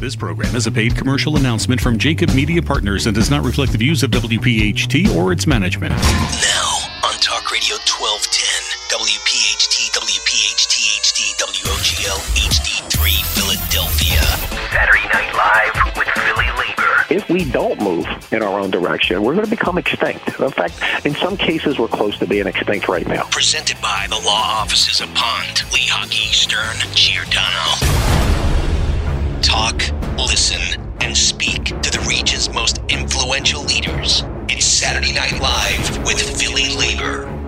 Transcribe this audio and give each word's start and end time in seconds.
This 0.00 0.16
program 0.16 0.56
is 0.56 0.66
a 0.66 0.72
paid 0.72 0.96
commercial 0.96 1.36
announcement 1.36 1.78
from 1.78 1.98
JAKIB 1.98 2.34
Media 2.34 2.62
Partners 2.62 3.04
and 3.06 3.14
does 3.14 3.28
not 3.28 3.44
reflect 3.44 3.72
the 3.72 3.76
views 3.76 4.02
of 4.02 4.10
WPHT 4.10 5.14
or 5.14 5.30
its 5.30 5.46
management. 5.46 5.92
Now, 5.92 6.72
on 7.04 7.12
Talk 7.20 7.52
Radio 7.52 7.76
1210, 7.84 8.96
WPHT, 8.96 9.92
WPHT, 9.92 10.76
HD, 11.04 11.36
WOGL, 11.36 12.16
HD3, 12.32 13.24
Philadelphia. 13.36 14.20
Saturday 14.72 15.06
Night 15.12 15.34
Live 15.34 15.96
with 15.98 16.08
Philly 16.08 16.48
Labor. 16.56 17.04
If 17.10 17.28
we 17.28 17.44
don't 17.44 17.78
move 17.82 18.06
in 18.32 18.42
our 18.42 18.58
own 18.58 18.70
direction, 18.70 19.22
we're 19.22 19.34
going 19.34 19.44
to 19.44 19.50
become 19.50 19.76
extinct. 19.76 20.40
In 20.40 20.50
fact, 20.50 20.80
in 21.04 21.14
some 21.14 21.36
cases, 21.36 21.78
we're 21.78 21.88
close 21.88 22.18
to 22.20 22.26
being 22.26 22.46
extinct 22.46 22.88
right 22.88 23.06
now. 23.06 23.24
Presented 23.24 23.78
by 23.82 24.06
the 24.08 24.16
law 24.24 24.62
offices 24.62 25.02
of 25.02 25.12
Pond, 25.14 25.58
Lehocky, 25.68 26.32
Stern, 26.32 26.78
Giordano. 26.94 28.49
Talk, 29.42 29.82
listen, 30.18 30.80
and 31.00 31.16
speak 31.16 31.64
to 31.64 31.90
the 31.90 32.04
region's 32.06 32.52
most 32.52 32.78
influential 32.90 33.62
leaders. 33.62 34.22
It's 34.50 34.66
Saturday 34.66 35.14
Night 35.14 35.40
Live 35.40 36.04
with 36.04 36.20
Philly 36.38 36.76
Labor. 36.76 37.39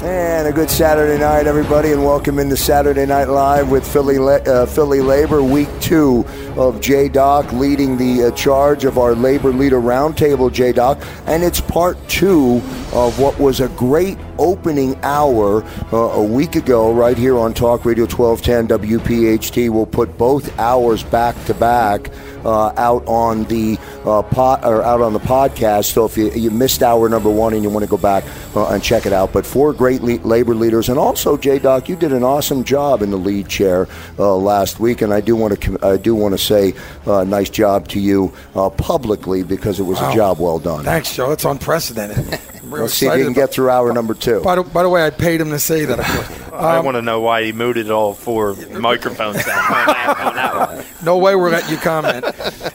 And 0.00 0.46
a 0.46 0.52
good 0.52 0.70
Saturday 0.70 1.18
night, 1.18 1.48
everybody, 1.48 1.90
and 1.90 2.04
welcome 2.04 2.38
into 2.38 2.56
Saturday 2.56 3.04
Night 3.04 3.24
Live 3.24 3.68
with 3.68 3.84
Philly 3.84 4.16
uh, 4.16 4.64
Philly 4.64 5.00
Labor, 5.00 5.42
week 5.42 5.68
two 5.80 6.24
of 6.56 6.80
J 6.80 7.08
Doc 7.08 7.52
leading 7.52 7.96
the 7.96 8.26
uh, 8.26 8.30
charge 8.30 8.84
of 8.84 8.96
our 8.96 9.16
Labor 9.16 9.52
Leader 9.52 9.80
Roundtable, 9.80 10.52
J 10.52 10.70
Doc, 10.70 11.04
and 11.26 11.42
it's 11.42 11.60
part 11.60 11.96
two 12.08 12.62
of 12.92 13.18
what 13.18 13.36
was 13.40 13.58
a 13.58 13.66
great 13.70 14.16
opening 14.38 14.96
hour 15.02 15.64
uh, 15.92 15.96
a 15.96 16.22
week 16.22 16.54
ago, 16.54 16.92
right 16.92 17.18
here 17.18 17.36
on 17.36 17.52
Talk 17.52 17.84
Radio 17.84 18.04
1210 18.04 18.78
WPHT. 18.78 19.68
We'll 19.68 19.84
put 19.84 20.16
both 20.16 20.56
hours 20.60 21.02
back 21.02 21.34
to 21.46 21.54
back. 21.54 22.08
Uh, 22.44 22.72
out 22.76 23.02
on 23.06 23.44
the 23.44 23.76
uh, 24.04 24.22
pot 24.22 24.64
or 24.64 24.82
out 24.82 25.00
on 25.00 25.12
the 25.12 25.18
podcast. 25.20 25.86
So 25.92 26.04
if 26.04 26.16
you, 26.16 26.30
you 26.30 26.50
missed 26.50 26.82
hour 26.82 27.08
number 27.08 27.30
one 27.30 27.52
and 27.52 27.62
you 27.62 27.68
want 27.70 27.84
to 27.84 27.90
go 27.90 27.96
back 27.96 28.24
uh, 28.54 28.68
and 28.68 28.82
check 28.82 29.06
it 29.06 29.12
out, 29.12 29.32
but 29.32 29.44
four 29.44 29.72
great 29.72 30.02
le- 30.02 30.20
labor 30.26 30.54
leaders, 30.54 30.88
and 30.88 30.98
also 30.98 31.36
J 31.36 31.58
Doc, 31.58 31.88
you 31.88 31.96
did 31.96 32.12
an 32.12 32.22
awesome 32.22 32.64
job 32.64 33.02
in 33.02 33.10
the 33.10 33.16
lead 33.16 33.48
chair 33.48 33.88
uh, 34.18 34.34
last 34.36 34.78
week, 34.80 35.02
and 35.02 35.12
I 35.12 35.20
do 35.20 35.34
want 35.36 35.60
to 35.60 35.78
I 35.82 35.96
do 35.96 36.14
want 36.14 36.32
to 36.32 36.38
say 36.38 36.74
uh, 37.06 37.24
nice 37.24 37.50
job 37.50 37.88
to 37.88 38.00
you 38.00 38.32
uh, 38.54 38.70
publicly 38.70 39.42
because 39.42 39.80
it 39.80 39.84
was 39.84 40.00
Wow. 40.00 40.10
a 40.12 40.14
job 40.14 40.38
well 40.38 40.58
done. 40.58 40.84
Thanks, 40.84 41.14
Joe. 41.14 41.32
It's 41.32 41.44
unprecedented. 41.44 42.38
I'm 42.68 42.74
real 42.74 42.82
Let's 42.82 42.94
see 42.94 43.06
if 43.06 43.16
you 43.16 43.24
can 43.24 43.32
get 43.32 43.50
through 43.50 43.70
hour 43.70 43.90
number 43.94 44.12
two. 44.12 44.42
By 44.42 44.56
the, 44.56 44.62
by 44.62 44.82
the 44.82 44.90
way, 44.90 45.06
I 45.06 45.08
paid 45.08 45.40
him 45.40 45.48
to 45.50 45.58
say 45.58 45.86
that. 45.86 46.00
I 46.52 46.76
Um, 46.76 46.84
want 46.84 46.96
to 46.96 47.02
know 47.02 47.20
why 47.20 47.44
he 47.44 47.52
muted 47.52 47.90
all 47.90 48.12
four 48.12 48.54
microphones 48.78 49.42
down 49.42 49.58
on 49.58 49.86
that, 49.86 50.16
on 50.20 50.34
that 50.34 50.74
one. 50.76 50.84
no 51.02 51.16
way 51.16 51.34
we're 51.34 51.50
letting 51.50 51.70
you 51.70 51.78
comment. 51.78 52.26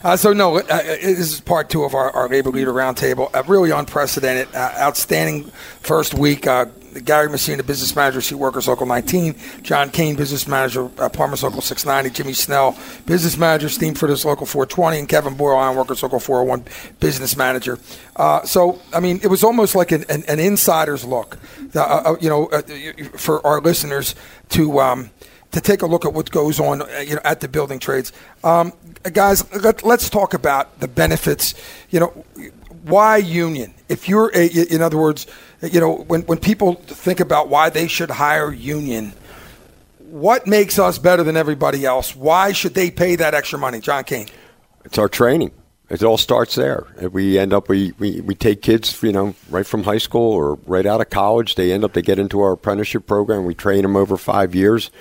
Uh, 0.04 0.18
so, 0.18 0.34
no, 0.34 0.58
uh, 0.58 0.62
uh, 0.68 0.82
this 0.84 1.20
is 1.20 1.42
part 1.42 1.70
two 1.70 1.84
of 1.84 1.94
our, 1.94 2.10
our 2.12 2.28
Labor 2.28 2.50
Leader 2.50 2.74
Roundtable. 2.74 3.30
Uh, 3.36 3.44
really 3.46 3.70
unprecedented, 3.70 4.48
uh, 4.56 4.72
outstanding 4.80 5.44
first 5.82 6.16
week. 6.16 6.48
Gary 7.02 7.30
Messina, 7.30 7.64
business 7.64 7.96
manager, 7.96 8.22
Sea 8.22 8.36
Workers 8.36 8.68
Local 8.68 8.86
19. 8.86 9.36
John 9.62 9.90
Kane, 9.90 10.16
business 10.16 10.48
manager, 10.48 10.90
uh, 10.98 11.10
Plumbers 11.10 11.44
Local 11.44 11.62
690. 11.62 12.16
Jimmy 12.16 12.34
Snell, 12.34 12.78
business 13.06 13.38
manager, 13.38 13.68
Steamfitters 13.68 14.26
Local 14.26 14.46
420. 14.46 15.00
And 15.00 15.10
Kevin 15.10 15.36
Boyle, 15.36 15.58
Iron 15.58 15.76
Workers 15.76 16.04
Local 16.04 16.20
401, 16.20 16.66
business 17.00 17.36
manager. 17.36 17.80
Uh, 18.16 18.44
so, 18.44 18.80
I 18.94 19.00
mean, 19.00 19.20
it 19.24 19.28
was 19.28 19.44
almost 19.44 19.76
like 19.76 19.92
an, 19.92 20.06
an, 20.10 20.24
an 20.28 20.40
insider's 20.40 21.06
look, 21.06 21.38
uh, 21.76 21.80
uh, 21.82 22.16
you 22.20 22.30
know, 22.30 22.48
uh, 22.48 22.62
for 23.18 23.46
our 23.46 23.62
listeners 23.62 24.16
to. 24.50 24.80
Um, 24.80 25.10
to 25.54 25.62
take 25.62 25.84
a 25.84 25.86
look 25.86 26.04
at 26.04 26.14
what 26.14 26.32
goes 26.32 26.60
on, 26.60 26.82
uh, 26.82 27.04
you 27.06 27.14
know, 27.14 27.22
at 27.24 27.40
the 27.40 27.48
building 27.48 27.78
trades. 27.78 28.12
Um, 28.44 28.74
guys, 29.14 29.50
let, 29.54 29.84
let's 29.84 30.10
talk 30.10 30.34
about 30.34 30.80
the 30.80 30.88
benefits. 30.88 31.54
You 31.92 32.00
know, 32.00 32.26
why 32.84 33.18
union? 33.18 33.74
If 33.90 34.08
you're, 34.10 34.30
in 34.30 34.82
other 34.82 34.98
words, 34.98 35.28
you 35.62 35.80
know, 35.80 35.96
when 35.96 36.22
when 36.24 36.38
people 36.38 36.76
think 36.76 37.20
about 37.20 37.50
why 37.50 37.70
they 37.70 37.88
should 37.88 38.10
hire 38.10 38.52
union, 38.52 39.14
what 40.00 40.46
makes 40.46 40.78
us 40.78 40.98
better 40.98 41.24
than 41.24 41.38
everybody 41.38 41.86
else? 41.86 42.16
Why 42.16 42.52
should 42.52 42.74
they 42.74 42.92
pay 42.92 43.16
that 43.16 43.34
extra 43.34 43.58
money, 43.58 43.80
John 43.80 44.04
Kane? 44.04 44.28
It's 44.86 44.98
our 44.98 45.08
training. 45.08 45.52
It 45.90 46.04
all 46.04 46.18
starts 46.18 46.56
there. 46.56 46.88
We 47.12 47.38
end 47.38 47.54
up 47.54 47.70
we, 47.70 47.94
we, 48.00 48.22
we 48.22 48.36
take 48.36 48.62
kids, 48.62 49.02
you 49.04 49.12
know, 49.12 49.36
right 49.50 49.66
from 49.66 49.84
high 49.84 49.98
school 49.98 50.32
or 50.32 50.56
right 50.66 50.86
out 50.86 51.02
of 51.02 51.10
college. 51.10 51.56
They 51.56 51.72
end 51.72 51.84
up 51.84 51.94
they 51.94 52.02
get 52.02 52.20
into 52.20 52.42
our 52.42 52.54
apprenticeship 52.54 53.06
program. 53.06 53.46
We 53.46 53.54
train 53.54 53.84
them 53.84 53.96
over 53.96 54.18
five 54.18 54.56
years. 54.56 54.92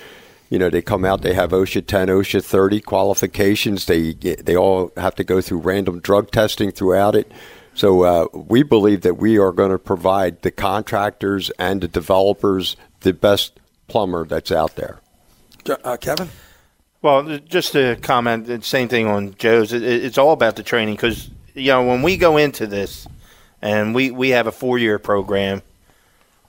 You 0.49 0.59
know, 0.59 0.69
they 0.69 0.83
come 0.83 1.03
out. 1.03 1.23
They 1.23 1.33
have 1.33 1.49
OSHA 1.49 1.87
10, 1.87 2.09
OSHA 2.09 2.43
30 2.43 2.81
qualifications. 2.81 3.85
They 3.85 4.13
they 4.13 4.55
all 4.55 4.91
have 4.97 5.15
to 5.15 5.23
go 5.23 5.41
through 5.41 5.59
random 5.59 5.99
drug 5.99 6.31
testing 6.31 6.71
throughout 6.71 7.15
it. 7.15 7.31
So 7.75 8.03
uh, 8.03 8.27
we 8.33 8.63
believe 8.63 9.01
that 9.01 9.15
we 9.15 9.37
are 9.39 9.51
going 9.51 9.71
to 9.71 9.79
provide 9.79 10.41
the 10.41 10.51
contractors 10.51 11.49
and 11.57 11.81
the 11.81 11.87
developers 11.87 12.75
the 13.01 13.13
best 13.13 13.59
plumber 13.87 14.25
that's 14.25 14.51
out 14.51 14.75
there. 14.75 14.99
Uh, 15.67 15.97
Kevin? 15.97 16.29
Well, 17.01 17.39
just 17.39 17.73
to 17.73 17.97
comment, 17.97 18.47
the 18.47 18.61
same 18.61 18.87
thing 18.87 19.07
on 19.07 19.35
Joe's. 19.35 19.73
It, 19.73 19.83
it's 19.83 20.17
all 20.17 20.31
about 20.31 20.55
the 20.55 20.63
training 20.63 20.95
because 20.95 21.29
you 21.53 21.67
know 21.67 21.85
when 21.85 22.01
we 22.01 22.15
go 22.15 22.37
into 22.37 22.65
this, 22.65 23.07
and 23.61 23.93
we 23.93 24.11
we 24.11 24.29
have 24.29 24.47
a 24.47 24.51
four 24.51 24.77
year 24.77 24.99
program. 24.99 25.61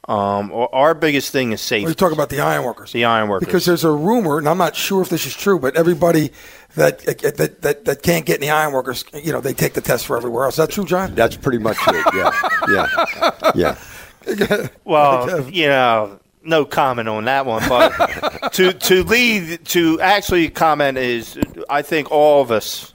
Um, 0.06 0.53
our- 0.53 0.69
our 0.75 0.94
biggest 0.94 1.32
thing 1.32 1.53
is 1.53 1.60
safety. 1.62 1.87
We're 1.87 1.94
talking 1.94 2.16
about 2.16 2.28
the 2.28 2.41
ironworkers. 2.41 2.92
The 2.92 3.06
ironworkers. 3.06 3.47
Because 3.47 3.65
there's 3.65 3.84
a 3.84 3.91
rumor, 3.91 4.37
and 4.38 4.47
I'm 4.48 4.59
not 4.59 4.76
sure 4.76 5.00
if 5.00 5.09
this 5.09 5.25
is 5.25 5.34
true, 5.34 5.59
but 5.59 5.76
everybody 5.76 6.31
that 6.75 6.98
that 6.98 7.62
that, 7.62 7.84
that 7.87 8.03
can't 8.03 8.26
get 8.26 8.34
in 8.37 8.41
the 8.42 8.50
ironworkers, 8.50 9.04
you 9.15 9.32
know, 9.32 9.41
they 9.41 9.54
take 9.54 9.72
the 9.72 9.81
test 9.81 10.04
for 10.06 10.16
everywhere 10.16 10.44
else. 10.44 10.54
Is 10.54 10.59
that 10.59 10.70
true, 10.70 10.84
John? 10.84 11.15
That's 11.15 11.37
pretty 11.37 11.59
much 11.59 11.78
it. 11.88 12.04
Yeah, 12.15 13.54
yeah, 13.54 13.78
yeah. 14.26 14.69
Well, 14.84 15.48
you 15.50 15.69
know, 15.69 16.19
no 16.42 16.66
comment 16.66 17.09
on 17.09 17.25
that 17.25 17.47
one. 17.47 17.66
But 17.66 18.53
to 18.54 18.75
to 18.75 19.04
lead 19.04 19.65
to 19.66 20.00
actually 20.03 20.50
comment 20.50 20.98
is, 20.98 21.38
I 21.71 21.81
think 21.81 22.10
all 22.10 22.42
of 22.42 22.50
us, 22.50 22.92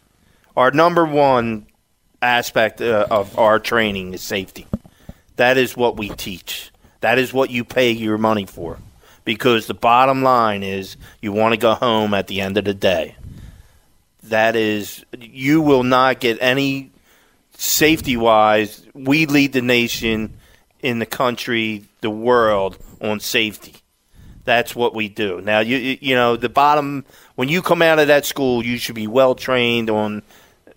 our 0.56 0.70
number 0.70 1.06
one 1.06 1.66
aspect 2.22 2.82
uh, 2.82 3.08
of 3.10 3.38
our 3.40 3.58
training 3.60 4.14
is 4.14 4.22
safety. 4.22 4.68
That 5.38 5.58
is 5.58 5.76
what 5.76 5.98
we 5.98 6.10
teach. 6.10 6.72
That 7.02 7.18
is 7.20 7.34
what 7.34 7.50
you 7.50 7.64
pay 7.64 7.92
your 7.92 8.18
money 8.18 8.46
for. 8.46 8.78
Because 9.26 9.68
the 9.68 9.74
bottom 9.74 10.24
line 10.24 10.64
is, 10.64 10.98
you 11.22 11.32
want 11.32 11.54
to 11.54 11.58
go 11.60 11.76
home 11.76 12.14
at 12.14 12.28
the 12.28 12.42
end 12.42 12.58
of 12.58 12.66
the 12.66 12.74
day. 12.74 13.16
That 14.24 14.56
is, 14.56 15.06
you 15.18 15.62
will 15.62 15.84
not 15.84 16.20
get 16.20 16.38
any 16.42 16.92
safety 17.60 18.16
wise, 18.16 18.86
we 18.94 19.26
lead 19.26 19.54
the 19.54 19.62
nation 19.62 20.34
in 20.82 21.00
the 21.00 21.06
country, 21.06 21.84
the 22.02 22.10
world 22.10 22.78
on 23.02 23.20
safety. 23.20 23.76
That's 24.46 24.76
what 24.76 24.96
we 24.96 25.10
do. 25.10 25.42
Now, 25.42 25.60
you 25.60 25.98
you 26.02 26.16
know 26.16 26.36
the 26.36 26.50
bottom 26.50 27.06
when 27.36 27.50
you 27.50 27.62
come 27.62 27.82
out 27.82 28.00
of 28.00 28.08
that 28.08 28.26
school, 28.26 28.66
you 28.66 28.78
should 28.78 28.96
be 28.96 29.08
well 29.08 29.36
trained 29.36 29.90
on 29.90 30.24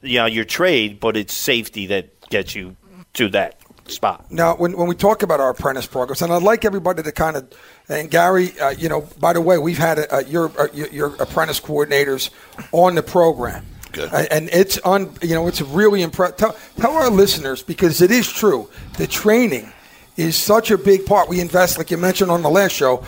you 0.03 0.19
know 0.19 0.27
your 0.27 0.44
trade, 0.44 1.00
but 1.00 1.16
it's 1.16 1.32
safety 1.32 1.87
that 1.87 2.28
gets 2.28 2.55
you 2.55 2.77
to 3.15 3.28
that 3.31 3.62
spot. 3.92 4.30
Now, 4.30 4.56
when, 4.56 4.76
when 4.76 4.88
we 4.88 4.94
talk 4.94 5.22
about 5.22 5.41
our 5.41 5.50
apprentice 5.50 5.86
programs, 5.86 6.22
and 6.22 6.32
I'd 6.32 6.42
like 6.42 6.64
everybody 6.64 7.03
to 7.03 7.12
kind 7.12 7.36
of, 7.36 7.53
and 7.88 8.10
Gary, 8.10 8.58
uh, 8.58 8.70
you 8.70 8.88
know, 8.88 9.08
by 9.20 9.32
the 9.32 9.41
way, 9.41 9.58
we've 9.58 9.78
had 9.78 9.98
uh, 9.98 10.22
your, 10.26 10.50
uh, 10.60 10.69
your 10.72 10.88
your 10.88 11.14
apprentice 11.16 11.60
coordinators 11.60 12.31
on 12.72 12.94
the 12.94 13.02
program. 13.02 13.64
Good. 13.92 14.10
And 14.12 14.48
it's 14.50 14.78
on, 14.78 15.14
you 15.20 15.34
know, 15.34 15.47
it's 15.48 15.60
really 15.60 16.00
impressive. 16.00 16.36
Tell, 16.38 16.56
tell 16.76 16.92
our 16.92 17.10
listeners 17.10 17.62
because 17.62 18.00
it 18.00 18.10
is 18.10 18.26
true. 18.31 18.70
The 18.97 19.06
training 19.06 19.70
is 20.16 20.34
such 20.34 20.70
a 20.70 20.78
big 20.78 21.04
part. 21.04 21.28
We 21.28 21.41
invest, 21.41 21.76
like 21.76 21.91
you 21.91 21.98
mentioned 21.98 22.31
on 22.31 22.42
the 22.42 22.48
last 22.48 22.72
show, 22.72 23.04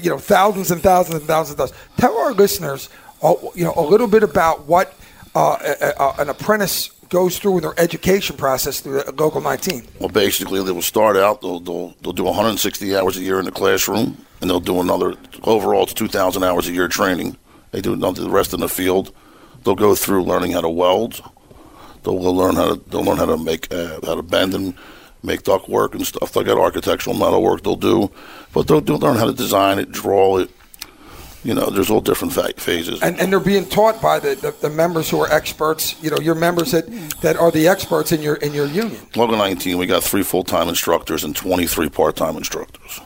you 0.00 0.08
know, 0.08 0.18
thousands 0.18 0.70
and 0.70 0.80
thousands 0.82 1.16
and 1.16 1.24
thousands 1.26 1.52
of 1.52 1.58
dollars. 1.58 1.74
Tell 1.98 2.16
our 2.16 2.32
listeners, 2.32 2.88
uh, 3.22 3.34
you 3.54 3.64
know, 3.64 3.74
a 3.76 3.82
little 3.82 4.06
bit 4.06 4.22
about 4.22 4.66
what 4.66 4.94
uh, 5.34 5.58
a, 5.60 6.02
a, 6.02 6.14
an 6.22 6.28
apprentice 6.30 6.88
goes 7.12 7.38
through 7.38 7.60
their 7.60 7.78
education 7.78 8.36
process 8.38 8.80
through 8.80 9.02
local 9.18 9.42
19. 9.42 9.86
Well, 10.00 10.08
basically, 10.08 10.64
they 10.64 10.72
will 10.72 10.80
start 10.80 11.16
out. 11.16 11.42
They'll, 11.42 11.60
they'll 11.60 11.94
they'll 12.00 12.14
do 12.14 12.24
160 12.24 12.96
hours 12.96 13.18
a 13.18 13.20
year 13.20 13.38
in 13.38 13.44
the 13.44 13.52
classroom, 13.52 14.16
and 14.40 14.48
they'll 14.48 14.60
do 14.60 14.80
another. 14.80 15.14
Overall, 15.44 15.82
it's 15.82 15.92
2,000 15.92 16.42
hours 16.42 16.68
a 16.68 16.72
year 16.72 16.88
training. 16.88 17.36
They 17.70 17.82
do 17.82 17.94
the 17.94 18.30
rest 18.30 18.54
in 18.54 18.60
the 18.60 18.68
field. 18.68 19.14
They'll 19.62 19.74
go 19.74 19.94
through 19.94 20.24
learning 20.24 20.52
how 20.52 20.62
to 20.62 20.70
weld. 20.70 21.20
They'll, 22.02 22.18
they'll 22.18 22.34
learn 22.34 22.56
how 22.56 22.74
to 22.74 22.90
they'll 22.90 23.04
learn 23.04 23.18
how 23.18 23.26
to 23.26 23.36
make 23.36 23.72
uh, 23.72 24.00
how 24.04 24.14
to 24.14 24.22
bend 24.22 24.54
and 24.54 24.74
make 25.22 25.42
duct 25.42 25.68
work 25.68 25.94
and 25.94 26.06
stuff. 26.06 26.32
They 26.32 26.42
got 26.42 26.58
architectural 26.58 27.14
metal 27.14 27.42
work 27.42 27.62
they'll 27.62 27.76
do, 27.76 28.10
but 28.54 28.66
they'll, 28.66 28.80
they'll 28.80 28.98
learn 28.98 29.18
how 29.18 29.26
to 29.26 29.34
design 29.34 29.78
it, 29.78 29.92
draw 29.92 30.38
it. 30.38 30.50
You 31.44 31.54
know, 31.54 31.70
there's 31.70 31.90
all 31.90 32.00
different 32.00 32.32
fa- 32.32 32.52
phases. 32.56 33.02
and, 33.02 33.18
and 33.18 33.32
they're 33.32 33.40
being 33.40 33.66
taught 33.66 34.00
by 34.00 34.20
the, 34.20 34.36
the, 34.36 34.52
the 34.60 34.70
members 34.70 35.10
who 35.10 35.20
are 35.20 35.30
experts. 35.30 36.00
You 36.02 36.10
know, 36.10 36.18
your 36.18 36.36
members 36.36 36.70
that, 36.70 36.88
that 37.20 37.36
are 37.36 37.50
the 37.50 37.66
experts 37.66 38.12
in 38.12 38.22
your 38.22 38.36
in 38.36 38.54
your 38.54 38.66
union. 38.66 39.00
Local 39.16 39.36
19, 39.36 39.76
we 39.76 39.86
got 39.86 40.04
three 40.04 40.22
full 40.22 40.44
time 40.44 40.68
instructors 40.68 41.24
and 41.24 41.34
23 41.34 41.88
part 41.88 42.16
time 42.16 42.36
instructors. 42.36 43.00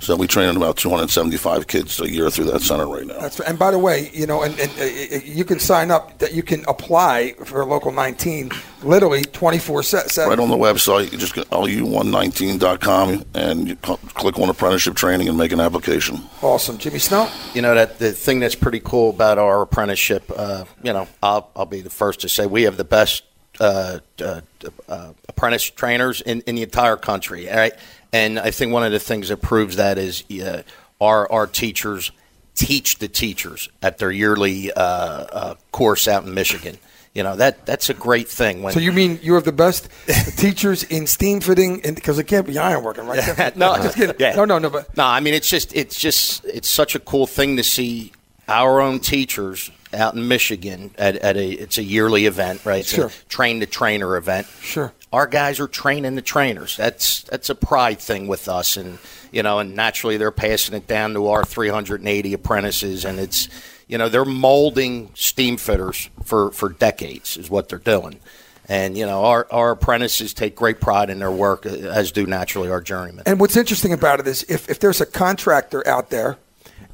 So 0.00 0.14
we 0.14 0.26
train 0.28 0.56
about 0.56 0.76
275 0.76 1.66
kids 1.66 2.00
a 2.00 2.08
year 2.08 2.30
through 2.30 2.44
that 2.46 2.62
center 2.62 2.86
right 2.86 3.06
now. 3.06 3.18
That's 3.18 3.40
and 3.40 3.58
by 3.58 3.72
the 3.72 3.78
way, 3.78 4.10
you 4.12 4.26
know, 4.26 4.42
and, 4.42 4.58
and 4.58 4.70
uh, 4.80 4.84
you 5.24 5.44
can 5.44 5.58
sign 5.58 5.90
up. 5.90 6.18
That 6.18 6.34
you 6.34 6.42
can 6.42 6.64
apply 6.68 7.34
for 7.44 7.64
local 7.64 7.92
19, 7.92 8.50
literally 8.82 9.22
24 9.22 9.82
seven. 9.82 10.28
Right 10.28 10.38
on 10.38 10.50
the 10.50 10.56
website, 10.56 11.04
you 11.04 11.10
can 11.10 11.18
just 11.18 11.34
go 11.34 11.42
lu119.com 11.44 13.24
and 13.34 13.68
you 13.68 13.76
cl- 13.84 13.98
click 13.98 14.38
on 14.38 14.48
apprenticeship 14.48 14.94
training 14.94 15.28
and 15.28 15.36
make 15.36 15.52
an 15.52 15.60
application. 15.60 16.20
Awesome, 16.42 16.78
Jimmy 16.78 16.98
Snell. 16.98 17.30
You 17.54 17.62
know 17.62 17.74
that 17.74 17.98
the 17.98 18.12
thing 18.12 18.40
that's 18.40 18.54
pretty 18.54 18.80
cool 18.80 19.10
about 19.10 19.38
our 19.38 19.62
apprenticeship. 19.62 20.30
Uh, 20.34 20.64
you 20.82 20.92
know, 20.92 21.08
I'll, 21.22 21.50
I'll 21.56 21.66
be 21.66 21.80
the 21.80 21.90
first 21.90 22.20
to 22.20 22.28
say 22.28 22.46
we 22.46 22.62
have 22.62 22.76
the 22.76 22.84
best 22.84 23.24
uh, 23.60 23.98
uh, 24.20 24.40
uh, 24.88 25.12
apprentice 25.28 25.64
trainers 25.64 26.20
in, 26.20 26.42
in 26.42 26.54
the 26.54 26.62
entire 26.62 26.96
country. 26.96 27.50
All 27.50 27.56
right, 27.56 27.72
and 28.12 28.38
I 28.38 28.50
think 28.50 28.72
one 28.72 28.84
of 28.84 28.92
the 28.92 29.00
things 29.00 29.28
that 29.28 29.38
proves 29.38 29.76
that 29.76 29.98
is 29.98 30.24
uh, 30.30 30.62
our 31.00 31.30
our 31.30 31.46
teachers 31.46 32.12
teach 32.54 32.98
the 32.98 33.06
teachers 33.08 33.68
at 33.82 33.98
their 33.98 34.10
yearly 34.10 34.72
uh, 34.72 34.80
uh, 34.82 35.54
course 35.70 36.08
out 36.08 36.24
in 36.24 36.34
Michigan. 36.34 36.76
You 37.18 37.24
know 37.24 37.34
that 37.34 37.66
that's 37.66 37.90
a 37.90 37.94
great 37.94 38.28
thing. 38.28 38.62
When 38.62 38.72
So 38.72 38.78
you 38.78 38.92
mean 38.92 39.18
you 39.24 39.34
have 39.34 39.42
the 39.42 39.50
best 39.50 39.88
teachers 40.36 40.84
in 40.84 41.08
steam 41.08 41.40
fitting? 41.40 41.80
Because 41.80 42.16
it 42.20 42.28
can't 42.28 42.46
be 42.46 42.54
ironworking, 42.54 43.08
right? 43.08 43.56
no, 43.56 43.74
just 43.74 43.96
kidding. 43.96 44.14
Yeah. 44.20 44.36
No, 44.36 44.44
no, 44.44 44.58
no. 44.60 44.70
But 44.70 44.96
No, 44.96 45.04
I 45.04 45.18
mean 45.18 45.34
it's 45.34 45.50
just 45.50 45.74
it's 45.74 45.98
just 45.98 46.44
it's 46.44 46.68
such 46.68 46.94
a 46.94 47.00
cool 47.00 47.26
thing 47.26 47.56
to 47.56 47.64
see 47.64 48.12
our 48.46 48.80
own 48.80 49.00
teachers 49.00 49.72
out 49.92 50.14
in 50.14 50.28
Michigan 50.28 50.92
at, 50.96 51.16
at 51.16 51.36
a 51.36 51.48
it's 51.50 51.76
a 51.76 51.82
yearly 51.82 52.26
event, 52.26 52.64
right? 52.64 52.82
It's 52.82 52.94
Sure. 52.94 53.06
a 53.06 53.28
train 53.28 53.58
the 53.58 53.66
trainer 53.66 54.16
event. 54.16 54.46
Sure. 54.60 54.92
Our 55.12 55.26
guys 55.26 55.58
are 55.58 55.66
training 55.66 56.14
the 56.14 56.22
trainers. 56.22 56.76
That's 56.76 57.22
that's 57.24 57.50
a 57.50 57.56
pride 57.56 57.98
thing 57.98 58.28
with 58.28 58.46
us 58.48 58.76
and 58.76 59.00
you 59.32 59.42
know, 59.42 59.58
and 59.58 59.74
naturally 59.74 60.18
they're 60.18 60.30
passing 60.30 60.76
it 60.76 60.86
down 60.86 61.14
to 61.14 61.26
our 61.26 61.44
380 61.44 62.32
apprentices 62.32 63.04
and 63.04 63.18
it's 63.18 63.48
you 63.88 63.98
know, 63.98 64.08
they're 64.08 64.24
molding 64.24 65.10
steam 65.14 65.56
fitters 65.56 66.10
for, 66.22 66.52
for 66.52 66.68
decades 66.68 67.36
is 67.36 67.50
what 67.50 67.68
they're 67.68 67.78
doing. 67.78 68.20
And 68.68 68.96
you 68.98 69.06
know, 69.06 69.24
our, 69.24 69.46
our 69.50 69.70
apprentices 69.70 70.34
take 70.34 70.54
great 70.54 70.78
pride 70.78 71.08
in 71.08 71.18
their 71.18 71.30
work, 71.30 71.64
uh, 71.64 71.70
as 71.70 72.12
do 72.12 72.26
naturally 72.26 72.70
our 72.70 72.82
journeymen. 72.82 73.22
And 73.26 73.40
what's 73.40 73.56
interesting 73.56 73.94
about 73.94 74.20
it 74.20 74.26
is 74.26 74.44
if, 74.48 74.68
if 74.68 74.78
there's 74.78 75.00
a 75.00 75.06
contractor 75.06 75.86
out 75.88 76.10
there 76.10 76.36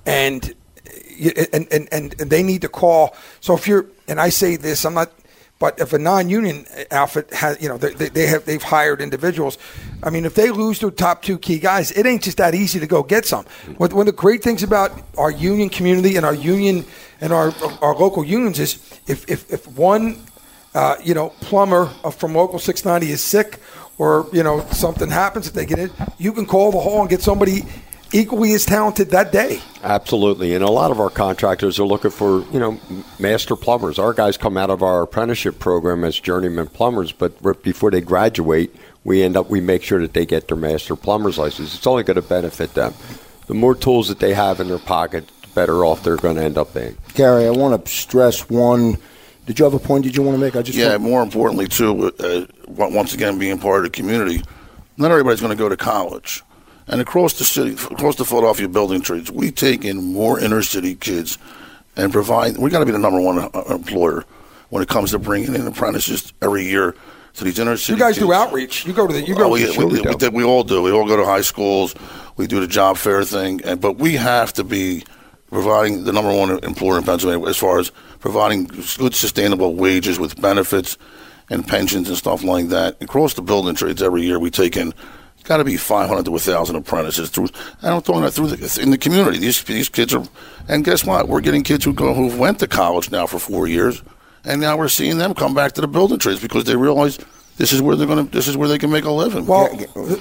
and, 0.06 0.55
and, 1.52 1.67
and, 1.73 1.88
and 1.93 2.11
they 2.12 2.44
need 2.44 2.62
to 2.62 2.69
call. 2.69 3.17
So 3.40 3.55
if 3.55 3.67
you're, 3.67 3.87
and 4.06 4.20
I 4.20 4.29
say 4.29 4.56
this, 4.56 4.85
I'm 4.85 4.94
not, 4.94 5.11
but 5.58 5.78
if 5.80 5.92
a 5.92 5.98
non-union 5.98 6.66
outfit 6.90 7.32
has, 7.32 7.60
you 7.62 7.68
know, 7.68 7.78
they, 7.78 8.08
they 8.08 8.26
have, 8.26 8.44
they've 8.44 8.62
hired 8.62 9.00
individuals. 9.00 9.56
I 10.02 10.10
mean, 10.10 10.24
if 10.24 10.34
they 10.34 10.50
lose 10.50 10.80
their 10.80 10.90
top 10.90 11.22
two 11.22 11.38
key 11.38 11.58
guys, 11.58 11.92
it 11.92 12.06
ain't 12.06 12.22
just 12.22 12.38
that 12.38 12.54
easy 12.54 12.80
to 12.80 12.86
go 12.86 13.02
get 13.02 13.24
some. 13.24 13.44
One 13.76 13.92
of 13.92 14.06
the 14.06 14.12
great 14.12 14.42
things 14.42 14.62
about 14.62 14.92
our 15.16 15.30
union 15.30 15.68
community 15.68 16.16
and 16.16 16.26
our 16.26 16.34
union 16.34 16.84
and 17.20 17.32
our, 17.32 17.54
our 17.80 17.94
local 17.94 18.24
unions 18.24 18.58
is 18.58 19.00
if, 19.06 19.28
if, 19.30 19.50
if 19.52 19.66
one 19.68 20.18
uh, 20.74 20.96
you 21.02 21.14
know, 21.14 21.30
plumber 21.40 21.86
from 22.18 22.34
local 22.34 22.58
690 22.58 23.12
is 23.12 23.22
sick 23.22 23.60
or, 23.96 24.26
you 24.32 24.42
know, 24.42 24.60
something 24.72 25.08
happens 25.08 25.46
if 25.46 25.52
they 25.52 25.64
get 25.64 25.78
in, 25.78 25.90
you 26.18 26.32
can 26.32 26.46
call 26.46 26.72
the 26.72 26.80
hall 26.80 27.00
and 27.00 27.08
get 27.08 27.22
somebody 27.22 27.62
equally 28.14 28.52
as 28.55 28.64
talented 28.64 29.11
that 29.11 29.32
day. 29.32 29.61
Absolutely, 29.82 30.55
and 30.55 30.64
a 30.64 30.70
lot 30.70 30.90
of 30.90 31.00
our 31.00 31.11
contractors 31.11 31.78
are 31.78 31.84
looking 31.87 32.11
for 32.11 32.40
you 32.52 32.58
know 32.58 32.81
master 33.19 33.56
plumbers. 33.56 33.99
Our 33.99 34.14
guys 34.14 34.37
come 34.38 34.56
out 34.56 34.70
of 34.70 34.82
our 34.82 35.02
apprenticeship 35.02 35.58
program 35.58 36.05
as 36.05 36.19
journeyman 36.19 36.69
plumbers, 36.69 37.12
but 37.12 37.62
before 37.62 37.90
they 37.90 38.00
graduate, 38.00 38.75
we 39.05 39.22
end 39.22 39.37
up 39.37 39.50
we 39.50 39.61
make 39.61 39.82
sure 39.82 40.00
that 40.00 40.14
they 40.14 40.25
get 40.25 40.49
their 40.49 40.56
master 40.56 40.96
plumber's 40.96 41.37
license. 41.37 41.75
It's 41.75 41.87
only 41.87 42.05
going 42.05 42.14
to 42.16 42.22
benefit 42.22 42.72
them. 42.75 42.94
The 43.46 43.55
more 43.55 43.75
tools 43.75 44.08
that 44.08 44.20
they 44.20 44.32
have 44.32 44.61
in 44.61 44.69
their 44.69 44.78
pocket, 44.78 45.28
the 45.43 45.49
better 45.49 45.84
off 45.84 46.02
they're 46.02 46.16
going 46.16 46.37
to 46.37 46.43
end 46.43 46.56
up 46.56 46.72
being. 46.72 46.96
Gary, 47.12 47.46
I 47.46 47.50
want 47.50 47.84
to 47.84 47.93
stress 47.93 48.49
one. 48.49 48.96
Did 49.44 49.58
you 49.58 49.66
have 49.66 49.75
a 49.75 49.78
point? 49.78 50.05
Did 50.05 50.16
you 50.16 50.22
want 50.22 50.37
to 50.37 50.40
make? 50.40 50.56
I 50.56 50.62
just 50.62 50.78
Yeah, 50.78 50.93
want- 50.93 51.02
more 51.02 51.22
importantly, 51.22 51.69
too, 51.69 52.11
uh, 52.19 52.46
once 52.66 53.12
again, 53.12 53.38
being 53.38 53.58
part 53.58 53.84
of 53.84 53.84
the 53.84 53.90
community, 53.90 54.40
not 54.96 55.11
everybody's 55.11 55.40
going 55.43 55.50
to 55.55 55.62
go 55.62 55.69
to 55.69 55.76
college. 55.76 56.43
And 56.86 57.00
across 57.00 57.34
the 57.38 57.44
city, 57.44 57.72
across 57.72 58.16
the 58.16 58.25
Philadelphia 58.25 58.69
building 58.69 59.00
trades, 59.00 59.31
we 59.31 59.50
take 59.50 59.84
in 59.84 60.12
more 60.12 60.38
inner 60.38 60.62
city 60.62 60.94
kids 60.94 61.38
and 61.96 62.12
provide. 62.12 62.58
We 62.58 62.70
got 62.70 62.81
to 62.81 62.86
be 62.86 62.92
the 62.92 62.98
number 62.98 63.20
one 63.20 63.38
uh, 63.38 63.62
employer 63.70 64.25
when 64.69 64.82
it 64.82 64.88
comes 64.88 65.12
to 65.12 65.19
bringing 65.19 65.54
in 65.54 65.66
apprentices 65.66 66.32
every 66.42 66.64
year 66.64 66.94
to 67.34 67.44
these 67.44 67.58
inner 67.58 67.76
city. 67.76 67.94
You 67.94 67.98
guys 67.98 68.14
kids. 68.16 68.26
do 68.26 68.32
outreach. 68.32 68.84
You 68.86 68.92
go 68.92 69.06
to 69.06 69.12
the, 69.14 69.22
you 69.22 69.34
go 69.34 69.44
Oh, 69.46 69.48
we, 69.50 69.60
to 69.60 69.72
the 69.72 69.86
we, 69.86 70.00
we, 70.00 70.14
we, 70.14 70.28
we 70.28 70.44
all 70.44 70.62
do. 70.64 70.82
We 70.82 70.92
all 70.92 71.06
go 71.06 71.16
to 71.16 71.25
high 71.25 71.40
schools. 71.40 71.94
We 72.36 72.46
do 72.46 72.60
the 72.60 72.66
job 72.66 72.96
fair 72.96 73.25
thing, 73.25 73.60
and 73.64 73.80
but 73.80 73.96
we 73.96 74.14
have 74.14 74.52
to 74.54 74.64
be 74.64 75.04
providing 75.50 76.04
the 76.04 76.12
number 76.12 76.34
one 76.37 76.62
employer 76.64 76.98
in 76.98 77.04
Pennsylvania 77.04 77.46
as 77.46 77.56
far 77.56 77.78
as 77.78 77.90
providing 78.19 78.64
good, 78.64 79.14
sustainable 79.14 79.75
wages 79.76 80.19
with 80.19 80.40
benefits 80.40 80.98
and 81.48 81.66
pensions 81.66 82.08
and 82.08 82.19
stuff 82.19 82.42
like 82.42 82.69
that. 82.69 83.00
Across 83.00 83.34
the 83.34 83.42
building 83.42 83.75
trades 83.76 84.02
every 84.02 84.22
year, 84.22 84.38
we 84.40 84.50
take 84.50 84.76
in 84.76 84.92
got 85.44 85.58
to 85.58 85.64
be 85.64 85.76
500 85.76 86.25
to 86.25 86.31
1,000 86.31 86.76
apprentices 86.76 87.31
through. 87.31 87.49
And 87.82 87.94
I'm 87.94 88.02
talking 88.02 88.23
about 88.23 88.32
through 88.32 88.49
the, 88.49 88.82
in 88.82 88.91
the 88.91 88.99
community. 88.99 89.38
These 89.38 89.62
these 89.64 89.88
kids 89.88 90.14
are, 90.14 90.25
and 90.69 90.85
guess 90.85 91.05
what? 91.05 91.29
We're 91.29 91.41
getting 91.41 91.62
kids 91.62 91.85
who 91.85 91.93
go 91.93 92.12
who 92.14 92.37
went 92.37 92.58
to 92.61 92.67
college 92.67 93.11
now 93.11 93.26
for 93.26 93.38
four 93.38 93.69
years, 93.69 94.02
and 94.44 94.61
now 94.61 94.76
we're 94.76 94.88
seeing 94.88 95.19
them 95.19 95.35
come 95.35 95.55
back 95.55 95.73
to 95.73 95.81
the 95.81 95.88
building 95.88 96.19
trades 96.19 96.41
because 96.41 96.64
they 96.64 96.76
realize 96.76 97.19
this 97.56 97.73
is 97.73 97.81
where 97.81 97.94
they're 97.94 98.06
going 98.06 98.26
to. 98.26 98.32
This 98.32 98.49
is 98.49 98.56
where 98.56 98.69
they 98.69 98.79
can 98.79 98.91
make 98.91 99.05
a 99.05 99.11
living. 99.12 99.46
Well, 99.46 99.69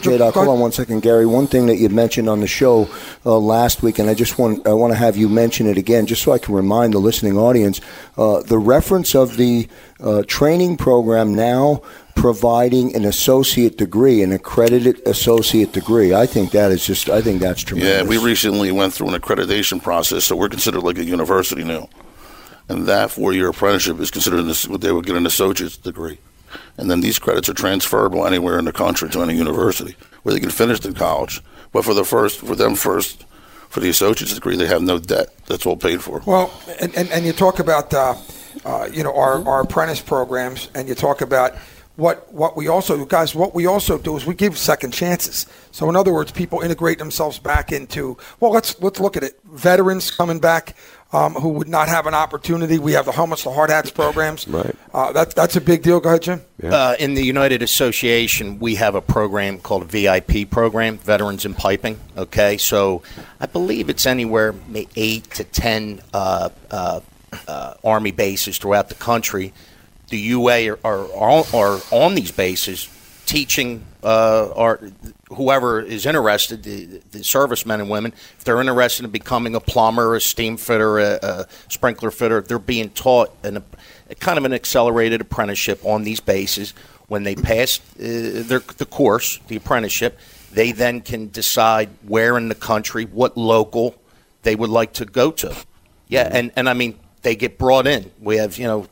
J 0.02 0.18
Doc, 0.20 0.36
hold 0.36 0.50
on 0.50 0.60
one 0.60 0.72
second, 0.72 1.02
Gary. 1.02 1.26
One 1.26 1.48
thing 1.48 1.66
that 1.66 1.78
you 1.78 1.90
mentioned 1.90 2.30
on 2.30 2.42
the 2.42 2.48
show 2.48 2.88
uh, 3.26 3.38
last 3.40 3.82
week, 3.82 3.98
and 3.98 4.08
I 4.10 4.14
just 4.14 4.38
want 4.38 4.68
I 4.68 4.74
want 4.74 4.94
to 4.94 4.98
have 4.98 5.18
you 5.18 5.30
mention 5.30 5.66
it 5.66 5.78
again, 5.78 6.06
just 6.06 6.22
so 6.22 6.32
I 6.32 6.38
can 6.38 6.54
remind 6.54 6.94
the 6.94 7.00
listening 7.00 7.38
audience, 7.38 7.82
uh, 8.18 8.44
the 8.44 8.60
reference 8.60 9.16
of 9.16 9.38
the 9.38 9.68
uh, 10.00 10.24
training 10.28 10.78
program 10.78 11.34
now 11.34 11.82
providing 12.16 12.96
an 12.96 13.06
associate 13.06 13.78
degree, 13.78 14.22
an 14.24 14.32
accredited 14.32 15.02
associate 15.06 15.72
degree. 15.74 16.14
I 16.14 16.26
think 16.26 16.52
that 16.52 16.72
is 16.72 16.86
just. 16.86 17.10
I 17.10 17.22
think 17.22 17.42
that's 17.42 17.64
tremendous. 17.64 18.02
Yeah, 18.02 18.04
we 18.04 18.18
recently 18.18 18.72
went 18.72 18.94
through 18.94 19.10
an 19.10 19.20
accreditation 19.20 19.82
process, 19.82 20.26
so 20.26 20.36
we're 20.36 20.50
considered 20.50 20.84
like 20.84 20.98
a 20.98 21.06
university 21.06 21.64
now. 21.64 21.90
And 22.70 22.88
that 22.88 23.12
four-year 23.12 23.50
apprenticeship 23.50 24.00
is 24.00 24.10
considered 24.10 24.40
an, 24.40 24.54
what 24.72 24.82
they 24.82 24.92
would 24.92 25.06
get 25.06 25.18
an 25.18 25.26
associate's 25.26 25.76
degree. 25.76 26.18
And 26.78 26.90
then 26.90 27.02
these 27.02 27.20
credits 27.20 27.50
are 27.50 27.54
transferable 27.54 28.26
anywhere 28.26 28.58
in 28.58 28.66
the 28.66 28.72
country 28.72 29.10
to 29.10 29.22
any 29.22 29.36
university 29.36 29.96
where 30.22 30.34
they 30.34 30.40
can 30.40 30.50
finish 30.50 30.80
the 30.80 30.94
college. 30.94 31.42
But 31.72 31.84
for 31.84 31.94
the 31.94 32.06
first, 32.06 32.40
for 32.40 32.56
them 32.56 32.76
first, 32.76 33.26
for 33.70 33.80
the 33.80 33.90
associate's 33.90 34.34
degree, 34.34 34.56
they 34.56 34.68
have 34.68 34.82
no 34.82 35.00
debt. 35.00 35.36
That's 35.48 35.66
all 35.66 35.76
paid 35.76 36.02
for. 36.02 36.22
Well, 36.26 36.54
and, 36.80 36.96
and, 36.96 37.10
and 37.10 37.26
you 37.26 37.34
talk 37.34 37.60
about, 37.60 37.94
uh, 37.94 38.16
uh, 38.64 38.88
you 38.92 39.04
know, 39.04 39.14
our, 39.16 39.46
our 39.48 39.62
apprentice 39.62 40.00
programs, 40.00 40.70
and 40.76 40.88
you 40.88 40.96
talk 40.96 41.22
about 41.22 41.56
what 41.96 42.34
what 42.34 42.58
we 42.58 42.68
also 42.68 42.98
do, 42.98 43.06
guys. 43.06 43.36
What 43.36 43.54
we 43.54 43.66
also 43.66 43.98
do 43.98 44.18
is 44.18 44.26
we 44.26 44.34
give 44.34 44.58
second 44.58 44.92
chances. 44.92 45.46
So, 45.72 45.90
in 45.90 45.96
other 45.96 46.12
words, 46.12 46.32
people 46.32 46.62
integrate 46.62 46.98
themselves 46.98 47.38
back 47.40 47.72
into. 47.72 48.18
Well, 48.40 48.52
let's 48.52 48.80
let's 48.82 49.00
look 49.00 49.16
at 49.16 49.24
it. 49.24 49.40
Veterans 49.46 50.10
coming 50.12 50.40
back. 50.40 50.76
Um, 51.12 51.36
who 51.36 51.50
would 51.50 51.68
not 51.68 51.90
have 51.90 52.08
an 52.08 52.16
opportunity? 52.16 52.80
We 52.80 52.94
have 52.94 53.06
the 53.06 53.12
helmets, 53.12 53.44
the 53.44 53.52
hard 53.52 53.70
hats 53.70 53.92
programs. 53.92 54.48
Right. 54.54 54.76
Uh, 54.94 55.12
that's 55.12 55.34
that's 55.36 55.56
a 55.56 55.62
big 55.62 55.84
deal. 55.84 56.00
Go 56.00 56.10
ahead, 56.10 56.24
Jim. 56.24 56.42
Uh, 56.64 56.96
in 57.00 57.14
the 57.14 57.24
United 57.24 57.62
Association, 57.62 58.60
we 58.60 58.76
have 58.76 58.96
a 58.96 59.02
program 59.02 59.60
called 59.60 59.84
a 59.84 59.86
VIP 59.86 60.50
program, 60.50 60.98
Veterans 60.98 61.46
in 61.46 61.54
Piping. 61.54 62.00
Okay, 62.18 62.58
so 62.58 63.04
I 63.40 63.46
believe 63.46 63.90
it's 63.90 64.06
anywhere 64.06 64.56
eight 64.96 65.30
to 65.32 65.44
ten 65.44 66.02
uh, 66.14 66.50
uh, 66.72 67.02
uh, 67.48 67.74
Army 67.84 68.12
bases 68.12 68.58
throughout 68.58 68.90
the 68.90 68.96
country. 68.96 69.54
The 70.14 70.20
UA 70.20 70.74
are, 70.74 70.80
are, 70.84 71.12
are, 71.16 71.44
are 71.56 71.80
on 71.90 72.14
these 72.14 72.30
bases 72.30 72.88
teaching 73.26 73.84
uh, 74.04 74.54
our, 74.56 74.80
whoever 75.30 75.82
is 75.82 76.06
interested, 76.06 76.62
the, 76.62 77.02
the 77.10 77.24
servicemen 77.24 77.82
and 77.82 77.90
women, 77.90 78.14
if 78.38 78.44
they're 78.44 78.62
interested 78.62 79.06
in 79.06 79.10
becoming 79.10 79.56
a 79.56 79.60
plumber, 79.60 80.14
a 80.14 80.22
steam 80.22 80.56
fitter, 80.56 81.00
a, 81.00 81.20
a 81.24 81.48
sprinkler 81.68 82.12
fitter, 82.12 82.42
they're 82.42 82.60
being 82.60 82.92
taught 82.92 83.36
in 83.44 83.58
a, 83.58 83.64
a 84.12 84.14
kind 84.14 84.38
of 84.38 84.46
an 84.46 84.54
accelerated 84.54 85.20
apprenticeship 85.20 85.84
on 85.84 86.04
these 86.04 86.20
bases. 86.20 86.76
When 87.08 87.24
they 87.24 87.34
pass 87.34 87.80
uh, 87.96 88.44
their, 88.46 88.60
the 88.60 88.86
course, 88.86 89.40
the 89.48 89.56
apprenticeship, 89.56 90.20
they 90.52 90.74
then 90.74 91.02
can 91.02 91.30
decide 91.30 91.90
where 92.08 92.38
in 92.38 92.50
the 92.50 92.56
country, 92.56 93.06
what 93.06 93.36
local 93.36 93.96
they 94.44 94.54
would 94.54 94.70
like 94.70 94.94
to 94.94 95.06
go 95.06 95.32
to. 95.32 95.56
Yeah, 96.08 96.30
and, 96.32 96.52
and 96.56 96.70
I 96.70 96.76
mean, 96.76 97.00
they 97.24 97.36
get 97.36 97.58
brought 97.58 97.88
in. 97.88 98.12
We 98.22 98.38
have, 98.38 98.60
you 98.60 98.68
know, 98.68 98.88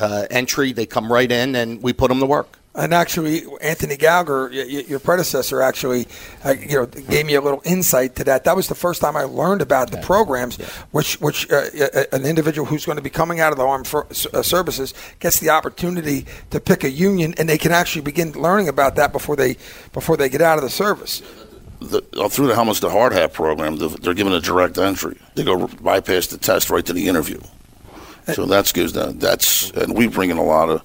uh, 0.00 0.26
entry, 0.30 0.72
they 0.72 0.86
come 0.86 1.12
right 1.12 1.30
in, 1.30 1.54
and 1.54 1.82
we 1.82 1.92
put 1.92 2.08
them 2.08 2.20
to 2.20 2.26
work. 2.26 2.58
And 2.74 2.94
actually, 2.94 3.42
Anthony 3.60 3.98
Gallagher, 3.98 4.48
y- 4.48 4.64
y- 4.66 4.84
your 4.88 4.98
predecessor, 4.98 5.60
actually, 5.60 6.08
uh, 6.42 6.54
you 6.58 6.78
know, 6.78 6.86
gave 6.86 7.26
me 7.26 7.34
a 7.34 7.40
little 7.42 7.60
insight 7.66 8.16
to 8.16 8.24
that. 8.24 8.44
That 8.44 8.56
was 8.56 8.68
the 8.68 8.74
first 8.74 9.02
time 9.02 9.14
I 9.14 9.24
learned 9.24 9.60
about 9.60 9.90
the 9.90 9.98
programs, 9.98 10.56
which 10.90 11.20
which 11.20 11.50
uh, 11.52 11.56
uh, 11.56 12.04
an 12.12 12.24
individual 12.24 12.64
who's 12.66 12.86
going 12.86 12.96
to 12.96 13.02
be 13.02 13.10
coming 13.10 13.40
out 13.40 13.52
of 13.52 13.58
the 13.58 13.64
armed 13.66 13.86
for, 13.86 14.06
uh, 14.32 14.40
services 14.42 14.94
gets 15.20 15.38
the 15.38 15.50
opportunity 15.50 16.24
to 16.48 16.60
pick 16.60 16.82
a 16.82 16.90
union, 16.90 17.34
and 17.36 17.46
they 17.46 17.58
can 17.58 17.72
actually 17.72 18.00
begin 18.02 18.32
learning 18.32 18.68
about 18.68 18.96
that 18.96 19.12
before 19.12 19.36
they 19.36 19.58
before 19.92 20.16
they 20.16 20.30
get 20.30 20.40
out 20.40 20.56
of 20.56 20.64
the 20.64 20.70
service. 20.70 21.20
the, 21.80 22.00
through 22.30 22.46
the 22.46 22.54
Helmets 22.54 22.80
to 22.80 22.88
Hard 22.88 23.12
Hat 23.12 23.34
program, 23.34 23.76
they're 23.76 24.14
given 24.14 24.32
a 24.32 24.40
direct 24.40 24.78
entry. 24.78 25.18
They 25.34 25.44
go 25.44 25.66
bypass 25.66 26.28
the 26.28 26.38
test 26.38 26.70
right 26.70 26.86
to 26.86 26.94
the 26.94 27.06
interview. 27.06 27.40
So 28.26 28.46
that's 28.46 28.72
good. 28.72 28.90
That, 28.90 29.20
that's 29.20 29.70
and 29.70 29.96
we 29.96 30.08
bring 30.08 30.30
in 30.30 30.38
a 30.38 30.44
lot 30.44 30.68
of. 30.68 30.82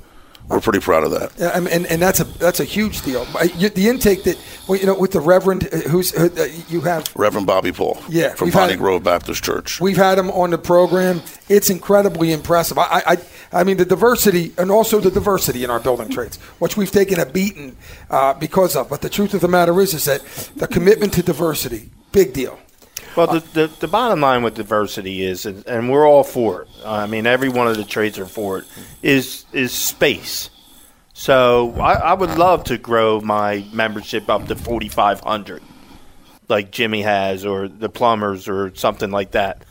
We're 0.49 0.61
pretty 0.61 0.79
proud 0.79 1.03
of 1.03 1.11
that. 1.11 1.33
Yeah, 1.37 1.57
and, 1.57 1.85
and 1.85 2.01
that's 2.01 2.21
a 2.21 2.23
that's 2.23 2.61
a 2.61 2.63
huge 2.63 3.01
deal. 3.01 3.25
The 3.25 3.89
intake 3.89 4.23
that 4.23 4.37
well, 4.65 4.79
you 4.79 4.85
know 4.85 4.97
with 4.97 5.11
the 5.11 5.19
Reverend 5.19 5.67
uh, 5.73 5.77
who's 5.89 6.15
uh, 6.15 6.47
you 6.69 6.79
have 6.81 7.13
Reverend 7.17 7.45
Bobby 7.47 7.73
Paul. 7.73 8.01
Yeah, 8.07 8.33
from 8.33 8.45
we've 8.45 8.53
had 8.53 8.77
Grove 8.77 9.03
Baptist 9.03 9.43
Church. 9.43 9.81
We've 9.81 9.97
had 9.97 10.17
him 10.17 10.29
on 10.31 10.51
the 10.51 10.57
program. 10.57 11.21
It's 11.49 11.69
incredibly 11.69 12.31
impressive. 12.31 12.77
I, 12.77 13.03
I, 13.05 13.17
I 13.51 13.63
mean, 13.65 13.75
the 13.75 13.83
diversity 13.83 14.53
and 14.57 14.71
also 14.71 15.01
the 15.01 15.11
diversity 15.11 15.65
in 15.65 15.69
our 15.69 15.81
building 15.81 16.07
trades, 16.07 16.37
which 16.59 16.77
we've 16.77 16.91
taken 16.91 17.19
a 17.19 17.25
beating 17.25 17.75
uh, 18.09 18.33
because 18.33 18.77
of. 18.77 18.89
But 18.89 19.01
the 19.01 19.09
truth 19.09 19.33
of 19.33 19.41
the 19.41 19.49
matter 19.49 19.81
is, 19.81 19.93
is 19.93 20.05
that 20.05 20.23
the 20.55 20.67
commitment 20.67 21.13
to 21.15 21.23
diversity, 21.23 21.89
big 22.13 22.31
deal. 22.31 22.57
Well, 23.15 23.27
the, 23.27 23.39
the, 23.39 23.67
the 23.79 23.87
bottom 23.87 24.21
line 24.21 24.43
with 24.43 24.55
diversity 24.55 25.23
is, 25.23 25.45
and, 25.45 25.65
and 25.67 25.89
we're 25.89 26.07
all 26.07 26.23
for 26.23 26.63
it. 26.63 26.67
Uh, 26.83 26.91
I 26.91 27.07
mean, 27.07 27.25
every 27.25 27.49
one 27.49 27.67
of 27.67 27.77
the 27.77 27.83
trades 27.83 28.19
are 28.19 28.25
for 28.25 28.59
it. 28.59 28.65
Is 29.01 29.45
is 29.53 29.71
space. 29.71 30.49
So 31.13 31.73
I, 31.79 31.93
I 31.93 32.13
would 32.13 32.37
love 32.37 32.65
to 32.65 32.77
grow 32.77 33.19
my 33.19 33.65
membership 33.73 34.29
up 34.29 34.47
to 34.47 34.55
forty 34.55 34.87
five 34.87 35.19
hundred, 35.21 35.63
like 36.47 36.71
Jimmy 36.71 37.01
has, 37.01 37.45
or 37.45 37.67
the 37.67 37.89
plumbers, 37.89 38.47
or 38.47 38.75
something 38.75 39.09
like 39.09 39.31
that. 39.31 39.63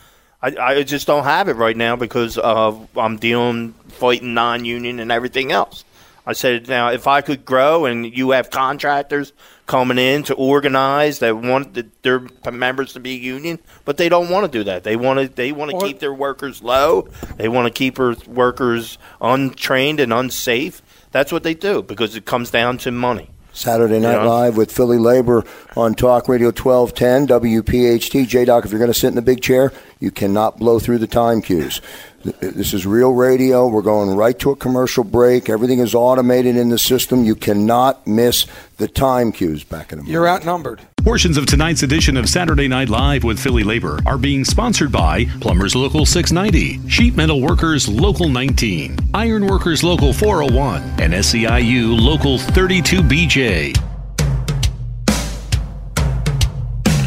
I, 0.42 0.56
I 0.56 0.82
just 0.82 1.06
don't 1.06 1.24
have 1.24 1.48
it 1.48 1.54
right 1.54 1.76
now 1.76 1.96
because 1.96 2.38
of 2.38 2.88
I'm 2.96 3.16
dealing 3.16 3.72
fighting 3.88 4.34
non 4.34 4.64
union 4.64 5.00
and 5.00 5.10
everything 5.10 5.52
else. 5.52 5.84
I 6.26 6.32
said 6.32 6.68
now 6.68 6.90
if 6.90 7.06
I 7.06 7.20
could 7.20 7.44
grow 7.44 7.86
and 7.86 8.04
you 8.04 8.30
have 8.30 8.50
contractors 8.50 9.32
coming 9.66 9.98
in 9.98 10.22
to 10.24 10.34
organize 10.34 11.18
that 11.18 11.36
want 11.36 11.74
the, 11.74 11.86
their 12.02 12.26
members 12.50 12.92
to 12.94 13.00
be 13.00 13.14
union, 13.14 13.58
but 13.84 13.96
they 13.96 14.08
don't 14.08 14.30
want 14.30 14.50
to 14.50 14.58
do 14.58 14.64
that. 14.64 14.84
They 14.84 14.96
want 14.96 15.20
to 15.20 15.28
they 15.28 15.52
want 15.52 15.72
to 15.72 15.78
keep 15.78 15.98
their 15.98 16.14
workers 16.14 16.62
low. 16.62 17.08
They 17.36 17.48
want 17.48 17.66
to 17.66 17.76
keep 17.76 17.96
their 17.96 18.14
workers 18.26 18.98
untrained 19.20 20.00
and 20.00 20.12
unsafe. 20.12 20.82
That's 21.10 21.32
what 21.32 21.42
they 21.42 21.54
do 21.54 21.82
because 21.82 22.16
it 22.16 22.24
comes 22.24 22.50
down 22.50 22.78
to 22.78 22.90
money. 22.90 23.30
Saturday 23.52 23.98
Night 23.98 24.22
Yeah. 24.22 24.24
Live 24.24 24.56
with 24.58 24.70
Philly 24.70 24.98
Labor 24.98 25.42
on 25.76 25.94
Talk 25.94 26.28
Radio 26.28 26.48
1210 26.48 27.26
WPHT. 27.26 28.28
J 28.28 28.44
Doc, 28.44 28.66
if 28.66 28.70
you're 28.70 28.78
going 28.78 28.92
to 28.92 28.98
sit 28.98 29.08
in 29.08 29.14
the 29.14 29.22
big 29.22 29.40
chair, 29.40 29.72
you 29.98 30.10
cannot 30.10 30.58
blow 30.58 30.78
through 30.78 30.98
the 30.98 31.06
time 31.06 31.40
cues. 31.40 31.80
Th- 32.26 32.54
This 32.54 32.74
is 32.74 32.84
real 32.86 33.12
radio. 33.12 33.68
We're 33.68 33.82
going 33.82 34.10
right 34.10 34.36
to 34.40 34.50
a 34.50 34.56
commercial 34.56 35.04
break. 35.04 35.48
Everything 35.48 35.78
is 35.78 35.94
automated 35.94 36.56
in 36.56 36.70
the 36.70 36.78
system. 36.78 37.24
You 37.24 37.36
cannot 37.36 38.04
miss 38.06 38.46
the 38.78 38.88
time 38.88 39.30
cues 39.32 39.62
back 39.62 39.92
in 39.92 39.98
a 39.98 40.02
moment. 40.02 40.12
You're 40.12 40.28
outnumbered. 40.28 40.80
Portions 41.04 41.36
of 41.36 41.46
tonight's 41.46 41.84
edition 41.84 42.16
of 42.16 42.28
Saturday 42.28 42.66
Night 42.66 42.88
Live 42.88 43.22
with 43.22 43.38
Philly 43.38 43.62
Labor 43.62 44.00
are 44.06 44.18
being 44.18 44.44
sponsored 44.44 44.90
by 44.90 45.26
Plumbers 45.40 45.76
Local 45.76 46.04
690, 46.04 46.88
Sheet 46.88 47.14
Metal 47.14 47.40
Workers 47.40 47.88
Local 47.88 48.28
19, 48.28 48.98
Iron 49.14 49.46
Workers 49.46 49.84
Local 49.84 50.12
401, 50.12 50.82
and 50.98 51.12
SEIU 51.12 51.96
Local 52.00 52.38
32BJ. 52.38 53.76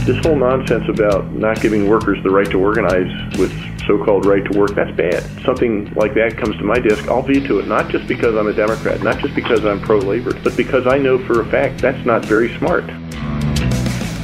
This 0.06 0.26
whole 0.26 0.38
nonsense 0.38 0.86
about 0.90 1.32
not 1.34 1.60
giving 1.62 1.90
workers 1.90 2.18
the 2.24 2.30
right 2.30 2.50
to 2.52 2.58
organize 2.60 3.38
with 3.38 3.52
so-called 3.90 4.24
right 4.28 4.46
to 4.46 4.58
work, 4.58 4.76
that's 4.76 4.96
bad. 4.96 5.24
Something 5.44 5.92
like 5.96 6.14
that 6.14 6.38
comes 6.38 6.56
to 6.58 6.64
my 6.64 6.78
desk, 6.78 7.08
I'll 7.08 7.24
veto 7.24 7.58
it, 7.58 7.68
not 7.68 7.90
just 7.90 8.08
because 8.08 8.36
I'm 8.36 8.46
a 8.46 8.54
Democrat, 8.54 9.02
not 9.02 9.18
just 9.18 9.34
because 9.34 9.66
I'm 9.66 9.82
pro-labor, 9.82 10.40
but 10.44 10.56
because 10.56 10.86
I 10.86 11.00
know 11.00 11.18
for 11.18 11.42
a 11.42 11.46
fact 11.46 11.82
that's 11.82 12.06
not 12.06 12.24
very 12.24 12.56
smart. 12.60 12.86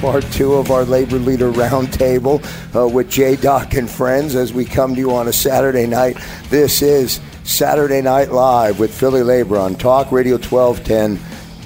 Part 0.02 0.24
two 0.32 0.54
of 0.54 0.70
our 0.70 0.86
Labor 0.86 1.18
Leader 1.18 1.52
Roundtable 1.52 2.46
uh, 2.76 2.88
with 2.88 3.10
J 3.10 3.38
Doc 3.38 3.74
and 3.74 3.90
friends 3.90 4.36
as 4.36 4.54
we 4.54 4.66
come 4.66 4.94
to 4.94 5.00
you 5.00 5.16
on 5.16 5.28
a 5.30 5.34
Saturday 5.34 5.88
night. 5.88 6.18
This 6.50 6.84
is 6.84 7.20
Saturday 7.44 8.04
Night 8.04 8.32
Live 8.32 8.80
with 8.80 8.94
Philly 8.94 9.24
Labor 9.24 9.58
on 9.58 9.74
Talk 9.74 10.12
Radio 10.12 10.36
1210 10.38 11.18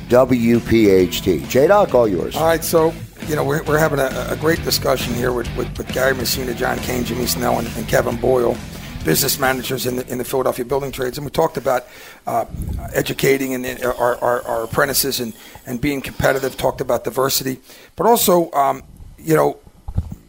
WPHT. 0.07 1.49
J 1.49 1.67
Doc, 1.67 1.93
all 1.93 2.07
yours. 2.07 2.37
All 2.37 2.45
right, 2.45 2.63
so 2.63 2.93
you 3.27 3.35
know 3.35 3.43
we're, 3.43 3.63
we're 3.63 3.77
having 3.77 3.99
a, 3.99 4.27
a 4.29 4.37
great 4.37 4.63
discussion 4.63 5.13
here 5.13 5.31
with, 5.31 5.47
with, 5.55 5.75
with 5.77 5.87
Gary 5.93 6.15
Messina, 6.15 6.53
John 6.53 6.77
Kane, 6.79 7.03
Jimmy 7.03 7.25
Snell, 7.25 7.59
and, 7.59 7.67
and 7.75 7.87
Kevin 7.87 8.15
Boyle, 8.17 8.57
business 9.03 9.39
managers 9.39 9.85
in 9.85 9.97
the 9.97 10.07
in 10.07 10.17
the 10.17 10.23
Philadelphia 10.23 10.65
building 10.65 10.91
trades, 10.91 11.17
and 11.17 11.25
we 11.25 11.31
talked 11.31 11.57
about 11.57 11.85
uh, 12.27 12.45
educating 12.93 13.53
and 13.53 13.83
our, 13.83 14.15
our, 14.17 14.41
our 14.43 14.63
apprentices 14.63 15.19
and, 15.19 15.33
and 15.65 15.79
being 15.79 16.01
competitive. 16.01 16.57
Talked 16.57 16.81
about 16.81 17.03
diversity, 17.03 17.59
but 17.95 18.05
also 18.07 18.51
um, 18.51 18.83
you 19.17 19.35
know 19.35 19.57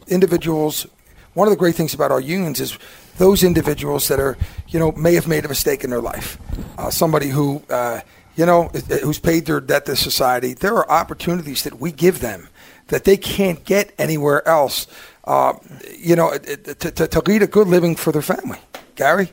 individuals. 0.08 0.86
One 1.34 1.46
of 1.46 1.52
the 1.52 1.56
great 1.56 1.76
things 1.76 1.94
about 1.94 2.10
our 2.10 2.20
unions 2.20 2.60
is 2.60 2.76
those 3.20 3.44
individuals 3.44 4.08
that 4.08 4.18
are, 4.18 4.36
you 4.68 4.78
know, 4.78 4.92
may 4.92 5.14
have 5.14 5.28
made 5.28 5.44
a 5.44 5.48
mistake 5.48 5.84
in 5.84 5.90
their 5.90 6.00
life. 6.00 6.38
Uh, 6.76 6.90
somebody 6.90 7.28
who, 7.28 7.62
uh, 7.70 8.00
you 8.34 8.46
know, 8.46 8.64
who's 9.02 9.18
paid 9.18 9.46
their 9.46 9.60
debt 9.60 9.86
to 9.86 9.94
society. 9.94 10.54
There 10.54 10.74
are 10.74 10.90
opportunities 10.90 11.62
that 11.64 11.78
we 11.78 11.92
give 11.92 12.20
them 12.20 12.48
that 12.90 13.04
they 13.04 13.16
can't 13.16 13.64
get 13.64 13.92
anywhere 13.98 14.46
else. 14.46 14.86
Uh, 15.24 15.54
you 15.96 16.16
know, 16.16 16.36
to, 16.36 16.74
to, 16.74 17.06
to 17.06 17.20
lead 17.20 17.42
a 17.42 17.46
good 17.46 17.68
living 17.68 17.96
for 17.96 18.12
their 18.12 18.22
family. 18.22 18.58
Gary. 18.96 19.30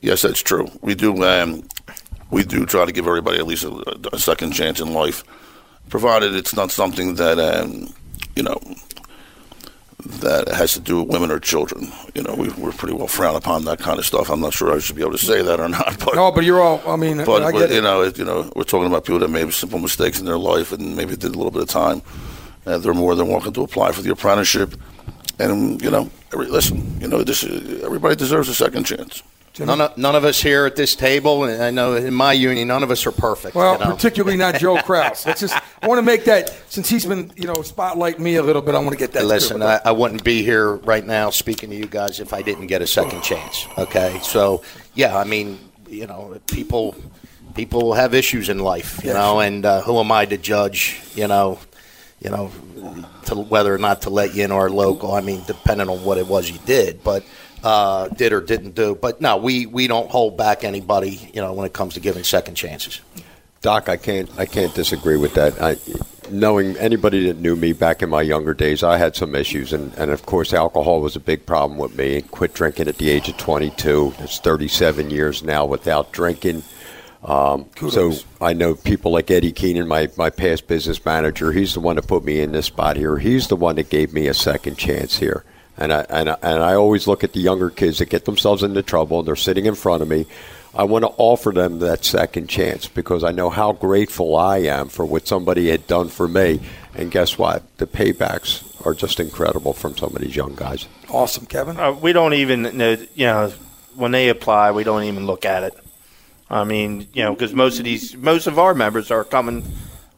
Yes, 0.00 0.22
that's 0.22 0.40
true. 0.42 0.68
We 0.82 0.94
do. 0.94 1.24
Um, 1.24 1.62
we 2.30 2.44
do 2.44 2.64
try 2.64 2.84
to 2.84 2.92
give 2.92 3.06
everybody 3.06 3.38
at 3.38 3.46
least 3.46 3.64
a, 3.64 4.08
a 4.12 4.18
second 4.18 4.52
chance 4.52 4.80
in 4.80 4.92
life, 4.92 5.24
provided 5.88 6.34
it's 6.34 6.54
not 6.54 6.70
something 6.70 7.16
that 7.16 7.38
um, 7.38 7.92
you 8.36 8.42
know 8.42 8.58
that 10.06 10.48
has 10.48 10.72
to 10.74 10.80
do 10.80 11.02
with 11.02 11.12
women 11.12 11.30
or 11.30 11.38
children. 11.38 11.92
You 12.14 12.22
know, 12.22 12.34
we, 12.34 12.48
we're 12.50 12.72
pretty 12.72 12.94
well 12.94 13.06
frowned 13.06 13.36
upon 13.36 13.64
that 13.66 13.78
kind 13.78 13.98
of 13.98 14.06
stuff. 14.06 14.30
I'm 14.30 14.40
not 14.40 14.54
sure 14.54 14.74
I 14.74 14.78
should 14.78 14.96
be 14.96 15.02
able 15.02 15.12
to 15.12 15.18
say 15.18 15.42
that 15.42 15.60
or 15.60 15.68
not, 15.80 15.98
but 15.98 16.14
No, 16.14 16.32
but 16.32 16.44
you're 16.44 16.60
all. 16.60 16.80
I 16.86 16.96
mean, 16.96 17.18
but, 17.18 17.42
I 17.42 17.52
but, 17.52 17.70
you 17.70 17.78
it. 17.78 17.82
know, 17.82 18.02
you 18.04 18.24
know, 18.24 18.50
we're 18.56 18.64
talking 18.64 18.86
about 18.86 19.04
people 19.04 19.18
that 19.20 19.28
made 19.28 19.52
simple 19.52 19.78
mistakes 19.78 20.18
in 20.18 20.26
their 20.26 20.38
life 20.38 20.72
and 20.72 20.96
maybe 20.96 21.16
did 21.16 21.34
a 21.34 21.36
little 21.36 21.50
bit 21.50 21.62
of 21.62 21.68
time. 21.68 22.02
And 22.66 22.82
they're 22.82 22.94
more 22.94 23.14
than 23.14 23.28
welcome 23.28 23.52
to 23.54 23.62
apply 23.62 23.92
for 23.92 24.02
the 24.02 24.10
apprenticeship. 24.10 24.74
And 25.38 25.80
you 25.82 25.90
know, 25.90 26.10
every, 26.32 26.46
listen, 26.46 27.00
you 27.00 27.08
know, 27.08 27.22
this 27.22 27.42
is, 27.42 27.82
everybody 27.82 28.16
deserves 28.16 28.48
a 28.48 28.54
second 28.54 28.84
chance. 28.84 29.22
None 29.58 29.80
of, 29.80 29.98
none 29.98 30.14
of 30.14 30.24
us 30.24 30.40
here 30.40 30.64
at 30.64 30.76
this 30.76 30.94
table, 30.94 31.44
and 31.44 31.62
I 31.62 31.70
know 31.70 31.94
in 31.94 32.14
my 32.14 32.32
union, 32.32 32.68
none 32.68 32.82
of 32.82 32.90
us 32.90 33.04
are 33.04 33.12
perfect. 33.12 33.54
Well, 33.54 33.74
you 33.74 33.80
know? 33.80 33.94
particularly 33.94 34.38
not 34.38 34.54
Joe 34.58 34.76
Kraus. 34.82 35.26
Let's 35.26 35.40
just. 35.40 35.54
I 35.82 35.88
want 35.88 35.98
to 35.98 36.02
make 36.02 36.24
that 36.24 36.54
since 36.68 36.88
he's 36.88 37.04
been, 37.04 37.32
you 37.36 37.46
know, 37.46 37.54
spotlighting 37.54 38.20
me 38.20 38.36
a 38.36 38.42
little 38.42 38.62
bit. 38.62 38.74
I 38.74 38.78
want 38.78 38.92
to 38.92 38.96
get 38.96 39.12
that. 39.14 39.24
Listen. 39.26 39.60
I, 39.62 39.80
I 39.84 39.92
wouldn't 39.92 40.24
be 40.24 40.42
here 40.44 40.76
right 40.76 41.04
now 41.04 41.28
speaking 41.30 41.68
to 41.70 41.76
you 41.76 41.86
guys 41.86 42.20
if 42.20 42.32
I 42.32 42.40
didn't 42.42 42.68
get 42.68 42.80
a 42.80 42.86
second 42.86 43.22
chance. 43.22 43.66
Okay, 43.76 44.18
so 44.22 44.62
yeah, 44.94 45.18
I 45.18 45.24
mean, 45.24 45.58
you 45.88 46.06
know, 46.06 46.38
people 46.46 46.94
people 47.54 47.92
have 47.94 48.14
issues 48.14 48.48
in 48.48 48.60
life, 48.60 49.00
you 49.02 49.08
Yes. 49.08 49.16
know, 49.16 49.40
and 49.40 49.66
uh, 49.66 49.82
who 49.82 49.98
am 49.98 50.12
I 50.12 50.24
to 50.26 50.38
judge? 50.38 51.00
You 51.16 51.26
know, 51.28 51.58
you 52.20 52.30
know, 52.30 52.50
to 53.26 53.34
whether 53.34 53.74
or 53.74 53.78
not 53.78 54.02
to 54.02 54.10
let 54.10 54.34
you 54.34 54.44
in 54.44 54.52
our 54.52 54.70
local. 54.70 55.12
I 55.12 55.20
mean, 55.20 55.42
depending 55.46 55.88
on 55.88 56.04
what 56.04 56.18
it 56.18 56.26
was 56.26 56.50
you 56.50 56.58
did, 56.66 57.02
but. 57.02 57.24
Uh, 57.62 58.08
did 58.08 58.32
or 58.32 58.40
didn't 58.40 58.74
do, 58.74 58.94
but 58.94 59.20
no, 59.20 59.36
we, 59.36 59.66
we 59.66 59.86
don't 59.86 60.10
hold 60.10 60.34
back 60.34 60.64
anybody, 60.64 61.28
you 61.34 61.42
know, 61.42 61.52
when 61.52 61.66
it 61.66 61.74
comes 61.74 61.92
to 61.92 62.00
giving 62.00 62.24
second 62.24 62.54
chances. 62.54 63.02
Doc, 63.60 63.90
I 63.90 63.98
can't 63.98 64.30
I 64.38 64.46
can't 64.46 64.74
disagree 64.74 65.18
with 65.18 65.34
that. 65.34 65.60
I, 65.60 65.76
knowing 66.30 66.76
anybody 66.76 67.26
that 67.26 67.38
knew 67.38 67.56
me 67.56 67.72
back 67.72 68.02
in 68.02 68.08
my 68.08 68.22
younger 68.22 68.54
days, 68.54 68.82
I 68.82 68.96
had 68.96 69.16
some 69.16 69.34
issues, 69.34 69.72
and, 69.72 69.92
and 69.94 70.10
of 70.10 70.24
course, 70.26 70.52
alcohol 70.52 71.00
was 71.00 71.16
a 71.16 71.20
big 71.20 71.44
problem 71.46 71.78
with 71.78 71.96
me. 71.96 72.22
Quit 72.22 72.54
drinking 72.54 72.88
at 72.88 72.98
the 72.98 73.10
age 73.10 73.28
of 73.28 73.36
22. 73.36 74.14
It's 74.20 74.38
37 74.38 75.10
years 75.10 75.42
now 75.42 75.66
without 75.66 76.12
drinking. 76.12 76.62
Um, 77.22 77.66
so 77.90 78.12
I 78.40 78.54
know 78.54 78.74
people 78.74 79.12
like 79.12 79.30
Eddie 79.30 79.52
Keenan, 79.52 79.86
my, 79.86 80.08
my 80.16 80.30
past 80.30 80.66
business 80.66 81.04
manager. 81.04 81.52
He's 81.52 81.74
the 81.74 81.80
one 81.80 81.96
that 81.96 82.06
put 82.06 82.24
me 82.24 82.40
in 82.40 82.52
this 82.52 82.66
spot 82.66 82.96
here. 82.96 83.18
He's 83.18 83.48
the 83.48 83.56
one 83.56 83.76
that 83.76 83.90
gave 83.90 84.12
me 84.12 84.26
a 84.26 84.34
second 84.34 84.76
chance 84.78 85.18
here. 85.18 85.44
And 85.76 85.92
I, 85.92 86.06
and 86.08 86.30
I, 86.30 86.36
and 86.42 86.62
I 86.62 86.74
always 86.74 87.06
look 87.06 87.22
at 87.22 87.32
the 87.32 87.40
younger 87.40 87.70
kids 87.70 87.98
that 87.98 88.08
get 88.10 88.24
themselves 88.24 88.62
into 88.62 88.82
trouble 88.82 89.18
and 89.18 89.28
they're 89.28 89.36
sitting 89.36 89.66
in 89.66 89.74
front 89.74 90.02
of 90.02 90.08
me. 90.08 90.26
I 90.74 90.84
want 90.84 91.04
to 91.04 91.10
offer 91.16 91.50
them 91.50 91.80
that 91.80 92.04
second 92.04 92.48
chance 92.48 92.86
because 92.86 93.24
I 93.24 93.32
know 93.32 93.50
how 93.50 93.72
grateful 93.72 94.36
I 94.36 94.58
am 94.58 94.88
for 94.88 95.04
what 95.04 95.26
somebody 95.26 95.68
had 95.68 95.86
done 95.86 96.08
for 96.08 96.28
me. 96.28 96.60
And 96.94 97.10
guess 97.10 97.36
what? 97.36 97.62
The 97.78 97.86
paybacks 97.86 98.86
are 98.86 98.94
just 98.94 99.20
incredible 99.20 99.72
from 99.72 99.96
some 99.96 100.14
of 100.14 100.22
these 100.22 100.36
young 100.36 100.54
guys. 100.54 100.86
Awesome, 101.08 101.46
Kevin. 101.46 101.78
Uh, 101.78 101.92
we 101.92 102.12
don't 102.12 102.34
even 102.34 102.62
know, 102.62 102.96
you 103.14 103.26
know, 103.26 103.52
when 103.96 104.12
they 104.12 104.28
apply, 104.28 104.70
we 104.70 104.84
don't 104.84 105.02
even 105.04 105.26
look 105.26 105.44
at 105.44 105.64
it. 105.64 105.78
I 106.50 106.64
mean, 106.64 107.06
you 107.12 107.22
know, 107.22 107.32
because 107.32 107.54
most 107.54 107.78
of 107.78 107.84
these, 107.84 108.16
most 108.16 108.46
of 108.46 108.58
our 108.58 108.74
members 108.74 109.10
are 109.10 109.22
coming 109.24 109.64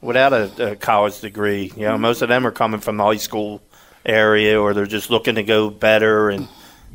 without 0.00 0.32
a, 0.32 0.72
a 0.72 0.76
college 0.76 1.20
degree. 1.20 1.72
You 1.76 1.86
know, 1.86 1.98
most 1.98 2.22
of 2.22 2.28
them 2.28 2.46
are 2.46 2.50
coming 2.50 2.80
from 2.80 2.96
the 2.96 3.04
high 3.04 3.16
school 3.16 3.62
area, 4.04 4.60
or 4.60 4.72
they're 4.72 4.86
just 4.86 5.10
looking 5.10 5.34
to 5.34 5.42
go 5.42 5.68
better. 5.68 6.30
And 6.30 6.48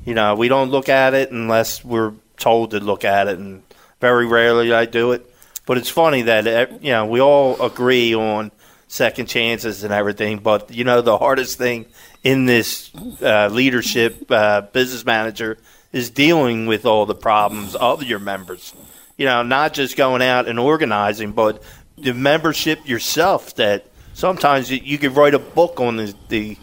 you 0.06 0.16
know, 0.16 0.36
we 0.36 0.48
don't 0.48 0.72
look 0.72 0.90
at 0.90 1.14
it 1.14 1.32
unless 1.32 1.86
we're 1.86 2.14
told 2.38 2.72
to 2.72 2.80
look 2.80 3.06
at 3.06 3.28
it, 3.28 3.38
and 3.38 3.62
very 4.02 4.26
rarely 4.26 4.74
I 4.74 4.86
do 4.86 5.12
it. 5.12 5.32
But 5.68 5.78
it's 5.78 5.90
funny 5.90 6.24
that 6.24 6.48
eh, 6.48 6.66
you 6.82 6.92
know 6.92 7.06
we 7.06 7.22
all 7.22 7.62
agree 7.62 8.16
on 8.16 8.52
second 8.88 9.28
chances 9.28 9.84
and 9.84 9.94
everything. 9.94 10.40
But 10.40 10.72
you 10.74 10.84
know, 10.84 11.02
the 11.02 11.18
hardest 11.18 11.60
thing 11.60 11.86
in 12.24 12.46
this 12.46 12.92
uh, 13.22 13.50
leadership 13.52 14.32
uh, 14.32 14.62
business 14.62 15.06
manager 15.06 15.60
is 15.94 16.10
dealing 16.10 16.66
with 16.66 16.86
all 16.86 17.06
the 17.06 17.16
problems 17.16 17.76
of 17.76 18.04
your 18.04 18.20
members. 18.20 18.74
You 19.18 19.26
know, 19.26 19.42
not 19.44 19.74
just 19.74 19.98
going 19.98 20.22
out 20.22 20.48
and 20.48 20.60
organizing, 20.60 21.32
but 21.32 21.64
the 21.98 22.14
membership 22.14 22.88
yourself. 22.88 23.56
That 23.56 23.86
sometimes 24.14 24.70
you, 24.72 24.80
you 24.84 24.98
could 24.98 25.16
write 25.16 25.34
a 25.34 25.40
book 25.40 25.80
on 25.80 25.98
the 25.98 26.14
the 26.30 26.58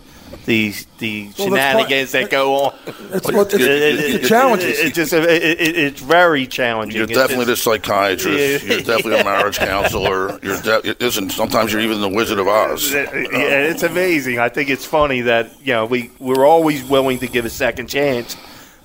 the, 0.47 0.75
the 0.99 1.25
Well, 1.39 1.49
shenanigans 1.49 2.13
that 2.13 2.29
go 2.31 2.55
on. 2.67 2.75
It's 3.13 3.31
what- 3.31 3.55
it's- 3.55 3.61
it's 4.15 4.29
challenges. 4.29 4.79
It, 4.81 4.95
just 4.95 5.13
it, 5.13 5.25
it, 5.25 5.77
it's 5.77 6.01
very 6.01 6.47
challenging. 6.47 6.97
You're 6.97 7.05
It's 7.09 7.15
definitely 7.19 7.45
the 7.47 7.57
psychiatrist. 7.57 8.65
You're 8.67 8.79
definitely 8.79 9.21
a 9.21 9.25
marriage 9.25 9.59
counselor. 9.59 10.39
You're 10.43 10.61
de- 10.61 10.97
listen. 11.01 11.31
Sometimes 11.31 11.73
you're 11.73 11.83
even 11.83 12.01
the 12.01 12.09
Wizard 12.09 12.39
of 12.39 12.47
Oz. 12.49 12.93
Yeah, 12.93 13.03
it's 13.13 13.83
amazing. 13.83 14.39
I 14.39 14.49
think 14.49 14.71
it's 14.71 14.85
funny 14.85 15.23
that 15.23 15.51
you 15.61 15.73
know 15.73 15.87
we 15.87 16.11
we're 16.21 16.47
always 16.47 16.83
willing 16.85 17.19
to 17.21 17.27
give 17.29 17.45
a 17.45 17.51
second 17.51 17.89
chance, 17.89 18.37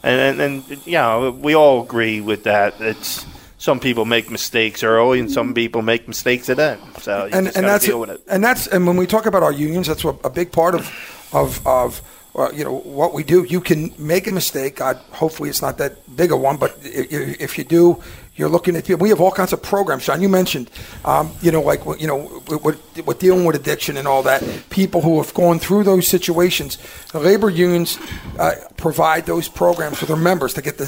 and 0.04 0.42
and, 0.42 0.42
and 0.70 0.86
you 0.88 0.94
know 0.94 1.32
we 1.32 1.56
all 1.56 1.84
agree 1.84 2.20
with 2.22 2.44
that. 2.46 2.76
It's 2.80 3.26
some 3.60 3.80
people 3.80 4.06
make 4.06 4.32
mistakes 4.32 4.84
early, 4.84 5.20
and 5.20 5.30
some 5.32 5.54
people 5.54 5.82
make 5.84 6.08
mistakes 6.08 6.50
at 6.50 6.58
end. 6.60 6.80
So 7.01 7.25
you 7.25 7.32
and 7.34 7.48
and 7.56 7.66
that's 7.68 7.86
deal 7.86 8.00
with 8.00 8.10
it. 8.10 8.22
and 8.28 8.42
that's 8.44 8.66
and 8.68 8.88
when 8.88 8.98
we 8.98 9.06
talk 9.06 9.25
about 9.28 9.44
our 9.44 9.51
unions, 9.54 9.86
that's 9.88 10.04
what, 10.04 10.16
a 10.24 10.30
big 10.30 10.51
part 10.51 10.74
of 10.75 10.89
of 11.34 11.60
of 11.68 12.01
uh, 12.36 12.50
you 12.54 12.63
know 12.63 12.80
what 12.98 13.13
we 13.13 13.24
do. 13.24 13.44
You 13.44 13.60
can 13.62 13.92
make 13.98 14.28
a 14.28 14.32
mistake. 14.32 14.78
God, 14.78 14.96
hopefully 15.12 15.50
it's 15.50 15.62
not 15.62 15.78
that 15.78 15.94
big 16.16 16.32
a 16.32 16.38
one, 16.38 16.58
but 16.58 16.72
i- 16.86 16.88
i- 16.88 17.36
if 17.39 17.58
you 17.58 17.63
do, 17.66 18.01
you're 18.36 18.48
looking 18.50 18.75
at. 18.78 18.88
We 18.88 19.10
have 19.10 19.20
all 19.20 19.32
kinds 19.32 19.51
of 19.51 19.62
programs. 19.62 20.06
John, 20.06 20.22
you 20.22 20.30
mentioned, 20.30 20.70
um, 21.04 21.32
you 21.42 21.51
know, 21.51 21.62
like 21.62 21.82
you 22.00 22.08
know, 22.08 22.42
with 22.63 23.20
dealing 23.20 23.44
with 23.46 23.56
addiction 23.58 23.98
and 23.98 24.08
all 24.08 24.24
that. 24.24 24.42
People 24.70 25.01
who 25.01 25.18
have 25.22 25.34
gone 25.34 25.60
through 25.60 25.84
those 25.84 26.08
situations, 26.08 26.78
the 27.12 27.20
labor 27.20 27.50
unions 27.50 27.98
uh, 28.38 28.51
provide 28.78 29.25
those 29.25 29.50
programs 29.50 29.98
for 29.98 30.06
their 30.06 30.16
members 30.32 30.54
to 30.54 30.62
get 30.62 30.78
the. 30.78 30.88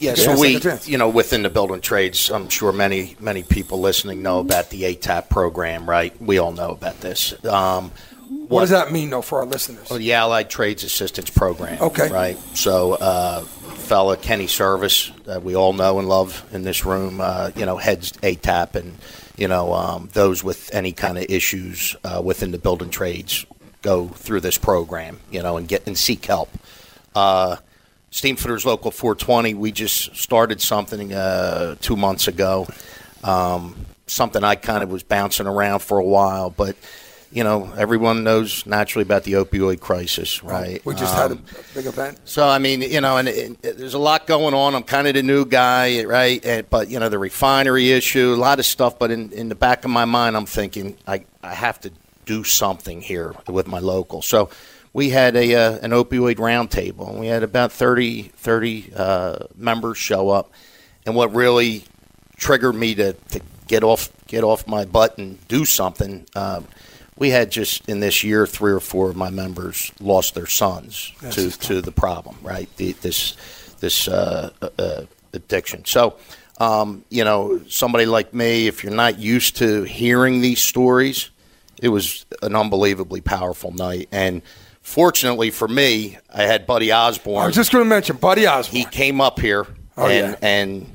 Yeah, 0.00 0.14
so 0.14 0.38
we, 0.38 0.58
you 0.84 0.96
know, 0.98 1.08
within 1.10 1.42
the 1.42 1.50
building 1.50 1.80
trades, 1.82 2.30
I'm 2.30 2.48
sure 2.48 2.72
many, 2.72 3.16
many 3.20 3.42
people 3.42 3.80
listening 3.80 4.22
know 4.22 4.40
about 4.40 4.70
the 4.70 4.82
ATAP 4.82 5.28
program, 5.28 5.88
right? 5.88 6.18
We 6.20 6.38
all 6.38 6.52
know 6.52 6.70
about 6.70 7.00
this. 7.00 7.32
Um, 7.44 7.92
What 8.48 8.60
does 8.62 8.70
that 8.70 8.90
mean, 8.90 9.10
though, 9.10 9.22
for 9.22 9.40
our 9.40 9.46
listeners? 9.46 9.90
Well, 9.90 9.98
the 9.98 10.14
Allied 10.14 10.48
Trades 10.48 10.84
Assistance 10.84 11.28
Program. 11.28 11.80
Okay. 11.82 12.10
Right. 12.10 12.38
So, 12.54 12.94
uh, 12.94 13.42
fella 13.42 14.16
Kenny 14.16 14.46
Service, 14.46 15.12
that 15.26 15.42
we 15.42 15.54
all 15.54 15.72
know 15.74 15.98
and 15.98 16.08
love 16.08 16.44
in 16.52 16.62
this 16.62 16.86
room, 16.86 17.20
uh, 17.20 17.50
you 17.54 17.66
know, 17.66 17.76
heads 17.76 18.12
ATAP, 18.22 18.76
and 18.76 18.96
you 19.36 19.48
know, 19.48 19.74
um, 19.74 20.08
those 20.12 20.42
with 20.42 20.72
any 20.74 20.92
kind 20.92 21.18
of 21.18 21.24
issues 21.28 21.94
uh, 22.04 22.22
within 22.24 22.52
the 22.52 22.58
building 22.58 22.90
trades 22.90 23.44
go 23.82 24.08
through 24.08 24.40
this 24.40 24.58
program, 24.58 25.18
you 25.30 25.42
know, 25.42 25.56
and 25.56 25.66
get 25.68 25.86
and 25.86 25.98
seek 25.98 26.24
help. 26.24 26.50
Uh, 27.14 27.56
Steamfitters 28.12 28.64
Local 28.64 28.90
420, 28.90 29.54
we 29.54 29.70
just 29.72 30.16
started 30.16 30.60
something 30.60 31.12
uh, 31.12 31.76
two 31.80 31.96
months 31.96 32.26
ago. 32.28 32.66
Um, 33.22 33.86
something 34.06 34.42
I 34.42 34.56
kind 34.56 34.82
of 34.82 34.90
was 34.90 35.02
bouncing 35.02 35.46
around 35.46 35.80
for 35.80 35.98
a 35.98 36.04
while, 36.04 36.50
but 36.50 36.76
you 37.32 37.44
know, 37.44 37.72
everyone 37.78 38.24
knows 38.24 38.66
naturally 38.66 39.04
about 39.04 39.22
the 39.22 39.34
opioid 39.34 39.78
crisis, 39.78 40.42
right? 40.42 40.84
We 40.84 40.96
just 40.96 41.14
had 41.14 41.30
a 41.30 41.34
Um, 41.34 41.44
big 41.74 41.86
event. 41.86 42.18
so 42.24 42.48
I 42.48 42.58
mean, 42.58 42.82
you 42.82 43.00
know, 43.00 43.18
and 43.18 43.28
it, 43.28 43.56
it- 43.62 43.78
there's 43.78 43.94
a 43.94 44.00
lot 44.00 44.26
going 44.26 44.52
on. 44.52 44.74
I'm 44.74 44.82
kind 44.82 45.06
of 45.06 45.14
the 45.14 45.22
new 45.22 45.44
guy, 45.44 46.02
right? 46.02 46.44
And, 46.44 46.68
but 46.68 46.90
you 46.90 46.98
know, 46.98 47.08
the 47.08 47.20
refinery 47.20 47.92
issue, 47.92 48.34
a 48.34 48.40
lot 48.40 48.58
of 48.58 48.66
stuff. 48.66 48.98
But 48.98 49.12
in, 49.12 49.30
in 49.30 49.48
the 49.48 49.54
back 49.54 49.84
of 49.84 49.92
my 49.92 50.04
mind, 50.06 50.36
I'm 50.36 50.46
thinking 50.46 50.96
I 51.06 51.24
I 51.44 51.54
have 51.54 51.80
to 51.82 51.92
do 52.26 52.42
something 52.42 53.00
here 53.00 53.32
with 53.46 53.68
my 53.68 53.78
local. 53.78 54.22
So 54.22 54.50
we 54.92 55.10
had 55.10 55.36
a 55.36 55.54
uh, 55.54 55.78
an 55.78 55.90
opioid 55.90 56.36
roundtable, 56.36 57.10
and 57.10 57.20
we 57.20 57.28
had 57.28 57.42
about 57.42 57.72
30 57.72 58.22
30 58.22 58.92
uh, 58.94 59.38
members 59.56 59.98
show 59.98 60.30
up. 60.30 60.52
And 61.06 61.14
what 61.14 61.34
really 61.34 61.84
triggered 62.36 62.74
me 62.74 62.94
to, 62.96 63.12
to 63.12 63.40
get 63.68 63.84
off 63.84 64.10
get 64.26 64.44
off 64.44 64.66
my 64.66 64.84
butt 64.84 65.18
and 65.18 65.46
do 65.48 65.64
something. 65.64 66.26
Um, 66.34 66.66
we 67.16 67.30
had 67.30 67.50
just 67.50 67.88
in 67.88 68.00
this 68.00 68.24
year 68.24 68.46
three 68.46 68.72
or 68.72 68.80
four 68.80 69.10
of 69.10 69.16
my 69.16 69.30
members 69.30 69.92
lost 70.00 70.34
their 70.34 70.46
sons 70.46 71.12
That's 71.20 71.36
to, 71.36 71.58
to 71.66 71.82
the 71.82 71.92
problem, 71.92 72.36
right? 72.42 72.68
The, 72.76 72.92
this 72.92 73.36
this 73.80 74.08
uh, 74.08 74.50
uh, 74.78 75.02
addiction. 75.32 75.84
So, 75.84 76.16
um, 76.58 77.04
you 77.10 77.24
know, 77.24 77.60
somebody 77.68 78.06
like 78.06 78.34
me, 78.34 78.66
if 78.66 78.82
you're 78.82 78.92
not 78.92 79.18
used 79.18 79.56
to 79.56 79.84
hearing 79.84 80.40
these 80.40 80.60
stories, 80.60 81.30
it 81.80 81.88
was 81.88 82.26
an 82.42 82.56
unbelievably 82.56 83.22
powerful 83.22 83.72
night. 83.72 84.08
And 84.12 84.42
fortunately 84.82 85.50
for 85.50 85.68
me, 85.68 86.18
I 86.32 86.42
had 86.44 86.66
Buddy 86.66 86.92
Osborne. 86.92 87.42
I 87.42 87.46
was 87.46 87.56
just 87.56 87.72
going 87.72 87.84
to 87.84 87.88
mention 87.88 88.16
Buddy 88.16 88.46
Osborne. 88.46 88.76
He 88.78 88.84
came 88.84 89.20
up 89.20 89.40
here, 89.40 89.66
Oh, 89.96 90.06
and 90.06 90.30
yeah. 90.32 90.36
and 90.42 90.90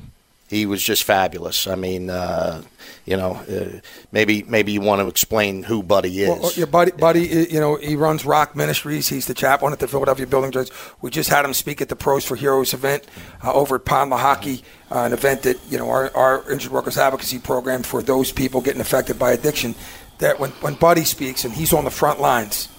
he 0.47 0.65
was 0.65 0.81
just 0.83 1.03
fabulous. 1.03 1.67
I 1.67 1.75
mean, 1.75 2.09
uh, 2.09 2.61
you 3.05 3.17
know, 3.17 3.33
uh, 3.49 3.79
maybe 4.11 4.43
maybe 4.43 4.71
you 4.71 4.81
want 4.81 5.01
to 5.01 5.07
explain 5.07 5.63
who 5.63 5.83
Buddy 5.83 6.21
is. 6.21 6.29
Well, 6.29 6.51
your 6.53 6.67
buddy, 6.67 6.91
buddy, 6.91 7.29
uh, 7.31 7.45
you 7.49 7.59
know, 7.59 7.75
he 7.75 7.95
runs 7.95 8.25
Rock 8.25 8.55
Ministries. 8.55 9.09
He's 9.09 9.27
the 9.27 9.33
chaplain 9.33 9.73
at 9.73 9.79
the 9.79 9.87
Philadelphia 9.87 10.25
Building 10.27 10.51
Trades. 10.51 10.71
We 11.01 11.09
just 11.11 11.29
had 11.29 11.45
him 11.45 11.53
speak 11.53 11.81
at 11.81 11.89
the 11.89 11.95
Pros 11.95 12.23
for 12.25 12.35
Heroes 12.35 12.73
event 12.73 13.05
uh, 13.43 13.53
over 13.53 13.75
at 13.75 13.85
Pond 13.85 14.11
Lehocky, 14.11 14.61
uh, 14.91 14.99
an 14.99 15.13
event 15.13 15.43
that 15.43 15.59
you 15.69 15.77
know 15.77 15.89
our, 15.89 16.15
our 16.15 16.51
injured 16.51 16.71
workers 16.71 16.97
advocacy 16.97 17.39
program 17.39 17.83
for 17.83 18.01
those 18.01 18.31
people 18.31 18.61
getting 18.61 18.81
affected 18.81 19.17
by 19.19 19.31
addiction. 19.33 19.75
That 20.19 20.39
when 20.39 20.51
when 20.61 20.75
Buddy 20.75 21.03
speaks 21.03 21.43
and 21.43 21.53
he's 21.53 21.73
on 21.73 21.83
the 21.83 21.91
front 21.91 22.21
lines, 22.21 22.69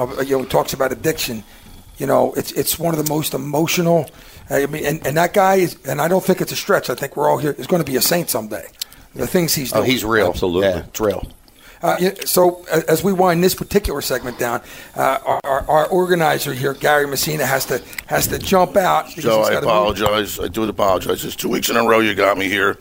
of, 0.00 0.18
uh, 0.18 0.22
you 0.22 0.38
know, 0.38 0.44
talks 0.44 0.72
about 0.72 0.92
addiction. 0.92 1.44
You 1.98 2.06
know, 2.06 2.32
it's 2.32 2.52
it's 2.52 2.78
one 2.78 2.94
of 2.98 3.04
the 3.04 3.12
most 3.12 3.34
emotional. 3.34 4.06
Uh, 4.50 4.56
I 4.56 4.66
mean, 4.66 4.86
and, 4.86 5.06
and 5.06 5.16
that 5.16 5.34
guy 5.34 5.56
is, 5.56 5.76
and 5.86 6.00
I 6.00 6.08
don't 6.08 6.24
think 6.24 6.40
it's 6.40 6.52
a 6.52 6.56
stretch. 6.56 6.88
I 6.90 6.94
think 6.94 7.16
we're 7.16 7.28
all 7.28 7.38
here. 7.38 7.52
Is 7.52 7.66
going 7.66 7.84
to 7.84 7.90
be 7.90 7.96
a 7.96 8.00
saint 8.00 8.30
someday. 8.30 8.66
The 9.14 9.26
things 9.26 9.54
he's 9.54 9.72
done. 9.72 9.80
oh, 9.80 9.82
he's 9.82 10.04
real. 10.04 10.28
Absolutely. 10.28 10.68
Yeah, 10.68 10.84
it's 10.86 11.00
real. 11.00 11.26
Uh, 11.82 11.96
so 12.24 12.64
as 12.88 13.02
we 13.02 13.12
wind 13.12 13.42
this 13.42 13.54
particular 13.54 14.00
segment 14.02 14.38
down, 14.38 14.60
uh, 14.96 15.18
our, 15.24 15.40
our, 15.44 15.70
our 15.70 15.86
organizer 15.86 16.52
here, 16.52 16.74
Gary 16.74 17.06
Messina, 17.06 17.46
has 17.46 17.64
to 17.66 17.82
has 18.06 18.26
to 18.28 18.38
jump 18.38 18.76
out. 18.76 19.06
because 19.06 19.24
Joe, 19.24 19.42
I 19.42 19.54
gotta 19.54 19.66
move. 19.66 19.74
apologize. 19.74 20.38
I 20.38 20.48
do 20.48 20.64
apologize. 20.64 21.24
It's 21.24 21.36
two 21.36 21.48
weeks 21.48 21.70
in 21.70 21.76
a 21.76 21.82
row 21.82 22.00
you 22.00 22.14
got 22.14 22.36
me 22.36 22.48
here. 22.48 22.78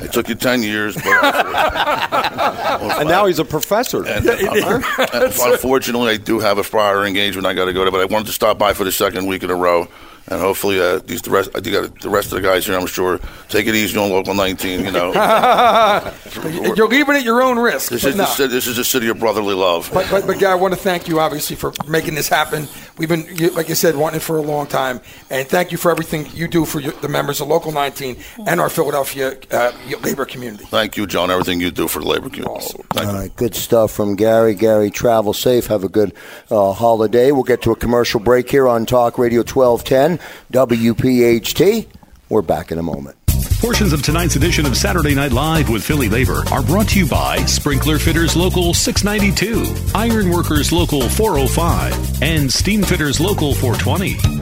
It 0.00 0.12
took 0.12 0.28
you 0.28 0.34
ten 0.34 0.62
years, 0.62 0.94
but 0.96 1.04
And 3.00 3.08
now 3.08 3.26
he's 3.26 3.38
a 3.38 3.44
professor. 3.44 4.04
And, 4.04 4.28
uh, 4.28 4.80
unfortunately, 5.14 6.12
I 6.12 6.16
do 6.16 6.40
have 6.40 6.58
a 6.58 6.64
prior 6.64 7.04
engagement 7.06 7.46
I 7.46 7.54
got 7.54 7.66
to 7.66 7.72
go 7.72 7.84
to, 7.84 7.90
but 7.90 8.00
I 8.00 8.06
wanted 8.06 8.26
to 8.26 8.32
stop 8.32 8.58
by 8.58 8.72
for 8.72 8.84
the 8.84 8.92
second 8.92 9.26
week 9.26 9.42
in 9.42 9.50
a 9.50 9.54
row. 9.54 9.88
And 10.28 10.40
hopefully, 10.40 10.80
uh, 10.80 11.00
these 11.00 11.22
the 11.22 11.30
rest, 11.30 11.50
I 11.54 11.60
think 11.60 11.74
uh, 11.74 11.88
the 12.02 12.08
rest 12.08 12.32
of 12.32 12.40
the 12.40 12.46
guys 12.46 12.66
here, 12.66 12.78
I'm 12.78 12.86
sure, 12.86 13.18
take 13.48 13.66
it 13.66 13.74
easy 13.74 13.98
on 13.98 14.10
local 14.10 14.34
19. 14.34 14.84
You 14.84 14.92
know, 14.92 15.12
You're 16.76 16.88
leaving 16.88 17.16
at 17.16 17.24
your 17.24 17.42
own 17.42 17.58
risk. 17.58 17.90
this 17.90 18.04
is 18.04 18.14
no. 18.14 18.26
the, 18.36 18.46
this 18.46 18.66
is 18.68 18.78
a 18.78 18.84
city 18.84 19.08
of 19.08 19.18
brotherly 19.18 19.54
love. 19.54 19.90
But, 19.92 20.08
but, 20.08 20.26
but 20.26 20.38
Gary, 20.38 20.52
I 20.52 20.54
want 20.54 20.72
to 20.74 20.78
thank 20.78 21.08
you 21.08 21.18
obviously 21.18 21.56
for 21.56 21.72
making 21.88 22.14
this 22.14 22.28
happen. 22.28 22.68
We've 22.96 23.08
been, 23.08 23.54
like 23.54 23.70
I 23.70 23.72
said, 23.72 23.96
wanting 23.96 24.18
it 24.18 24.22
for 24.22 24.36
a 24.36 24.42
long 24.42 24.66
time, 24.66 25.00
and 25.30 25.48
thank 25.48 25.72
you 25.72 25.78
for 25.78 25.90
everything 25.90 26.28
you 26.32 26.46
do 26.46 26.64
for 26.64 26.80
your, 26.80 26.92
the 26.92 27.08
members 27.08 27.40
of 27.40 27.48
Local 27.48 27.72
19 27.72 28.16
and 28.46 28.60
our 28.60 28.68
Philadelphia 28.68 29.36
uh, 29.50 29.72
labor 30.02 30.26
community. 30.26 30.64
Thank 30.66 30.96
you, 30.96 31.06
John. 31.06 31.30
Everything 31.30 31.60
you 31.60 31.70
do 31.72 31.88
for 31.88 32.00
the 32.00 32.06
labor 32.06 32.28
community. 32.28 32.74
Thank 32.92 33.08
All 33.08 33.22
you. 33.24 33.30
good 33.30 33.54
stuff 33.56 33.90
from 33.90 34.14
Gary. 34.14 34.54
Gary, 34.54 34.90
travel 34.90 35.32
safe. 35.32 35.66
Have 35.66 35.82
a 35.82 35.88
good 35.88 36.12
uh, 36.50 36.72
holiday. 36.72 37.32
We'll 37.32 37.42
get 37.42 37.62
to 37.62 37.72
a 37.72 37.76
commercial 37.76 38.20
break 38.20 38.48
here 38.48 38.68
on 38.68 38.86
Talk 38.86 39.18
Radio 39.18 39.40
1210 39.40 40.19
WPHT. 40.52 41.86
We're 42.28 42.42
back 42.42 42.72
in 42.72 42.78
a 42.78 42.82
moment. 42.82 43.16
Portions 43.60 43.92
of 43.92 44.02
tonight's 44.02 44.36
edition 44.36 44.66
of 44.66 44.76
Saturday 44.76 45.14
Night 45.14 45.32
Live 45.32 45.68
with 45.68 45.84
Philly 45.84 46.08
Labor 46.08 46.42
are 46.50 46.62
brought 46.62 46.88
to 46.90 46.98
you 46.98 47.06
by 47.06 47.38
Sprinkler 47.44 47.98
Fitters 47.98 48.34
Local 48.34 48.72
692, 48.72 49.92
Iron 49.94 50.30
Workers 50.30 50.72
Local 50.72 51.08
405, 51.08 52.22
and 52.22 52.50
Steam 52.50 52.82
Fitters 52.82 53.20
Local 53.20 53.54
420. 53.54 54.40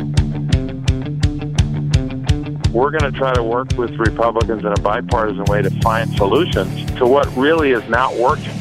we're 2.78 2.90
going 2.90 3.12
to 3.12 3.18
try 3.18 3.34
to 3.34 3.42
work 3.42 3.68
with 3.76 3.90
Republicans 3.98 4.64
in 4.64 4.70
a 4.70 4.80
bipartisan 4.80 5.44
way 5.46 5.60
to 5.60 5.70
find 5.80 6.14
solutions 6.16 6.90
to 6.92 7.06
what 7.06 7.26
really 7.36 7.72
is 7.72 7.86
not 7.88 8.14
working. 8.14 8.54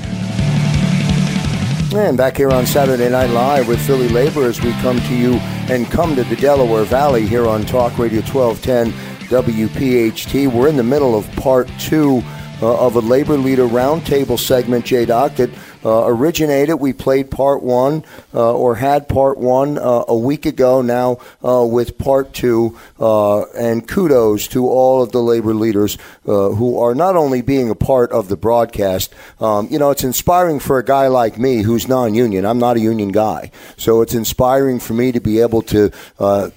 And 1.96 2.18
back 2.18 2.36
here 2.36 2.52
on 2.52 2.66
Saturday 2.66 3.10
Night 3.10 3.30
Live 3.30 3.70
with 3.70 3.80
Philly 3.80 4.10
Labor 4.10 4.46
as 4.46 4.62
we 4.62 4.72
come 4.74 5.00
to 5.00 5.16
you 5.16 5.36
and 5.70 5.90
come 5.90 6.18
to 6.18 6.24
the 6.26 6.36
Delaware 6.36 6.84
Valley 6.84 7.26
here 7.26 7.48
on 7.48 7.64
Talk 7.66 7.98
Radio 7.98 8.20
1210 8.22 8.92
WPHT. 9.30 10.52
We're 10.52 10.68
in 10.68 10.76
the 10.76 10.84
middle 10.84 11.18
of 11.18 11.32
part 11.38 11.70
two 11.80 12.22
uh, 12.62 12.78
of 12.78 12.98
a 12.98 13.00
labor 13.00 13.38
leader 13.38 13.66
roundtable 13.66 14.38
segment, 14.38 14.86
J. 14.86 15.06
Doc, 15.06 15.36
that 15.36 15.50
uh, 15.50 15.58
originated. 15.88 16.80
We 16.80 16.94
played 16.94 17.32
part 17.32 17.64
one 17.64 18.04
uh, 18.34 18.54
or 18.54 18.76
had 18.76 19.08
part 19.08 19.38
one 19.38 19.78
uh, 19.78 20.06
a 20.08 20.18
week 20.18 20.46
ago 20.46 20.82
now 20.82 21.20
uh, 21.44 21.66
with 21.66 21.98
part 21.98 22.34
two. 22.34 22.78
Uh, 23.00 23.44
and 23.52 23.88
kudos 23.88 24.48
to 24.50 24.68
all 24.68 25.02
of 25.02 25.12
the 25.12 25.22
labor 25.22 25.54
leaders 25.54 25.98
uh, 26.28 26.50
who 26.50 26.80
are 26.80 26.96
not 26.96 27.16
only 27.16 27.42
being 27.42 27.70
a 27.70 27.76
part 27.76 28.12
of 28.12 28.28
the 28.28 28.38
broadcast. 28.38 29.14
Um, 29.40 29.68
you 29.70 29.80
know, 29.80 29.92
it's 29.92 30.04
inspiring 30.04 30.60
for 30.60 30.80
a 30.80 30.86
guy 30.86 31.08
like 31.08 31.38
me 31.38 31.62
who's 31.62 31.88
non 31.88 32.16
union. 32.16 32.46
I'm 32.46 32.60
not 32.60 32.78
a 32.78 32.80
union 32.80 33.10
guy. 33.10 33.52
So 33.78 34.02
it's 34.02 34.14
inspiring 34.14 34.80
for 34.80 34.94
me 34.94 35.12
to 35.12 35.20
be 35.20 35.40
able 35.40 35.62
to 35.64 35.92
uh, 36.20 36.50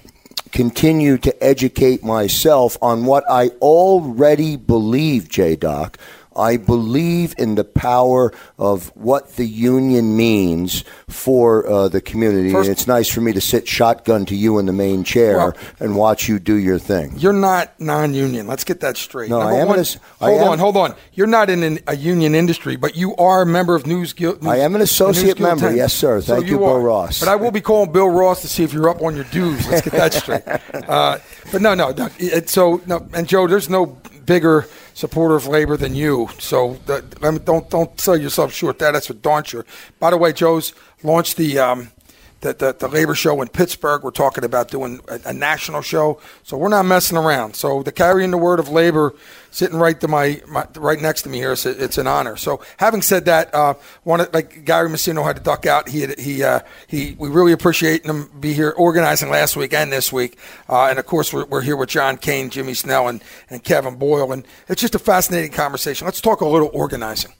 continue 0.51 1.17
to 1.17 1.43
educate 1.43 2.03
myself 2.03 2.77
on 2.81 3.05
what 3.05 3.23
I 3.29 3.49
already 3.61 4.57
believe, 4.57 5.29
J 5.29 5.55
Doc. 5.55 5.97
I 6.35 6.57
believe 6.57 7.35
in 7.37 7.55
the 7.55 7.63
power 7.63 8.33
of 8.57 8.87
what 8.95 9.35
the 9.35 9.45
union 9.45 10.15
means 10.15 10.83
for 11.09 11.67
uh, 11.67 11.87
the 11.89 12.01
community. 12.01 12.51
First- 12.51 12.69
and 12.69 12.77
it's 12.77 12.87
nice 12.87 13.09
for 13.09 13.21
me 13.21 13.33
to 13.33 13.41
sit 13.41 13.67
shotgun 13.67 14.25
to 14.27 14.35
you 14.35 14.57
in 14.59 14.65
the 14.65 14.73
main 14.73 15.03
chair 15.03 15.37
Well- 15.37 15.53
and 15.79 15.95
watch 15.95 16.27
you 16.29 16.39
do 16.39 16.55
your 16.55 16.79
thing. 16.79 17.13
You're 17.17 17.33
not 17.33 17.77
non-union. 17.79 18.47
Let's 18.47 18.63
get 18.63 18.79
that 18.81 18.97
straight. 18.97 19.29
No, 19.29 19.39
Number 19.39 19.53
I 19.55 19.57
am 19.59 19.67
one- 19.67 19.79
an 19.79 19.85
hold 20.19 20.41
am- 20.41 20.47
on, 20.49 20.59
hold 20.59 20.77
on. 20.77 20.95
You're 21.13 21.27
not 21.27 21.49
in 21.49 21.63
an, 21.63 21.79
a 21.87 21.95
union 21.95 22.33
industry, 22.35 22.75
but 22.75 22.95
you 22.95 23.15
are 23.17 23.41
a 23.41 23.45
member 23.45 23.75
of 23.75 23.85
News 23.85 24.13
Guild. 24.13 24.45
I 24.47 24.57
am 24.57 24.75
an 24.75 24.81
associate 24.81 25.39
member. 25.39 25.67
10. 25.67 25.75
Yes, 25.77 25.93
sir. 25.93 26.21
So 26.21 26.35
Thank 26.35 26.47
you, 26.47 26.57
Bill. 26.57 26.79
Ross. 26.79 27.19
But 27.19 27.29
I 27.29 27.35
will 27.35 27.51
be 27.51 27.61
calling 27.61 27.91
Bill 27.91 28.09
Ross 28.09 28.41
to 28.41 28.47
see 28.47 28.63
if 28.63 28.73
you're 28.73 28.89
up 28.89 29.01
on 29.01 29.15
your 29.15 29.25
dues. 29.25 29.67
Let's 29.67 29.81
get 29.81 29.93
that 29.93 30.13
straight. 30.13 30.43
Uh, 30.91 31.19
but 31.51 31.61
no, 31.61 31.73
no, 31.73 31.91
no. 31.91 32.09
It, 32.17 32.49
so 32.49 32.81
no, 32.85 33.07
and 33.13 33.27
Joe, 33.27 33.47
there's 33.47 33.69
no 33.69 33.85
bigger 34.25 34.67
supporter 34.93 35.35
of 35.35 35.47
labor 35.47 35.77
than 35.77 35.95
you. 35.95 36.29
So 36.39 36.77
don't 36.85 37.69
don't 37.69 37.99
sell 37.99 38.17
yourself 38.17 38.53
short. 38.53 38.79
That 38.79 38.91
that's 38.91 39.07
for 39.07 39.13
darn 39.13 39.43
sure. 39.43 39.65
By 39.99 40.11
the 40.11 40.17
way, 40.17 40.33
Joe's 40.33 40.73
launched 41.03 41.37
the. 41.37 41.59
Um, 41.59 41.91
the, 42.41 42.53
the, 42.53 42.75
the 42.77 42.87
labor 42.87 43.15
show 43.15 43.41
in 43.41 43.47
Pittsburgh. 43.47 44.03
We're 44.03 44.11
talking 44.11 44.43
about 44.43 44.69
doing 44.69 44.99
a, 45.07 45.19
a 45.25 45.33
national 45.33 45.81
show, 45.81 46.19
so 46.43 46.57
we're 46.57 46.69
not 46.69 46.85
messing 46.85 47.17
around. 47.17 47.55
So 47.55 47.83
the 47.83 47.91
carrying 47.91 48.31
the 48.31 48.37
word 48.37 48.59
of 48.59 48.67
labor, 48.69 49.13
sitting 49.51 49.77
right 49.77 49.99
to 50.01 50.07
my, 50.07 50.41
my 50.47 50.67
right 50.75 50.99
next 50.99 51.21
to 51.23 51.29
me 51.29 51.37
here, 51.37 51.51
it's, 51.51 51.65
it's 51.65 51.97
an 51.97 52.07
honor. 52.07 52.35
So 52.35 52.61
having 52.77 53.01
said 53.01 53.25
that, 53.25 53.53
uh, 53.53 53.75
one 54.03 54.25
like 54.33 54.65
Gary 54.65 54.89
Messina 54.89 55.23
had 55.23 55.37
to 55.37 55.41
duck 55.43 55.65
out. 55.65 55.87
He 55.87 56.01
had, 56.01 56.19
he 56.19 56.43
uh, 56.43 56.61
he 56.87 57.15
we 57.17 57.29
really 57.29 57.51
appreciate 57.51 58.05
him 58.05 58.29
be 58.39 58.53
here 58.53 58.71
organizing 58.71 59.29
last 59.29 59.55
week 59.55 59.73
and 59.73 59.91
this 59.91 60.11
week, 60.11 60.37
uh, 60.67 60.87
and 60.87 60.97
of 60.97 61.05
course 61.05 61.31
we're, 61.31 61.45
we're 61.45 61.61
here 61.61 61.75
with 61.75 61.89
John 61.89 62.17
Kane, 62.17 62.49
Jimmy 62.49 62.73
Snell, 62.73 63.07
and 63.07 63.23
and 63.49 63.63
Kevin 63.63 63.95
Boyle, 63.97 64.31
and 64.31 64.45
it's 64.67 64.81
just 64.81 64.95
a 64.95 64.99
fascinating 64.99 65.51
conversation. 65.51 66.05
Let's 66.05 66.21
talk 66.21 66.41
a 66.41 66.47
little 66.47 66.71
organizing. 66.73 67.33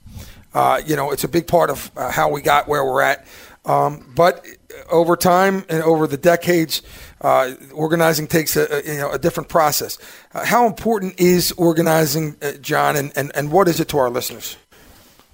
Uh, 0.53 0.81
you 0.85 0.95
know, 0.95 1.11
it's 1.11 1.23
a 1.23 1.29
big 1.29 1.47
part 1.47 1.69
of 1.69 1.91
uh, 1.95 2.11
how 2.11 2.29
we 2.29 2.41
got 2.41 2.67
where 2.67 2.83
we're 2.83 3.01
at. 3.01 3.25
Um, 3.63 4.11
but 4.15 4.45
over 4.89 5.15
time 5.15 5.65
and 5.69 5.83
over 5.83 6.07
the 6.07 6.17
decades, 6.17 6.81
uh, 7.21 7.53
organizing 7.73 8.27
takes 8.27 8.55
a, 8.55 8.67
a, 8.71 8.93
you 8.93 8.99
know 8.99 9.11
a 9.11 9.19
different 9.19 9.49
process. 9.49 9.97
Uh, 10.33 10.45
how 10.45 10.65
important 10.65 11.19
is 11.19 11.51
organizing, 11.53 12.35
uh, 12.41 12.53
John, 12.53 12.95
and, 12.95 13.11
and, 13.15 13.31
and 13.35 13.51
what 13.51 13.67
is 13.67 13.79
it 13.79 13.87
to 13.89 13.97
our 13.97 14.09
listeners? 14.09 14.57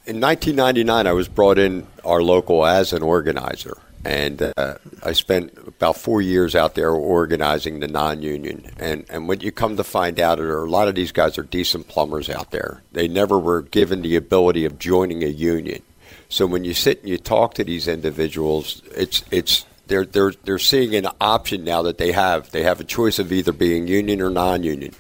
In 0.06 0.21
1999, 0.21 1.08
I 1.08 1.12
was 1.12 1.28
brought 1.28 1.60
in 1.60 1.86
our 2.06 2.21
local 2.21 2.65
as 2.65 2.93
an 2.93 3.04
organizer, 3.04 3.78
and 4.06 4.54
uh, 4.56 4.76
I 5.04 5.12
spent 5.12 5.58
about 5.67 5.97
four 5.97 6.21
years 6.21 6.56
out 6.56 6.76
there 6.76 6.91
organizing 6.91 7.82
the 7.82 7.88
non-union. 7.88 8.71
And 8.78 9.06
and 9.10 9.28
what 9.28 9.43
you 9.43 9.52
come 9.52 9.76
to 9.78 9.84
find 9.84 10.19
out 10.19 10.39
are 10.39 10.63
a 10.63 10.69
lot 10.69 10.88
of 10.88 10.95
these 10.95 11.12
guys 11.12 11.38
are 11.38 11.43
decent 11.43 11.88
plumbers 11.88 12.30
out 12.30 12.52
there. 12.52 12.82
They 12.93 13.08
never 13.08 13.38
were 13.38 13.62
given 13.62 14.02
the 14.02 14.15
ability 14.15 14.65
of 14.65 14.80
joining 14.80 15.23
a 15.23 15.28
union. 15.28 15.82
So 16.30 16.46
when 16.46 16.63
you 16.63 16.74
sit 16.74 17.02
and 17.02 17.10
you 17.10 17.18
talk 17.18 17.54
to 17.56 17.63
these 17.63 17.88
individuals, 17.88 18.82
it's 18.96 19.24
it's 19.32 19.66
they're 19.88 20.06
they're 20.06 20.34
they're 20.44 20.60
seeing 20.60 20.96
an 20.96 21.08
option 21.22 21.63
now 21.63 21.82
that 21.84 21.98
they 21.98 22.12
have. 22.12 22.52
They 22.52 22.63
have 22.63 22.80
a 22.80 22.84
choice 22.84 23.20
of 23.20 23.32
either 23.32 23.54
being 23.54 23.88
union 23.88 24.22
or 24.22 24.30
non-union. 24.30 24.94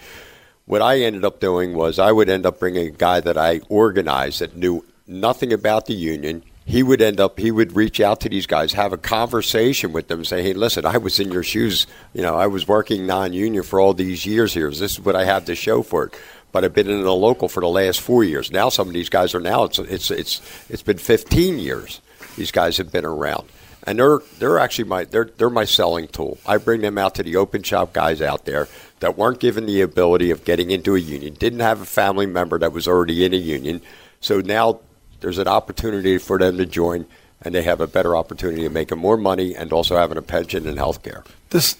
What 0.65 0.81
I 0.81 0.99
ended 1.01 1.23
up 1.23 1.39
doing 1.39 1.73
was 1.73 1.97
I 1.97 2.11
would 2.11 2.29
end 2.29 2.45
up 2.45 2.59
bringing 2.59 2.87
a 2.87 2.91
guy 2.91 3.21
that 3.21 3.37
I 3.37 3.61
organized 3.69 4.39
that 4.39 4.57
knew 4.57 4.83
nothing 5.07 5.53
about 5.53 5.85
the 5.85 5.93
union. 5.93 6.43
He 6.65 6.83
would 6.83 7.01
end 7.01 7.21
up, 7.21 7.39
he 7.39 7.49
would 7.49 7.77
reach 7.77 8.01
out 8.01 8.19
to 8.21 8.29
these 8.29 8.45
guys, 8.45 8.73
have 8.73 8.91
a 8.91 8.97
conversation 8.97 9.93
with 9.93 10.09
them, 10.09 10.25
say, 10.25 10.43
hey, 10.43 10.51
listen, 10.51 10.85
I 10.85 10.97
was 10.97 11.17
in 11.21 11.31
your 11.31 11.43
shoes. 11.43 11.87
You 12.13 12.21
know, 12.21 12.35
I 12.35 12.47
was 12.47 12.67
working 12.67 13.07
non 13.07 13.31
union 13.31 13.63
for 13.63 13.79
all 13.79 13.93
these 13.93 14.25
years 14.25 14.53
here. 14.53 14.69
This 14.69 14.81
is 14.81 14.99
what 14.99 15.15
I 15.15 15.23
have 15.23 15.45
to 15.45 15.55
show 15.55 15.81
for 15.81 16.07
it. 16.07 16.19
But 16.57 16.65
I've 16.65 16.73
been 16.73 16.89
in 16.89 17.03
the 17.03 17.13
local 17.13 17.49
for 17.49 17.59
the 17.59 17.67
last 17.67 18.01
four 18.01 18.23
years. 18.23 18.51
Now 18.51 18.69
some 18.69 18.87
of 18.87 18.93
these 18.95 19.09
guys 19.09 19.35
are 19.35 19.39
now, 19.39 19.65
it's, 19.65 19.77
it's, 19.77 20.09
it's, 20.09 20.41
it's 20.71 20.81
been 20.81 20.97
15 20.97 21.59
years 21.59 22.01
these 22.35 22.49
guys 22.49 22.77
have 22.77 22.91
been 22.91 23.05
around. 23.05 23.47
And 23.83 23.99
they're, 23.99 24.21
they're 24.39 24.57
actually 24.57 24.85
my, 24.85 25.03
they're, 25.03 25.29
they're 25.37 25.51
my 25.51 25.65
selling 25.65 26.07
tool. 26.07 26.39
I 26.47 26.57
bring 26.57 26.81
them 26.81 26.97
out 26.97 27.13
to 27.13 27.21
the 27.21 27.35
open 27.35 27.61
shop 27.61 27.93
guys 27.93 28.23
out 28.23 28.45
there 28.45 28.67
that 29.01 29.19
weren't 29.19 29.39
given 29.39 29.67
the 29.67 29.81
ability 29.81 30.31
of 30.31 30.45
getting 30.45 30.71
into 30.71 30.95
a 30.95 30.99
union, 30.99 31.35
didn't 31.35 31.59
have 31.59 31.79
a 31.79 31.85
family 31.85 32.25
member 32.25 32.57
that 32.57 32.73
was 32.73 32.87
already 32.87 33.23
in 33.23 33.35
a 33.35 33.37
union. 33.37 33.79
So 34.19 34.39
now 34.39 34.79
there's 35.19 35.37
an 35.37 35.47
opportunity 35.47 36.17
for 36.17 36.39
them 36.39 36.57
to 36.57 36.65
join, 36.65 37.05
and 37.43 37.53
they 37.53 37.61
have 37.61 37.81
a 37.81 37.87
better 37.87 38.15
opportunity 38.15 38.65
of 38.65 38.71
making 38.71 38.97
more 38.97 39.15
money 39.15 39.55
and 39.55 39.71
also 39.71 39.95
having 39.95 40.17
a 40.17 40.23
pension 40.23 40.67
and 40.67 40.79
health 40.79 41.03
care. 41.03 41.23
This, 41.51 41.75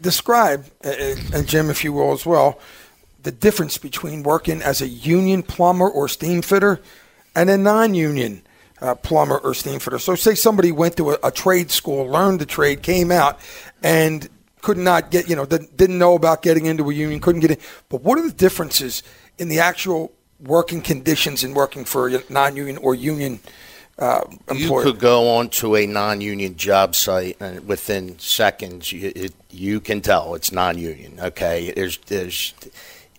describe, 0.00 0.64
and 0.82 1.46
Jim, 1.46 1.68
if 1.68 1.84
you 1.84 1.92
will 1.92 2.12
as 2.12 2.24
well, 2.24 2.58
the 3.22 3.32
difference 3.32 3.78
between 3.78 4.22
working 4.22 4.62
as 4.62 4.80
a 4.80 4.88
union 4.88 5.42
plumber 5.42 5.88
or 5.88 6.08
steam 6.08 6.42
fitter 6.42 6.80
and 7.34 7.48
a 7.50 7.56
non-union 7.56 8.42
uh, 8.80 8.94
plumber 8.96 9.38
or 9.38 9.54
steam 9.54 9.78
fitter. 9.78 9.98
So, 9.98 10.14
say 10.14 10.34
somebody 10.34 10.72
went 10.72 10.96
to 10.96 11.12
a, 11.12 11.18
a 11.24 11.30
trade 11.30 11.70
school, 11.70 12.06
learned 12.06 12.40
the 12.40 12.46
trade, 12.46 12.82
came 12.82 13.10
out, 13.10 13.38
and 13.82 14.28
could 14.60 14.78
not 14.78 15.10
get, 15.10 15.28
you 15.28 15.36
know, 15.36 15.44
didn't, 15.44 15.76
didn't 15.76 15.98
know 15.98 16.14
about 16.14 16.42
getting 16.42 16.66
into 16.66 16.88
a 16.90 16.94
union, 16.94 17.20
couldn't 17.20 17.40
get 17.40 17.52
in. 17.52 17.58
But 17.88 18.02
what 18.02 18.18
are 18.18 18.26
the 18.26 18.34
differences 18.34 19.02
in 19.38 19.48
the 19.48 19.60
actual 19.60 20.12
working 20.40 20.80
conditions 20.80 21.44
in 21.44 21.54
working 21.54 21.84
for 21.84 22.08
a 22.08 22.22
non-union 22.28 22.78
or 22.78 22.94
union 22.94 23.40
uh, 23.98 24.22
You 24.54 24.80
could 24.82 24.98
go 24.98 25.36
on 25.36 25.50
to 25.50 25.76
a 25.76 25.86
non-union 25.86 26.56
job 26.56 26.94
site, 26.94 27.36
and 27.40 27.66
within 27.68 28.18
seconds, 28.18 28.90
you, 28.90 29.12
it, 29.14 29.34
you 29.50 29.80
can 29.80 30.00
tell 30.00 30.34
it's 30.34 30.50
non-union. 30.50 31.20
Okay, 31.20 31.72
there's, 31.76 31.98
there's, 31.98 32.54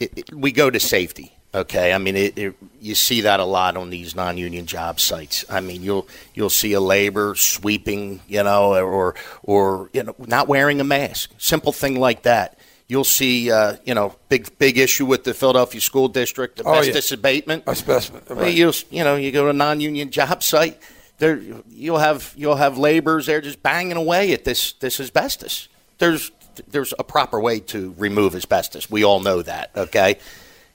it, 0.03 0.11
it, 0.17 0.33
we 0.33 0.51
go 0.51 0.69
to 0.69 0.79
safety. 0.79 1.33
Okay, 1.55 1.93
I 1.93 1.99
mean, 1.99 2.15
it, 2.15 2.35
it, 2.37 2.55
you 2.81 2.95
see 2.95 3.21
that 3.21 3.39
a 3.39 3.45
lot 3.45 3.77
on 3.77 3.91
these 3.91 4.15
non-union 4.15 4.65
job 4.65 4.99
sites. 4.99 5.45
I 5.49 5.59
mean, 5.61 5.83
you'll 5.83 6.07
you'll 6.33 6.49
see 6.49 6.73
a 6.73 6.79
labor 6.81 7.35
sweeping, 7.35 8.21
you 8.27 8.41
know, 8.43 8.73
or 8.83 9.13
or 9.43 9.89
you 9.93 10.01
know, 10.03 10.15
not 10.17 10.47
wearing 10.47 10.81
a 10.81 10.83
mask. 10.83 11.31
Simple 11.37 11.71
thing 11.71 11.99
like 11.99 12.23
that. 12.23 12.57
You'll 12.87 13.03
see, 13.03 13.51
uh, 13.51 13.77
you 13.85 13.93
know, 13.93 14.15
big 14.29 14.57
big 14.57 14.79
issue 14.79 15.05
with 15.05 15.25
the 15.25 15.33
Philadelphia 15.35 15.79
School 15.79 16.07
District, 16.07 16.59
Oh, 16.65 16.73
yeah. 16.73 16.79
asbestos 16.79 17.11
abatement. 17.11 17.67
Asbestos, 17.67 18.19
right. 18.29 18.53
you'll 18.53 18.73
you 18.89 19.03
know 19.03 19.15
you 19.15 19.31
go 19.31 19.43
to 19.43 19.49
a 19.49 19.53
non-union 19.53 20.09
job 20.09 20.41
site, 20.41 20.81
there 21.19 21.39
you'll 21.69 21.99
have 21.99 22.33
you'll 22.35 22.55
have 22.55 22.79
laborers 22.79 23.27
there 23.27 23.41
just 23.41 23.61
banging 23.61 23.97
away 23.97 24.33
at 24.33 24.43
this 24.43 24.73
this 24.73 24.99
asbestos. 24.99 25.69
There's 25.99 26.31
there's 26.67 26.93
a 26.97 27.03
proper 27.03 27.39
way 27.39 27.59
to 27.59 27.93
remove 27.97 28.35
asbestos. 28.35 28.89
We 28.89 29.03
all 29.03 29.19
know 29.19 29.41
that. 29.41 29.71
Okay, 29.75 30.17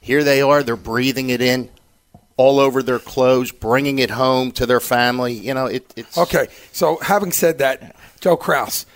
here 0.00 0.24
they 0.24 0.42
are. 0.42 0.62
They're 0.62 0.76
breathing 0.76 1.30
it 1.30 1.40
in 1.40 1.70
all 2.38 2.60
over 2.60 2.82
their 2.82 3.00
clothes, 3.00 3.50
bringing 3.50 3.98
it 3.98 4.10
home 4.10 4.52
to 4.52 4.64
their 4.64 4.80
family. 4.80 5.34
You 5.34 5.52
know, 5.52 5.66
it, 5.66 5.92
it's 5.96 6.16
Okay, 6.16 6.46
so 6.72 6.96
having 6.98 7.32
said 7.32 7.58
that, 7.58 7.94
Joe 8.20 8.36
Kraus, 8.36 8.86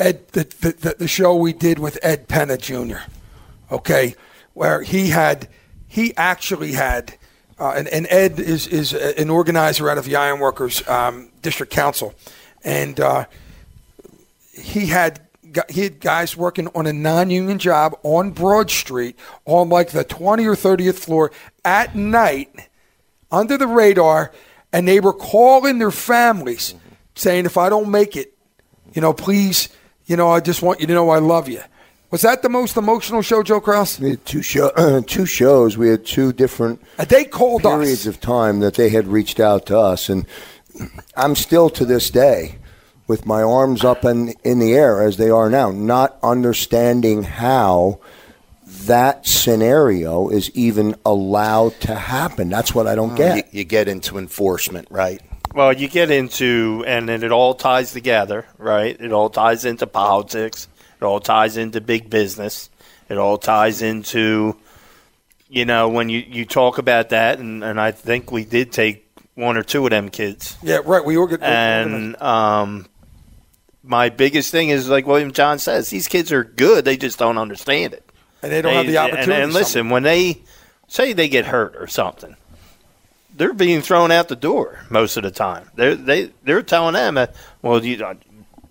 Ed, 0.00 0.26
the, 0.28 0.44
the, 0.60 0.94
the, 0.98 1.08
show 1.08 1.36
we 1.36 1.52
did 1.52 1.78
with 1.78 1.98
Ed 2.02 2.26
Penna 2.26 2.56
Jr., 2.56 2.96
okay, 3.70 4.14
where 4.54 4.82
he 4.82 5.10
had, 5.10 5.48
he 5.86 6.16
actually 6.16 6.72
had, 6.72 7.14
uh, 7.58 7.74
and, 7.76 7.86
and 7.88 8.06
Ed 8.10 8.40
is, 8.40 8.66
is 8.66 8.92
an 8.92 9.30
organizer 9.30 9.88
out 9.90 9.98
of 9.98 10.06
the 10.06 10.16
Ironworkers 10.16 10.86
um, 10.88 11.30
District 11.42 11.72
Council, 11.72 12.14
and 12.64 12.98
uh, 12.98 13.26
he 14.52 14.86
had 14.86 15.20
he 15.68 15.82
had 15.82 16.00
guys 16.00 16.36
working 16.36 16.68
on 16.74 16.86
a 16.86 16.92
non-union 16.92 17.58
job 17.58 17.96
on 18.02 18.30
Broad 18.30 18.70
Street 18.70 19.16
on 19.44 19.68
like 19.68 19.90
the 19.90 20.04
20 20.04 20.46
or 20.46 20.54
30th 20.54 20.96
floor 20.96 21.32
at 21.64 21.94
night 21.94 22.68
under 23.30 23.56
the 23.58 23.66
radar 23.66 24.32
and 24.72 24.86
they 24.86 25.00
were 25.00 25.12
calling 25.12 25.78
their 25.78 25.90
families 25.90 26.74
saying 27.14 27.46
if 27.46 27.56
I 27.56 27.68
don't 27.68 27.90
make 27.90 28.16
it, 28.16 28.34
you 28.92 29.00
know, 29.00 29.12
please, 29.12 29.68
you 30.06 30.16
know, 30.16 30.30
I 30.30 30.40
just 30.40 30.62
want 30.62 30.80
you 30.80 30.86
to 30.86 30.92
know 30.92 31.10
I 31.10 31.18
love 31.18 31.48
you. 31.48 31.62
Was 32.10 32.22
that 32.22 32.42
the 32.42 32.48
most 32.48 32.76
emotional 32.76 33.20
show, 33.20 33.42
Joe 33.42 33.60
Kraus? 33.60 33.98
We 33.98 34.10
had 34.10 34.24
two 34.24 34.42
show, 34.42 35.00
two 35.06 35.26
shows. 35.26 35.76
We 35.76 35.88
had 35.88 36.06
two 36.06 36.32
different 36.32 36.80
uh, 36.98 37.04
they 37.04 37.24
called 37.24 37.62
periods 37.62 38.06
of 38.06 38.20
time 38.20 38.60
that 38.60 38.74
they 38.74 38.90
had 38.90 39.08
reached 39.08 39.40
out 39.40 39.66
to 39.66 39.78
us, 39.78 40.08
and 40.08 40.24
I'm 41.16 41.34
still 41.34 41.68
to 41.70 41.84
this 41.84 42.10
day 42.10 42.58
with 43.06 43.26
my 43.26 43.42
arms 43.42 43.84
up 43.84 44.04
in 44.04 44.34
in 44.44 44.58
the 44.58 44.74
air 44.74 45.02
as 45.02 45.16
they 45.16 45.30
are 45.30 45.48
now, 45.48 45.70
not 45.70 46.18
understanding 46.22 47.22
how 47.22 48.00
that 48.66 49.26
scenario 49.26 50.28
is 50.28 50.50
even 50.54 50.94
allowed 51.04 51.78
to 51.80 51.94
happen. 51.94 52.48
That's 52.48 52.74
what 52.74 52.86
I 52.86 52.94
don't 52.94 53.12
you, 53.12 53.16
get. 53.16 53.54
you 53.54 53.64
get 53.64 53.88
into 53.88 54.18
enforcement, 54.18 54.88
right? 54.90 55.20
Well, 55.54 55.72
you 55.72 55.88
get 55.88 56.10
into, 56.10 56.84
and 56.86 57.08
then 57.08 57.22
it 57.22 57.32
all 57.32 57.54
ties 57.54 57.92
together, 57.92 58.46
right? 58.58 58.96
It 59.00 59.12
all 59.12 59.30
ties 59.30 59.64
into 59.64 59.86
politics. 59.86 60.68
It 61.00 61.04
all 61.04 61.20
ties 61.20 61.56
into 61.56 61.80
big 61.80 62.10
business. 62.10 62.68
It 63.08 63.16
all 63.16 63.38
ties 63.38 63.82
into, 63.82 64.56
you 65.48 65.64
know, 65.64 65.88
when 65.88 66.08
you, 66.08 66.18
you 66.18 66.44
talk 66.44 66.78
about 66.78 67.10
that, 67.10 67.38
and, 67.38 67.64
and 67.64 67.80
I 67.80 67.92
think 67.92 68.30
we 68.30 68.44
did 68.44 68.72
take 68.72 69.08
one 69.34 69.56
or 69.56 69.62
two 69.62 69.84
of 69.86 69.90
them 69.90 70.10
kids. 70.10 70.56
Yeah, 70.62 70.80
right. 70.84 71.04
We 71.04 71.16
were 71.16 71.26
good. 71.26 71.42
And 71.42 72.20
um, 72.20 72.86
my 73.86 74.08
biggest 74.08 74.50
thing 74.50 74.68
is, 74.68 74.88
like 74.88 75.06
William 75.06 75.32
John 75.32 75.58
says, 75.58 75.90
these 75.90 76.08
kids 76.08 76.32
are 76.32 76.44
good. 76.44 76.84
They 76.84 76.96
just 76.96 77.18
don't 77.18 77.38
understand 77.38 77.94
it. 77.94 78.04
And 78.42 78.52
they 78.52 78.60
don't 78.60 78.74
have 78.74 78.86
the 78.86 78.98
opportunity. 78.98 79.42
And, 79.42 79.52
listen, 79.52 79.90
when 79.90 80.02
they 80.02 80.42
say 80.88 81.12
they 81.12 81.28
get 81.28 81.46
hurt 81.46 81.74
or 81.76 81.86
something, 81.86 82.36
they're 83.34 83.54
being 83.54 83.82
thrown 83.82 84.10
out 84.10 84.28
the 84.28 84.36
door 84.36 84.80
most 84.90 85.16
of 85.16 85.22
the 85.22 85.30
time. 85.30 85.70
They're 85.74 85.94
they 85.94 86.30
they're 86.44 86.62
telling 86.62 86.94
them, 86.94 87.28
"Well, 87.62 87.84
you, 87.84 88.04
uh, 88.04 88.14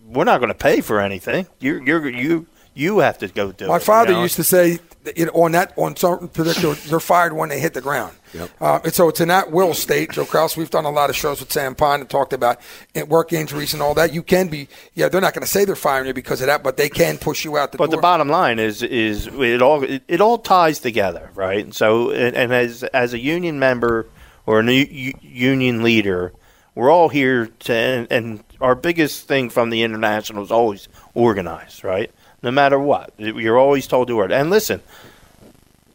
we're 0.08 0.24
not 0.24 0.40
going 0.40 0.50
to 0.50 0.58
pay 0.58 0.82
for 0.82 1.00
anything. 1.00 1.48
You 1.60 1.82
you 1.84 2.08
you 2.08 2.48
you 2.74 3.00
have 3.00 3.18
to 3.20 3.28
go 3.28 3.52
do 3.52 3.68
My 3.68 3.78
it." 3.78 3.84
father 3.84 4.12
you 4.12 4.18
know? 4.18 4.24
used 4.24 4.36
to 4.38 4.44
say, 4.44 4.80
you 5.16 5.26
know, 5.26 5.32
on 5.34 5.52
that 5.54 5.74
on 5.76 5.96
some 5.96 6.28
particular, 6.30 6.76
they're 6.76 7.00
fired 7.00 7.34
when 7.34 7.50
they 7.50 7.60
hit 7.60 7.74
the 7.74 7.82
ground. 7.82 8.16
Yep. 8.34 8.50
Uh, 8.60 8.80
and 8.84 8.94
so 8.94 9.08
it's 9.10 9.22
in 9.22 9.30
that 9.30 9.52
will 9.52 9.74
state. 9.74 10.12
Joe 10.12 10.26
Kraus, 10.26 10.58
we've 10.58 10.70
done 10.70 10.86
a 10.86 10.90
lot 10.90 11.10
of 11.10 11.16
shows 11.16 11.40
with 11.40 11.52
Sam 11.52 11.76
Pine 11.76 12.02
and 12.02 12.10
talked 12.10 12.34
about 12.34 12.60
work 13.08 13.32
injuries 13.32 13.74
and 13.74 13.82
all 13.82 13.94
that. 13.94 14.14
You 14.14 14.24
can 14.24 14.48
be, 14.48 14.68
yeah, 14.94 15.08
they're 15.08 15.22
not 15.22 15.34
going 15.34 15.44
to 15.44 15.48
say 15.48 15.64
they're 15.66 15.76
firing 15.76 16.08
you 16.08 16.14
because 16.14 16.42
of 16.42 16.48
that, 16.48 16.64
but 16.64 16.78
they 16.78 16.90
can 16.90 17.18
push 17.18 17.46
you 17.46 17.58
out 17.58 17.72
the 17.72 17.78
door. 17.78 17.88
But 17.88 17.96
the 17.96 18.02
bottom 18.02 18.28
line 18.28 18.60
is 18.60 18.84
is 18.84 19.28
it 19.28 19.62
all 19.62 19.84
it, 19.84 20.04
it 20.08 20.22
all 20.22 20.38
ties 20.38 20.80
together, 20.80 21.30
right? 21.36 21.64
And 21.64 21.74
so 21.74 22.12
and, 22.12 22.36
and 22.36 22.54
as 22.54 22.84
as 22.84 23.14
a 23.14 23.20
union 23.20 23.60
member 23.60 24.08
or 24.46 24.60
a 24.60 24.72
u- 24.72 25.14
union 25.22 25.84
leader, 25.84 26.34
we're 26.74 26.92
all 26.92 27.10
here 27.10 27.48
to 27.48 27.74
and, 27.74 28.08
and 28.12 28.44
our 28.62 28.76
biggest 28.76 29.28
thing 29.28 29.50
from 29.50 29.70
the 29.70 29.84
international 29.84 30.44
is 30.44 30.52
always 30.52 30.88
organize, 31.14 31.84
right? 31.84 32.12
No 32.46 32.52
matter 32.52 32.78
what, 32.78 33.12
you're 33.18 33.58
always 33.58 33.88
told 33.88 34.08
to 34.10 34.16
work. 34.16 34.30
And 34.30 34.52
listen, 34.52 34.80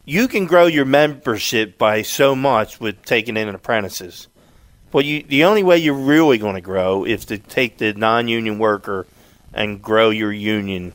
you 0.03 0.27
can 0.27 0.47
grow 0.47 0.65
your 0.65 0.83
membership 0.83 1.77
by 1.77 2.01
so 2.01 2.35
much 2.35 2.77
with 2.77 3.05
taking 3.05 3.37
in 3.37 3.47
apprentices. 3.47 4.27
Well, 4.91 5.05
you, 5.05 5.23
the 5.23 5.45
only 5.45 5.63
way 5.63 5.77
you're 5.77 5.93
really 5.93 6.37
going 6.37 6.55
to 6.55 6.61
grow 6.61 7.05
is 7.05 7.23
to 7.25 7.37
take 7.37 7.77
the 7.77 7.93
non-union 7.93 8.59
worker 8.59 9.07
and 9.53 9.81
grow 9.81 10.09
your 10.09 10.33
union 10.33 10.91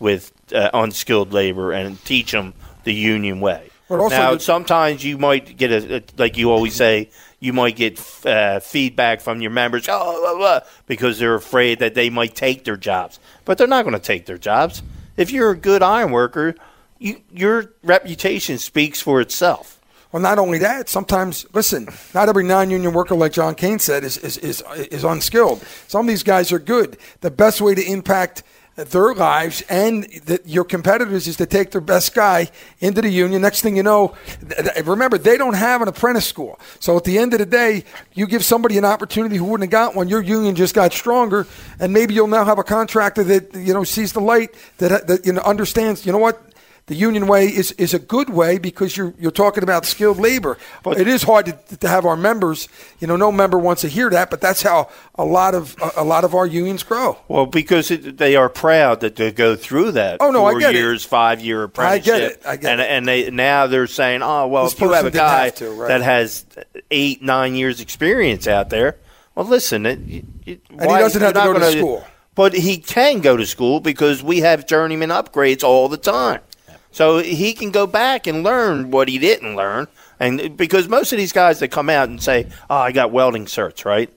with 0.00 0.32
uh, 0.52 0.70
unskilled 0.74 1.32
labor 1.32 1.70
and 1.70 2.04
teach 2.04 2.32
them 2.32 2.52
the 2.82 2.92
union 2.92 3.40
way. 3.40 3.70
But 3.88 4.00
also 4.00 4.16
now, 4.16 4.34
the- 4.34 4.40
sometimes 4.40 5.04
you 5.04 5.18
might 5.18 5.56
get 5.56 5.70
a, 5.70 5.96
a 5.96 6.02
like 6.16 6.36
you 6.36 6.50
always 6.50 6.74
say, 6.74 7.10
you 7.40 7.52
might 7.52 7.76
get 7.76 8.00
uh, 8.26 8.60
feedback 8.60 9.20
from 9.20 9.40
your 9.40 9.50
members, 9.50 9.86
oh, 9.88 10.20
blah, 10.20 10.36
blah, 10.36 10.60
because 10.86 11.18
they're 11.18 11.36
afraid 11.36 11.78
that 11.78 11.94
they 11.94 12.10
might 12.10 12.34
take 12.34 12.64
their 12.64 12.76
jobs. 12.76 13.18
But 13.44 13.58
they're 13.58 13.66
not 13.66 13.84
going 13.84 13.94
to 13.94 14.00
take 14.00 14.26
their 14.26 14.38
jobs. 14.38 14.82
If 15.16 15.30
you're 15.30 15.50
a 15.50 15.56
good 15.56 15.82
iron 15.82 16.10
worker, 16.10 16.54
you, 16.98 17.20
your 17.32 17.72
reputation 17.82 18.58
speaks 18.58 19.00
for 19.00 19.20
itself. 19.20 19.80
Well, 20.10 20.22
not 20.22 20.38
only 20.38 20.58
that, 20.58 20.88
sometimes 20.88 21.44
listen, 21.52 21.88
not 22.14 22.28
every 22.28 22.44
non-union 22.44 22.92
worker, 22.92 23.14
like 23.14 23.32
John 23.32 23.54
Kane 23.54 23.78
said, 23.78 24.04
is 24.04 24.16
is 24.16 24.38
is, 24.38 24.62
is 24.90 25.04
unskilled. 25.04 25.62
Some 25.86 26.06
of 26.06 26.08
these 26.08 26.22
guys 26.22 26.50
are 26.50 26.58
good. 26.58 26.96
The 27.20 27.30
best 27.30 27.60
way 27.60 27.74
to 27.74 27.84
impact 27.84 28.42
their 28.84 29.12
lives 29.12 29.62
and 29.68 30.04
the, 30.04 30.40
your 30.44 30.64
competitors 30.64 31.26
is 31.26 31.36
to 31.36 31.46
take 31.46 31.72
their 31.72 31.80
best 31.80 32.14
guy 32.14 32.48
into 32.78 33.02
the 33.02 33.08
union. 33.08 33.42
Next 33.42 33.60
thing 33.60 33.76
you 33.76 33.82
know, 33.82 34.14
th- 34.48 34.74
th- 34.74 34.86
remember 34.86 35.18
they 35.18 35.36
don't 35.36 35.54
have 35.54 35.82
an 35.82 35.88
apprentice 35.88 36.26
school. 36.26 36.58
So 36.78 36.96
at 36.96 37.02
the 37.04 37.18
end 37.18 37.32
of 37.32 37.40
the 37.40 37.46
day, 37.46 37.84
you 38.14 38.26
give 38.26 38.44
somebody 38.44 38.78
an 38.78 38.84
opportunity 38.84 39.36
who 39.36 39.44
wouldn't 39.46 39.72
have 39.72 39.72
got 39.72 39.96
one. 39.96 40.08
Your 40.08 40.22
union 40.22 40.54
just 40.54 40.74
got 40.74 40.92
stronger, 40.92 41.46
and 41.80 41.92
maybe 41.92 42.14
you'll 42.14 42.28
now 42.28 42.44
have 42.44 42.58
a 42.58 42.64
contractor 42.64 43.24
that 43.24 43.52
you 43.54 43.74
know 43.74 43.82
sees 43.82 44.12
the 44.12 44.20
light 44.20 44.54
that 44.78 45.06
that 45.08 45.26
you 45.26 45.32
know 45.32 45.42
understands. 45.42 46.06
You 46.06 46.12
know 46.12 46.18
what? 46.18 46.40
The 46.88 46.94
union 46.94 47.26
way 47.26 47.46
is, 47.46 47.72
is 47.72 47.92
a 47.94 47.98
good 47.98 48.30
way 48.30 48.58
because 48.58 48.96
you're 48.96 49.14
you're 49.18 49.30
talking 49.30 49.62
about 49.62 49.84
skilled 49.84 50.18
labor. 50.18 50.58
But 50.82 50.98
it 50.98 51.06
is 51.06 51.22
hard 51.22 51.46
to, 51.46 51.76
to 51.76 51.88
have 51.88 52.06
our 52.06 52.16
members. 52.16 52.68
You 52.98 53.06
know, 53.06 53.16
no 53.16 53.30
member 53.30 53.58
wants 53.58 53.82
to 53.82 53.88
hear 53.88 54.08
that, 54.10 54.30
but 54.30 54.40
that's 54.40 54.62
how 54.62 54.88
a 55.14 55.24
lot 55.24 55.54
of 55.54 55.76
a, 55.80 56.00
a 56.02 56.04
lot 56.04 56.24
of 56.24 56.34
our 56.34 56.46
unions 56.46 56.82
grow. 56.82 57.18
Well, 57.28 57.44
because 57.44 57.90
it, 57.90 58.16
they 58.16 58.36
are 58.36 58.48
proud 58.48 59.00
that 59.00 59.16
they 59.16 59.30
go 59.30 59.54
through 59.54 59.92
that. 59.92 60.16
Oh, 60.20 60.30
no, 60.30 60.46
I 60.46 60.52
four 60.52 60.60
get 60.60 60.74
it. 60.74 60.78
years, 60.78 61.04
five 61.04 61.40
year 61.40 61.70
I 61.76 61.98
get 61.98 62.22
it, 62.22 62.42
I 62.46 62.56
get 62.56 62.72
and, 62.72 62.80
it. 62.80 62.90
And 62.90 63.06
they 63.06 63.30
now 63.30 63.66
they're 63.66 63.86
saying, 63.86 64.22
oh 64.22 64.46
well, 64.48 64.64
This 64.64 64.72
if 64.72 64.80
you 64.80 64.92
have 64.92 65.04
a 65.04 65.10
guy 65.10 65.44
have 65.46 65.56
to, 65.56 65.70
right. 65.70 65.88
that 65.88 66.00
has 66.00 66.46
eight, 66.90 67.22
nine 67.22 67.54
years 67.54 67.82
experience 67.82 68.46
out 68.46 68.70
there, 68.70 68.96
well, 69.34 69.46
listen, 69.46 69.84
it, 69.84 69.98
it, 70.46 70.62
And 70.70 70.80
he 70.80 70.86
doesn't 70.86 71.20
have 71.20 71.34
to 71.34 71.40
go 71.40 71.58
to 71.58 71.70
school. 71.70 72.04
But 72.34 72.54
he 72.54 72.78
can 72.78 73.20
go 73.20 73.36
to 73.36 73.44
school 73.44 73.80
because 73.80 74.22
we 74.22 74.40
have 74.40 74.64
journeyman 74.64 75.08
upgrades 75.08 75.64
all 75.64 75.88
the 75.88 75.96
time. 75.96 76.40
So 76.90 77.18
he 77.18 77.52
can 77.52 77.70
go 77.70 77.86
back 77.86 78.26
and 78.26 78.42
learn 78.42 78.90
what 78.90 79.08
he 79.08 79.18
didn't 79.18 79.56
learn. 79.56 79.88
And 80.20 80.56
because 80.56 80.88
most 80.88 81.12
of 81.12 81.18
these 81.18 81.32
guys 81.32 81.60
that 81.60 81.68
come 81.68 81.88
out 81.90 82.08
and 82.08 82.20
say, 82.22 82.46
"Oh, 82.68 82.76
I 82.76 82.92
got 82.92 83.12
welding 83.12 83.46
certs," 83.46 83.84
right? 83.84 84.10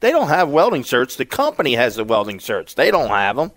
They 0.00 0.10
don't 0.10 0.28
have 0.28 0.48
welding 0.48 0.82
certs. 0.82 1.16
The 1.16 1.24
company 1.26 1.74
has 1.74 1.96
the 1.96 2.04
welding 2.04 2.38
certs. 2.38 2.74
They 2.74 2.90
don't 2.90 3.08
have 3.10 3.36
them. 3.36 3.52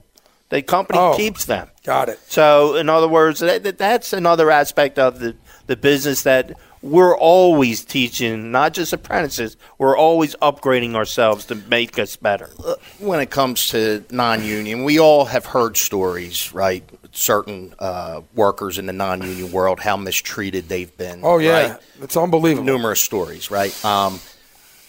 The 0.49 0.61
company 0.61 0.99
Oh. 0.99 1.15
keeps 1.15 1.45
them. 1.45 1.69
Got 1.83 2.09
it. 2.09 2.19
So, 2.27 2.75
in 2.75 2.87
other 2.89 3.07
words, 3.07 3.39
that, 3.39 3.63
that- 3.63 3.77
that's 3.79 4.13
another 4.13 4.51
aspect 4.51 4.99
of 4.99 5.19
the, 5.19 5.35
the 5.67 5.75
business 5.75 6.21
that 6.21 6.51
we're 6.83 7.17
always 7.17 7.83
teaching, 7.83 8.51
not 8.51 8.73
just 8.75 8.93
apprentices, 8.93 9.57
we're 9.79 9.97
always 9.97 10.35
upgrading 10.35 10.93
ourselves 10.93 11.45
to 11.45 11.55
make 11.55 11.97
us 11.97 12.15
better. 12.15 12.51
Uh, 12.63 12.75
when 12.99 13.19
it 13.19 13.31
comes 13.31 13.69
to 13.69 14.03
non-union, 14.11 14.83
we 14.83 14.99
all 14.99 15.25
have 15.25 15.47
heard 15.47 15.77
stories, 15.77 16.53
right? 16.53 16.83
Certain 17.17 17.73
uh, 17.79 18.21
workers 18.33 18.77
in 18.77 18.87
the 18.87 18.93
non-union 18.93 19.49
world, 19.51 19.79
how 19.79 19.95
mistreated 19.95 20.67
they've 20.67 20.95
been. 20.97 21.21
Oh 21.23 21.37
yeah, 21.37 21.71
right? 21.71 21.81
it's 22.01 22.17
unbelievable. 22.17 22.65
numerous 22.65 22.99
stories, 22.99 23.49
right? 23.49 23.73
Um, 23.85 24.19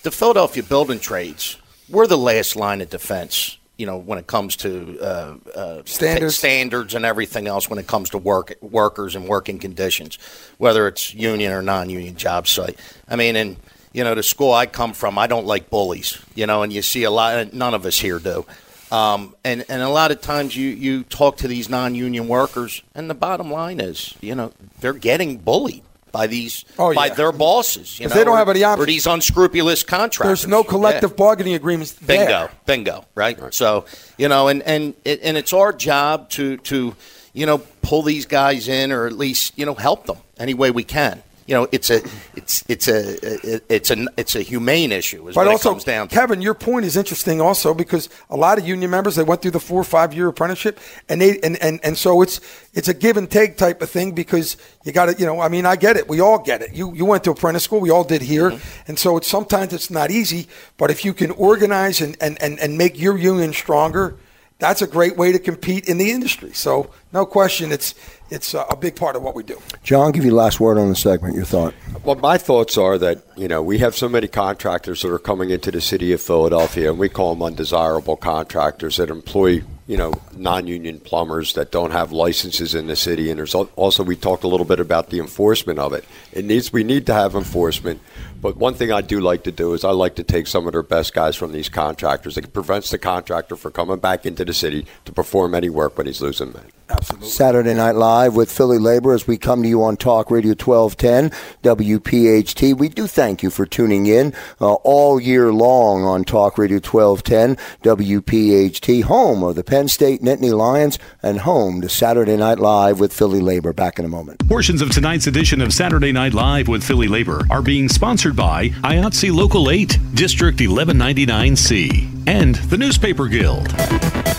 the 0.03 0.11
Philadelphia 0.11 0.65
building 0.65 0.99
trades, 0.99 1.57
we're 1.89 2.09
the 2.09 2.19
last 2.19 2.57
line 2.57 2.81
of 2.81 2.91
defense. 2.91 3.59
You 3.79 3.87
know, 3.87 3.99
when 3.99 4.19
it 4.19 4.27
comes 4.27 4.57
to 4.57 4.99
uh, 5.01 5.37
uh, 5.55 5.83
Standards. 5.85 6.35
standards 6.37 6.95
and 6.95 7.05
everything 7.05 7.47
else, 7.47 7.69
when 7.69 7.79
it 7.79 7.87
comes 7.87 8.11
to 8.11 8.19
work 8.19 8.55
workers 8.61 9.15
and 9.15 9.29
working 9.29 9.59
conditions, 9.59 10.19
whether 10.59 10.89
it's 10.89 11.15
union 11.15 11.53
or 11.53 11.63
non-union 11.63 12.17
job 12.17 12.49
site. 12.49 12.79
I 13.09 13.17
mean, 13.17 13.37
and 13.37 13.57
you 13.93 14.03
know, 14.03 14.15
the 14.15 14.23
school 14.23 14.53
I 14.53 14.67
come 14.67 14.93
from, 14.95 15.19
I 15.19 15.27
don't 15.27 15.47
like 15.47 15.71
bullies. 15.71 16.19
You 16.35 16.47
know, 16.47 16.63
and 16.63 16.73
you 16.73 16.83
see 16.83 17.05
a 17.05 17.11
lot. 17.11 17.53
None 17.53 17.75
of 17.75 17.87
us 17.87 17.99
here 17.99 18.19
do. 18.19 18.47
Um, 18.93 19.35
and 19.45 19.65
and 19.69 19.83
a 19.83 19.89
lot 19.89 20.11
of 20.13 20.21
times 20.21 20.55
you 20.57 20.69
you 20.69 21.03
talk 21.05 21.39
to 21.39 21.49
these 21.49 21.69
non-union 21.69 22.29
workers, 22.29 22.83
and 22.95 23.11
the 23.11 23.15
bottom 23.15 23.51
line 23.51 23.81
is, 23.81 24.15
you 24.21 24.35
know, 24.35 24.53
they're 24.81 24.93
getting 24.93 25.39
bullied 25.39 25.83
by 26.13 26.27
these 26.29 26.65
Oh, 26.79 26.95
by 26.95 27.07
yeah. 27.07 27.15
their 27.15 27.33
bosses. 27.33 27.99
You 27.99 28.09
know, 28.09 28.15
they 28.15 28.23
don't 28.25 28.35
or- 28.35 28.39
have 28.39 28.49
any 28.49 28.63
option. 28.63 28.83
Or 28.83 28.87
these 28.87 29.07
unscrupulous 29.07 29.83
contractors. 29.83 30.43
There's 30.43 30.49
no 30.49 30.63
collective 30.63 31.11
Yeah. 31.11 31.17
bargaining 31.17 31.55
agreements. 31.55 31.93
Bingo, 31.93 32.27
there. 32.27 32.51
bingo, 32.65 33.05
right? 33.17 33.39
So 33.53 33.87
you 34.19 34.29
know, 34.29 34.49
and 34.49 34.63
and 34.63 34.95
it, 35.05 35.21
and 35.23 35.37
it's 35.37 35.53
our 35.53 35.73
job 35.73 36.31
to 36.31 36.57
to 36.59 36.95
you 37.33 37.45
know 37.47 37.59
pull 37.83 38.03
these 38.03 38.25
guys 38.27 38.69
in, 38.69 38.93
or 38.93 39.07
at 39.09 39.15
least 39.15 39.53
you 39.57 39.67
know 39.67 39.75
help 39.75 40.07
them 40.07 40.19
any 40.39 40.55
way 40.55 40.71
we 40.71 40.85
can. 40.85 41.23
You 41.47 41.55
know, 41.55 41.69
it's 41.71 41.91
a 41.91 42.03
it's 42.35 42.65
it's 42.69 42.89
a 42.89 43.73
it's 43.73 43.91
a 43.91 44.07
it's 44.17 44.35
a 44.35 44.43
humane 44.43 44.91
issue. 44.91 45.29
Is 45.29 45.35
But 45.37 45.47
also, 45.47 45.71
it 45.71 45.73
comes 45.75 45.85
down 45.85 46.09
to. 46.09 46.15
Kevin, 46.15 46.43
your 46.43 46.55
point 46.55 46.85
is 46.85 46.97
interesting 46.97 47.41
also 47.41 47.73
because 47.73 48.09
a 48.31 48.37
lot 48.37 48.59
of 48.59 48.67
union 48.67 48.91
members 48.91 49.15
they 49.15 49.23
went 49.23 49.43
through 49.43 49.53
the 49.53 49.61
four 49.61 49.81
or 49.81 49.85
five 49.85 50.13
year 50.13 50.27
apprenticeship 50.29 50.81
and 51.09 51.21
they 51.21 51.39
and, 51.41 51.57
and, 51.63 51.79
and 51.85 51.97
so 51.97 52.21
it's 52.21 52.41
it's 52.75 52.89
a 52.89 52.95
give 52.95 53.17
and 53.17 53.31
take 53.31 53.57
type 53.57 53.81
of 53.81 53.89
thing 53.89 54.13
because 54.13 54.57
you 54.85 54.91
got 54.93 55.07
to 55.07 55.15
you 55.19 55.25
know 55.25 55.41
I 55.41 55.49
mean 55.49 55.67
I 55.67 55.77
get 55.77 55.97
it 55.97 56.09
we 56.09 56.21
all 56.21 56.39
get 56.39 56.63
it 56.63 56.75
you 56.75 56.93
you 56.95 57.05
went 57.05 57.23
to 57.25 57.31
apprentice 57.31 57.63
school 57.63 57.81
we 57.81 57.91
all 57.91 58.05
did 58.05 58.23
here 58.23 58.51
Mm-hmm. 58.51 58.83
and 58.89 58.99
so 58.99 59.17
it's 59.17 59.29
sometimes 59.29 59.73
it's 59.73 59.91
not 59.91 60.11
easy 60.11 60.49
but 60.79 60.91
if 60.91 61.05
you 61.05 61.15
can 61.15 61.31
organize 61.33 62.01
and, 62.01 62.17
and, 62.21 62.41
and, 62.43 62.59
and 62.61 62.77
make 62.77 62.99
your 62.99 63.17
union 63.17 63.53
stronger 63.53 64.17
that's 64.59 64.83
a 64.83 64.87
great 64.87 65.17
way 65.17 65.33
to 65.33 65.39
compete 65.39 65.89
in 65.89 65.99
the 65.99 66.11
industry 66.11 66.53
so 66.53 66.91
no 67.13 67.27
question 67.27 67.73
it's 67.73 67.95
it's 68.31 68.55
a 68.55 68.67
a 68.71 68.77
big 68.77 68.97
part 68.97 69.17
of 69.17 69.23
what 69.23 69.35
we 69.35 69.43
do. 69.43 69.61
John, 69.83 70.13
give 70.13 70.25
you 70.25 70.31
the 70.31 70.37
last 70.37 70.61
word 70.61 70.79
on 70.79 70.89
the 70.89 70.97
segment. 70.97 71.35
Your 71.35 71.45
thought. 71.45 71.75
Well, 72.05 72.17
my 72.17 72.39
thoughts 72.39 72.77
are 72.77 72.99
that 72.99 73.25
you 73.37 73.49
know 73.49 73.63
we 73.63 73.79
have 73.79 73.95
so 73.95 74.09
many 74.09 74.29
contractors 74.29 75.03
that 75.03 75.11
are 75.11 75.19
coming 75.19 75.51
into 75.51 75.71
the 75.71 75.81
city 75.81 76.13
of 76.13 76.21
Philadelphia, 76.21 76.91
and 76.91 76.99
we 76.99 77.09
call 77.09 77.35
them 77.35 77.43
undesirable 77.43 78.17
contractors 78.17 78.97
that 78.97 79.11
employ 79.11 79.63
you 79.87 79.97
know 79.97 80.13
non-union 80.35 81.01
plumbers 81.01 81.55
that 81.55 81.71
don't 81.71 81.93
have 81.93 82.13
licenses 82.13 82.75
in 82.75 82.87
the 82.87 82.97
city. 82.97 83.31
And 83.31 83.39
there's 83.39 83.55
also 83.55 84.03
we 84.03 84.17
talked 84.17 84.45
a 84.45 84.49
little 84.49 84.67
bit 84.67 84.81
about 84.81 85.11
the 85.11 85.21
enforcement 85.21 85.79
of 85.79 85.93
it. 85.93 86.05
It 86.33 86.45
needs 86.45 86.73
we 86.73 86.85
need 86.85 87.07
to 87.07 87.15
have 87.15 87.35
enforcement, 87.35 88.01
but 88.47 88.59
one 88.59 88.75
thing 88.75 88.93
I 88.93 89.01
do 89.01 89.19
like 89.19 89.43
to 89.43 89.51
do 89.51 89.75
is 89.75 89.83
I 89.83 89.91
like 89.91 90.15
to 90.15 90.23
take 90.23 90.47
some 90.47 90.69
of 90.69 90.73
their 90.73 90.85
best 90.85 91.13
guys 91.13 91.35
from 91.35 91.51
these 91.51 91.69
contractors. 91.69 92.39
It 92.39 92.53
prevents 92.53 92.91
the 92.91 92.99
contractor 92.99 93.57
from 93.57 93.73
coming 93.73 93.99
back 93.99 94.25
into 94.25 94.45
the 94.45 94.55
city 94.55 94.87
to 95.05 95.13
perform 95.13 95.53
any 95.53 95.69
work 95.69 95.99
when 95.99 96.07
he's 96.07 96.23
losing 96.23 96.53
men. 96.53 96.67
Absolutely. 96.89 97.29
Saturday 97.29 97.75
Night 97.75 97.97
Live 97.97 98.37
with 98.37 98.51
Philly 98.51 98.79
Labor 98.79 99.13
as 99.13 99.27
we 99.27 99.37
come 99.37 99.63
to 99.63 99.69
you 99.69 99.83
on 99.83 99.97
Talk 99.97 100.31
Radio 100.31 100.51
1210 100.53 101.31
WPHT. 101.63 102.77
We 102.77 102.89
do 102.89 103.07
thank 103.09 103.43
you 103.43 103.51
for 103.51 103.67
tuning 103.67 104.07
in 104.07 104.33
uh, 104.61 104.75
all 104.75 105.21
year 105.21 105.53
long 105.53 106.05
on 106.05 106.25
Talk 106.25 106.59
Radio 106.59 106.77
1210 106.77 107.57
WPHT, 107.83 109.03
home 109.03 109.43
of 109.43 109.57
the 109.57 109.65
Penn 109.65 109.89
State 109.89 110.23
Nittany 110.23 110.57
Lions 110.57 110.99
and 111.23 111.41
home 111.41 111.81
to 111.81 111.89
Saturday 111.89 112.37
Night 112.37 112.61
Live 112.61 113.01
with 113.01 113.13
Philly 113.13 113.41
Labor. 113.41 113.73
Back 113.73 113.99
in 113.99 114.05
a 114.05 114.09
moment. 114.09 114.47
Portions 114.49 114.81
of 114.81 114.91
tonight's 114.91 115.27
edition 115.27 115.61
of 115.61 115.73
Saturday 115.73 116.13
Night 116.13 116.35
Live 116.35 116.69
with 116.69 116.85
Philly 116.85 117.09
Labor 117.09 117.43
are 117.51 117.63
being 117.63 117.89
sponsored 117.89 118.37
by 118.37 118.69
IATSE 118.85 119.35
Local 119.35 119.71
8, 119.71 119.99
District 120.15 120.59
1199C, 120.59 122.29
and 122.29 122.55
the 122.55 122.79
Newspaper 122.79 123.27
Guild. 123.27 123.67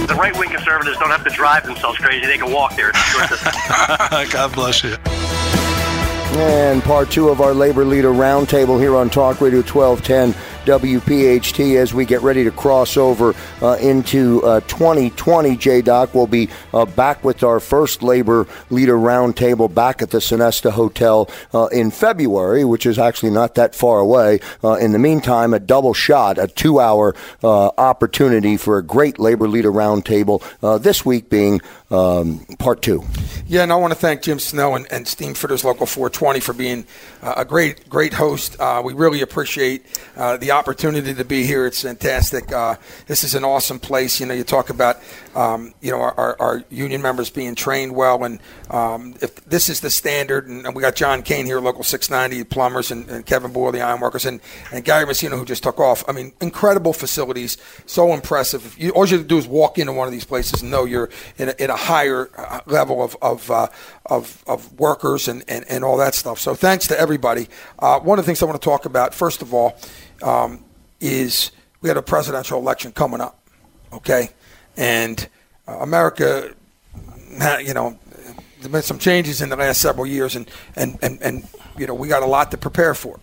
The 0.07 0.15
right 0.17 0.37
wing 0.37 0.49
conservatives 0.49 0.97
don't 0.99 1.09
have 1.09 1.25
to 1.25 1.29
drive 1.29 1.65
themselves 1.65 1.97
crazy, 1.97 2.25
they 2.25 2.36
can 2.37 2.51
walk 2.51 2.75
there. 2.75 2.91
God 4.31 4.53
bless 4.53 4.83
you. 4.83 4.95
And 6.39 6.83
part 6.83 7.09
two 7.09 7.29
of 7.29 7.41
our 7.41 7.53
labor 7.53 7.83
leader 7.83 8.11
roundtable 8.11 8.79
here 8.79 8.95
on 8.95 9.09
Talk 9.09 9.41
Radio 9.41 9.61
1210 9.61 10.35
WPHT 10.67 11.77
as 11.77 11.93
we 11.93 12.05
get 12.05 12.21
ready 12.21 12.43
to 12.43 12.51
cross 12.51 12.97
over 12.97 13.33
uh, 13.61 13.77
into 13.79 14.43
uh, 14.43 14.59
2020. 14.61 15.55
J 15.55 15.81
Doc 15.81 16.13
will 16.13 16.27
be 16.27 16.49
uh, 16.73 16.85
back 16.85 17.23
with 17.23 17.41
our 17.41 17.61
first 17.61 18.03
labor 18.03 18.45
leader 18.69 18.97
roundtable 18.97 19.73
back 19.73 20.01
at 20.01 20.09
the 20.09 20.17
Sonesta 20.17 20.71
Hotel 20.71 21.29
uh, 21.53 21.67
in 21.67 21.89
February, 21.89 22.65
which 22.65 22.85
is 22.85 22.99
actually 22.99 23.31
not 23.31 23.55
that 23.55 23.73
far 23.73 23.99
away. 23.99 24.41
Uh, 24.61 24.73
in 24.73 24.91
the 24.91 24.99
meantime, 24.99 25.53
a 25.53 25.59
double 25.59 25.93
shot, 25.93 26.37
a 26.37 26.47
two 26.47 26.81
hour 26.81 27.15
uh, 27.43 27.67
opportunity 27.77 28.57
for 28.57 28.77
a 28.77 28.83
great 28.83 29.19
labor 29.19 29.47
leader 29.47 29.71
roundtable, 29.71 30.43
this 30.81 31.05
week 31.05 31.29
being 31.29 31.61
um, 31.89 32.39
part 32.59 32.81
two. 32.81 33.03
Yeah, 33.45 33.63
and 33.63 33.71
I 33.71 33.75
want 33.75 33.93
to 33.93 33.99
thank 33.99 34.21
Jim 34.21 34.39
Snell 34.39 34.75
and, 34.75 34.85
and 34.91 35.07
Steam 35.07 35.33
Fitters 35.33 35.63
Local 35.63 35.85
420 35.85 36.39
for 36.41 36.53
being 36.53 36.85
a 37.21 37.45
great, 37.45 37.87
great 37.87 38.13
host. 38.13 38.57
we 38.83 38.93
really 38.93 39.21
appreciate 39.21 39.85
the 40.15 40.51
opportunity 40.51 41.13
to 41.13 41.25
be 41.25 41.45
here. 41.45 41.65
It's 41.65 41.81
fantastic. 41.81 42.51
Uh, 42.51 42.75
this 43.07 43.23
is 43.23 43.35
an 43.35 43.43
awesome 43.43 43.79
place. 43.79 44.19
You 44.19 44.25
know, 44.25 44.33
you 44.33 44.43
talk 44.43 44.69
about 44.69 44.97
um, 45.37 45.73
you 45.81 45.91
know 45.91 46.01
our, 46.01 46.35
our, 46.39 46.63
union 46.71 46.99
members 47.01 47.29
being 47.29 47.53
trained 47.53 47.95
well, 47.95 48.23
and 48.23 48.39
um, 48.71 49.13
if 49.21 49.35
this 49.45 49.69
is 49.69 49.81
the 49.81 49.89
standard, 49.91 50.47
and 50.47 50.75
we 50.75 50.81
got 50.81 50.95
John 50.95 51.21
Kane 51.21 51.45
here, 51.45 51.59
local 51.59 51.83
690 51.83 52.43
plumbers, 52.45 52.89
and, 52.89 53.07
and 53.07 53.23
Kevin 53.23 53.53
Boyle, 53.53 53.71
the 53.71 53.81
ironworkers, 53.81 54.25
and, 54.25 54.41
and 54.73 54.83
Gary 54.83 55.05
Messina, 55.05 55.37
who 55.37 55.45
just 55.45 55.61
took 55.61 55.79
off. 55.79 56.03
I 56.09 56.11
mean, 56.11 56.33
incredible 56.41 56.91
facilities, 56.91 57.57
so 57.85 58.13
impressive. 58.13 58.75
You, 58.79 58.89
all 58.91 59.05
you 59.05 59.17
have 59.17 59.25
to 59.25 59.27
do 59.27 59.37
is 59.37 59.47
walk 59.47 59.77
into 59.77 59.93
one 59.93 60.07
of 60.07 60.11
these 60.11 60.25
places 60.25 60.63
and 60.63 60.71
know 60.71 60.85
you're 60.85 61.09
in 61.37 61.49
a, 61.49 61.55
in 61.59 61.69
a 61.69 61.75
higher 61.75 62.31
uh, 62.35 62.61
level 62.65 63.03
of 63.03 63.15
of, 63.21 63.51
uh, 63.51 63.67
of, 64.07 64.43
of 64.47 64.73
workers 64.79 65.27
and, 65.27 65.43
and, 65.47 65.65
and 65.69 65.83
all 65.83 65.97
that 65.97 66.15
stuff. 66.15 66.39
So 66.39 66.55
thanks 66.55 66.87
to 66.87 66.99
everybody. 66.99 67.47
Uh, 67.77 67.99
one 67.99 68.17
of 68.17 68.25
the 68.25 68.27
things 68.27 68.41
I 68.41 68.45
want 68.45 68.59
to 68.59 68.65
talk 68.65 68.85
about, 68.85 69.13
first 69.13 69.43
of 69.43 69.53
all 69.53 69.77
um, 70.23 70.63
is 70.99 71.51
we 71.81 71.89
had 71.89 71.97
a 71.97 72.01
presidential 72.01 72.59
election 72.59 72.91
coming 72.91 73.21
up, 73.21 73.39
okay, 73.93 74.29
and 74.77 75.27
uh, 75.67 75.79
America, 75.79 76.53
you 77.61 77.73
know, 77.73 77.99
there's 78.59 78.71
been 78.71 78.81
some 78.81 78.99
changes 78.99 79.41
in 79.41 79.49
the 79.49 79.55
last 79.55 79.81
several 79.81 80.05
years, 80.05 80.35
and 80.35 80.49
and 80.75 80.97
and, 81.01 81.21
and 81.21 81.47
you 81.77 81.87
know 81.87 81.93
we 81.93 82.07
got 82.07 82.23
a 82.23 82.27
lot 82.27 82.51
to 82.51 82.57
prepare 82.57 82.93
for. 82.93 83.19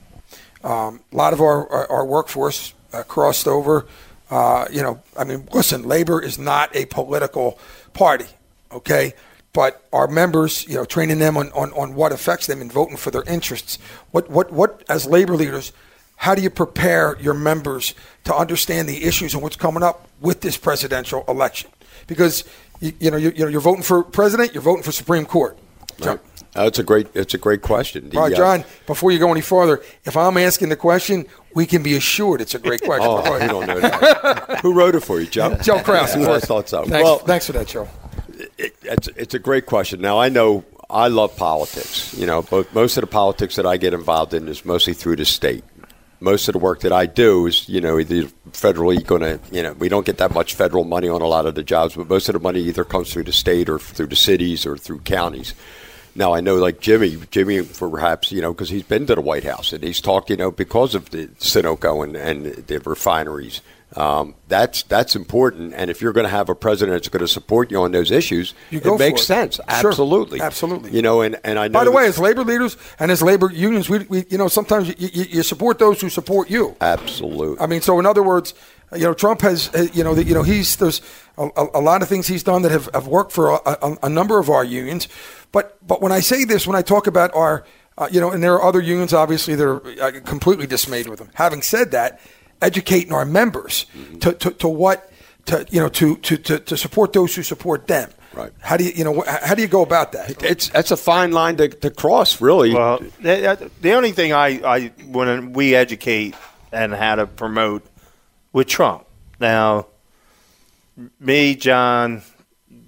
Um, 0.62 1.00
a 1.12 1.16
lot 1.16 1.32
of 1.32 1.40
our 1.40 1.70
our, 1.70 1.90
our 1.90 2.04
workforce 2.04 2.74
uh, 2.92 3.02
crossed 3.04 3.48
over. 3.48 3.86
Uh, 4.30 4.66
you 4.70 4.82
know, 4.82 5.02
I 5.16 5.24
mean, 5.24 5.48
listen, 5.52 5.82
labor 5.84 6.20
is 6.20 6.38
not 6.38 6.74
a 6.74 6.86
political 6.86 7.58
party, 7.92 8.26
okay? 8.72 9.12
But 9.52 9.86
our 9.92 10.08
members, 10.08 10.66
you 10.66 10.74
know, 10.74 10.84
training 10.84 11.18
them 11.18 11.36
on, 11.36 11.52
on, 11.52 11.72
on 11.74 11.94
what 11.94 12.10
affects 12.10 12.46
them 12.46 12.60
and 12.60 12.72
voting 12.72 12.96
for 12.96 13.10
their 13.10 13.22
interests. 13.24 13.78
What, 14.10 14.28
what, 14.30 14.50
what, 14.50 14.82
as 14.88 15.06
labor 15.06 15.36
leaders, 15.36 15.72
how 16.16 16.34
do 16.34 16.42
you 16.42 16.50
prepare 16.50 17.16
your 17.20 17.34
members 17.34 17.94
to 18.24 18.34
understand 18.34 18.88
the 18.88 19.04
issues 19.04 19.34
and 19.34 19.42
what's 19.42 19.56
coming 19.56 19.82
up 19.82 20.08
with 20.20 20.40
this 20.40 20.56
presidential 20.56 21.24
election? 21.28 21.70
Because 22.06 22.44
you, 22.80 22.92
you 23.00 23.10
know, 23.10 23.16
you, 23.16 23.30
you 23.30 23.44
know 23.44 23.48
you're 23.50 23.60
voting 23.60 23.82
for 23.82 24.02
president, 24.02 24.54
you're 24.54 24.62
voting 24.62 24.82
for 24.82 24.92
Supreme 24.92 25.26
Court. 25.26 25.58
Right. 26.00 26.18
Uh, 26.54 26.64
That's 26.64 26.78
a 26.78 26.82
great. 26.84 27.08
It's 27.14 27.34
a 27.34 27.38
great 27.38 27.62
question. 27.62 28.10
The, 28.10 28.16
right, 28.18 28.32
uh, 28.32 28.36
John. 28.36 28.64
Before 28.86 29.10
you 29.10 29.18
go 29.18 29.30
any 29.30 29.40
farther, 29.40 29.82
if 30.04 30.16
I'm 30.16 30.36
asking 30.36 30.68
the 30.68 30.76
question, 30.76 31.26
we 31.54 31.66
can 31.66 31.82
be 31.82 31.96
assured 31.96 32.40
it's 32.40 32.54
a 32.54 32.58
great 32.58 32.82
question. 32.84 33.06
oh, 33.08 33.36
you 33.36 33.48
don't 33.48 33.66
know 33.66 33.80
that. 33.80 34.60
Who 34.62 34.72
wrote 34.72 34.94
it 34.94 35.00
for 35.00 35.20
you, 35.20 35.26
Joe? 35.26 35.56
Joe 35.62 35.80
Kraus. 35.82 36.14
I 36.16 36.40
thought 36.40 36.68
so. 36.68 36.84
Thanks, 36.84 37.04
well, 37.04 37.18
thanks 37.18 37.46
for 37.46 37.52
that, 37.52 37.66
Joe. 37.66 37.88
It, 38.56 38.76
it's 38.82 39.08
it's 39.08 39.34
a 39.34 39.38
great 39.38 39.66
question. 39.66 40.00
Now 40.00 40.18
I 40.18 40.28
know 40.28 40.64
I 40.88 41.08
love 41.08 41.36
politics. 41.36 42.14
You 42.14 42.26
know, 42.26 42.42
both, 42.42 42.72
most 42.72 42.96
of 42.96 43.00
the 43.00 43.08
politics 43.08 43.56
that 43.56 43.66
I 43.66 43.76
get 43.76 43.92
involved 43.92 44.32
in 44.32 44.46
is 44.46 44.64
mostly 44.64 44.94
through 44.94 45.16
the 45.16 45.24
state 45.24 45.64
most 46.24 46.48
of 46.48 46.54
the 46.54 46.58
work 46.58 46.80
that 46.80 46.92
I 46.92 47.06
do 47.06 47.46
is, 47.46 47.68
you 47.68 47.80
know, 47.80 47.98
either 47.98 48.24
federally 48.50 49.04
going 49.04 49.20
to, 49.20 49.38
you 49.52 49.62
know, 49.62 49.74
we 49.74 49.88
don't 49.88 50.06
get 50.06 50.18
that 50.18 50.32
much 50.32 50.54
federal 50.54 50.84
money 50.84 51.08
on 51.08 51.22
a 51.22 51.26
lot 51.26 51.46
of 51.46 51.54
the 51.54 51.62
jobs, 51.62 51.94
but 51.94 52.08
most 52.08 52.28
of 52.28 52.32
the 52.32 52.40
money 52.40 52.60
either 52.60 52.84
comes 52.84 53.12
through 53.12 53.24
the 53.24 53.32
state 53.32 53.68
or 53.68 53.78
through 53.78 54.08
the 54.08 54.16
cities 54.16 54.66
or 54.66 54.76
through 54.76 55.00
counties. 55.00 55.54
Now 56.16 56.32
I 56.34 56.40
know, 56.40 56.56
like 56.56 56.80
Jimmy, 56.80 57.18
Jimmy, 57.30 57.60
for 57.60 57.90
perhaps 57.90 58.32
you 58.32 58.40
know, 58.40 58.52
because 58.52 58.70
he's 58.70 58.84
been 58.84 59.06
to 59.06 59.14
the 59.14 59.20
White 59.20 59.44
House 59.44 59.72
and 59.72 59.84
he's 59.84 60.00
talked, 60.00 60.30
you 60.30 60.36
know, 60.36 60.50
because 60.50 60.94
of 60.94 61.10
the 61.10 61.26
Sunoco 61.38 62.02
and, 62.02 62.16
and 62.16 62.46
the 62.66 62.78
refineries 62.80 63.60
um, 63.96 64.34
that's 64.48 64.82
that's 64.84 65.14
important, 65.14 65.72
and 65.74 65.90
if 65.90 66.02
you're 66.02 66.12
going 66.12 66.24
to 66.24 66.30
have 66.30 66.48
a 66.48 66.54
president 66.54 66.96
that's 66.96 67.08
going 67.08 67.20
to 67.20 67.28
support 67.28 67.70
you 67.70 67.80
on 67.80 67.92
those 67.92 68.10
issues, 68.10 68.52
it 68.70 68.84
makes 68.98 69.22
it. 69.22 69.24
sense. 69.24 69.56
Sure. 69.56 69.64
Absolutely, 69.68 70.40
absolutely. 70.40 70.90
You 70.90 71.00
know, 71.00 71.20
and, 71.20 71.38
and 71.44 71.58
I 71.58 71.68
know. 71.68 71.78
By 71.78 71.84
the 71.84 71.92
way, 71.92 72.06
as 72.06 72.18
labor 72.18 72.42
leaders 72.42 72.76
and 72.98 73.12
as 73.12 73.22
labor 73.22 73.50
unions, 73.52 73.88
we, 73.88 74.00
we 74.00 74.24
you 74.28 74.38
know 74.38 74.48
sometimes 74.48 74.88
you, 74.88 74.94
you, 74.98 75.24
you, 75.30 75.42
support 75.44 75.78
those 75.78 76.00
who 76.00 76.08
support 76.08 76.50
you. 76.50 76.74
Absolutely. 76.80 77.62
I 77.62 77.66
mean, 77.66 77.82
so 77.82 78.00
in 78.00 78.06
other 78.06 78.22
words, 78.22 78.54
you 78.92 79.04
know, 79.04 79.14
Trump 79.14 79.42
has 79.42 79.70
you 79.94 80.02
know 80.02 80.14
the, 80.14 80.24
you 80.24 80.34
know 80.34 80.42
he's 80.42 80.74
there's 80.76 81.00
a, 81.38 81.48
a, 81.74 81.80
lot 81.80 82.02
of 82.02 82.08
things 82.08 82.26
he's 82.26 82.42
done 82.42 82.62
that 82.62 82.72
have, 82.72 82.88
have 82.94 83.06
worked 83.06 83.30
for 83.30 83.50
a, 83.50 83.60
a, 83.64 83.96
a, 84.04 84.08
number 84.08 84.40
of 84.40 84.50
our 84.50 84.64
unions, 84.64 85.08
but 85.52 85.78
but 85.86 86.02
when 86.02 86.10
I 86.10 86.18
say 86.18 86.44
this, 86.44 86.66
when 86.66 86.76
I 86.76 86.82
talk 86.82 87.06
about 87.06 87.32
our 87.34 87.64
uh, 87.96 88.08
you 88.10 88.20
know, 88.20 88.32
and 88.32 88.42
there 88.42 88.54
are 88.54 88.62
other 88.62 88.80
unions 88.80 89.12
obviously 89.12 89.54
that 89.54 89.64
are 89.64 90.02
uh, 90.02 90.20
completely 90.24 90.66
dismayed 90.66 91.06
with 91.06 91.20
him. 91.20 91.30
Having 91.34 91.62
said 91.62 91.92
that 91.92 92.20
educating 92.64 93.12
our 93.12 93.24
members 93.24 93.86
mm-hmm. 93.96 94.18
to, 94.18 94.32
to, 94.32 94.50
to 94.52 94.68
what 94.68 95.10
to 95.46 95.66
you 95.70 95.80
know 95.80 95.88
to, 95.90 96.16
to, 96.16 96.36
to, 96.36 96.58
to 96.58 96.76
support 96.76 97.12
those 97.12 97.34
who 97.34 97.42
support 97.42 97.86
them. 97.86 98.10
Right. 98.32 98.52
How 98.60 98.76
do 98.76 98.84
you 98.84 98.92
you 98.96 99.04
know 99.04 99.22
how 99.26 99.54
do 99.54 99.62
you 99.62 99.68
go 99.68 99.82
about 99.82 100.12
that? 100.12 100.42
It's 100.42 100.68
that's 100.68 100.90
a 100.90 100.96
fine 100.96 101.32
line 101.32 101.56
to, 101.56 101.68
to 101.68 101.90
cross, 101.90 102.40
really. 102.40 102.74
Well, 102.74 102.98
the, 103.20 103.70
the 103.80 103.92
only 103.92 104.12
thing 104.12 104.32
I, 104.32 104.48
I 104.64 104.86
when 105.06 105.52
we 105.52 105.74
educate 105.74 106.34
and 106.72 106.92
how 106.92 107.14
to 107.14 107.26
promote 107.26 107.86
with 108.52 108.66
Trump 108.66 109.06
now, 109.40 109.86
me, 111.20 111.54
John, 111.54 112.22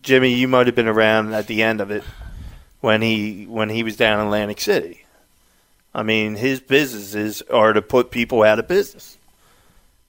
Jimmy, 0.03 0.35
you 0.35 0.49
might 0.49 0.67
have 0.67 0.77
been 0.77 0.89
around 0.89 1.35
at 1.35 1.47
the 1.47 1.63
end 1.63 1.81
of 1.81 1.91
it 1.91 2.05
when 2.81 3.03
he 3.03 3.45
when 3.45 3.69
he 3.69 3.83
was 3.83 3.97
down 3.97 4.21
in 4.21 4.27
Atlantic 4.27 4.61
City. 4.61 5.05
I 5.95 6.03
mean, 6.03 6.35
his 6.35 6.61
businesses 6.61 7.43
are 7.43 7.73
to 7.73 7.83
put 7.83 8.11
people 8.11 8.43
out 8.43 8.59
of 8.59 8.69
business. 8.69 9.16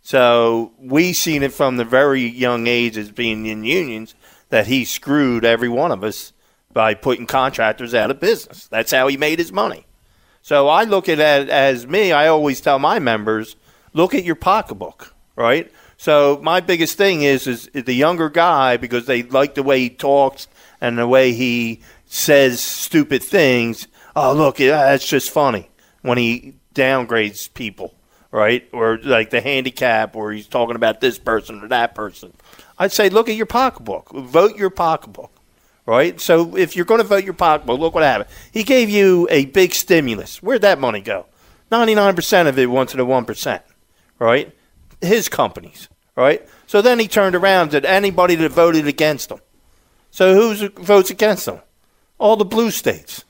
So 0.08 0.72
we 0.80 1.12
seen 1.12 1.44
it 1.44 1.52
from 1.52 1.76
the 1.76 1.84
very 1.84 2.22
young 2.22 2.66
age 2.66 2.98
as 2.98 3.12
being 3.12 3.46
in 3.46 3.66
unions 3.66 4.16
that 4.48 4.66
he 4.66 4.86
screwed 4.86 5.44
every 5.44 5.68
one 5.68 5.92
of 5.92 6.02
us 6.02 6.32
by 6.72 6.94
putting 6.94 7.28
contractors 7.28 7.94
out 7.94 8.10
of 8.10 8.22
business. 8.22 8.70
That's 8.70 8.94
how 8.94 9.10
he 9.10 9.18
made 9.18 9.38
his 9.38 9.52
money. 9.52 9.86
So 10.42 10.70
I 10.70 10.86
look 10.86 11.10
at 11.10 11.20
it 11.20 11.50
as 11.50 11.86
me. 11.86 12.14
I 12.14 12.28
always 12.30 12.62
tell 12.62 12.80
my 12.80 13.00
members, 13.00 13.58
look 13.92 14.16
at 14.16 14.24
your 14.24 14.38
pocketbook, 14.38 15.14
right? 15.36 15.70
So 15.98 16.40
my 16.42 16.62
biggest 16.62 16.98
thing 16.98 17.24
is 17.24 17.46
is 17.46 17.70
the 17.74 17.92
younger 17.92 18.30
guy 18.30 18.78
because 18.78 19.08
they 19.08 19.24
like 19.24 19.56
the 19.56 19.64
way 19.64 19.82
he 19.82 19.90
talks 19.90 20.48
and 20.80 20.98
the 20.98 21.06
way 21.06 21.34
he 21.34 21.82
says 22.06 22.62
stupid 22.62 23.24
things. 23.24 23.90
Oh, 24.16 24.34
look, 24.34 24.56
that's 24.56 25.06
just 25.06 25.32
funny 25.32 25.70
when 26.02 26.18
he 26.18 26.56
downgrades 26.74 27.54
people 27.54 27.94
right? 28.32 28.68
Or 28.72 29.00
like 29.04 29.30
the 29.30 29.42
handicap, 29.42 30.16
or 30.16 30.32
he's 30.32 30.48
talking 30.48 30.76
about 30.76 31.02
this 31.02 31.18
person 31.18 31.64
or 31.64 31.68
that 31.70 31.96
person. 31.96 32.34
I'd 32.78 32.92
say 32.92 33.10
look 33.10 33.30
at 33.30 33.36
your 33.36 33.46
pocketbook. 33.46 34.12
Vote 34.12 34.56
your 34.56 34.70
pocketbook, 34.70 35.32
right? 35.86 36.20
So 36.20 36.56
if 36.56 36.76
you're 36.76 36.86
going 36.86 37.02
to 37.02 37.08
vote 37.08 37.24
your 37.24 37.34
pocketbook, 37.34 37.80
look 37.80 37.96
what 37.96 38.04
happened. 38.04 38.30
He 38.52 38.64
gave 38.64 38.90
you 38.90 39.28
a 39.32 39.46
big 39.46 39.74
stimulus. 39.74 40.42
Where'd 40.44 40.62
that 40.62 40.80
money 40.80 41.02
go? 41.02 41.26
99% 41.72 42.48
of 42.48 42.58
it 42.58 42.68
went 42.68 42.90
to 42.90 42.98
the 42.98 43.06
1%, 43.06 43.62
right? 44.20 44.54
His 45.02 45.28
companies, 45.28 45.90
right? 46.16 46.48
So 46.66 46.82
then 46.82 47.00
he 47.00 47.08
turned 47.08 47.36
around 47.36 47.72
to 47.72 47.90
anybody 47.90 48.36
that 48.36 48.52
voted 48.52 48.88
against 48.88 49.32
him. 49.32 49.40
So 50.12 50.34
who 50.34 50.70
votes 50.70 51.10
against 51.10 51.48
him? 51.48 51.60
All 52.20 52.36
the 52.36 52.46
blue 52.46 52.72
states, 52.72 53.24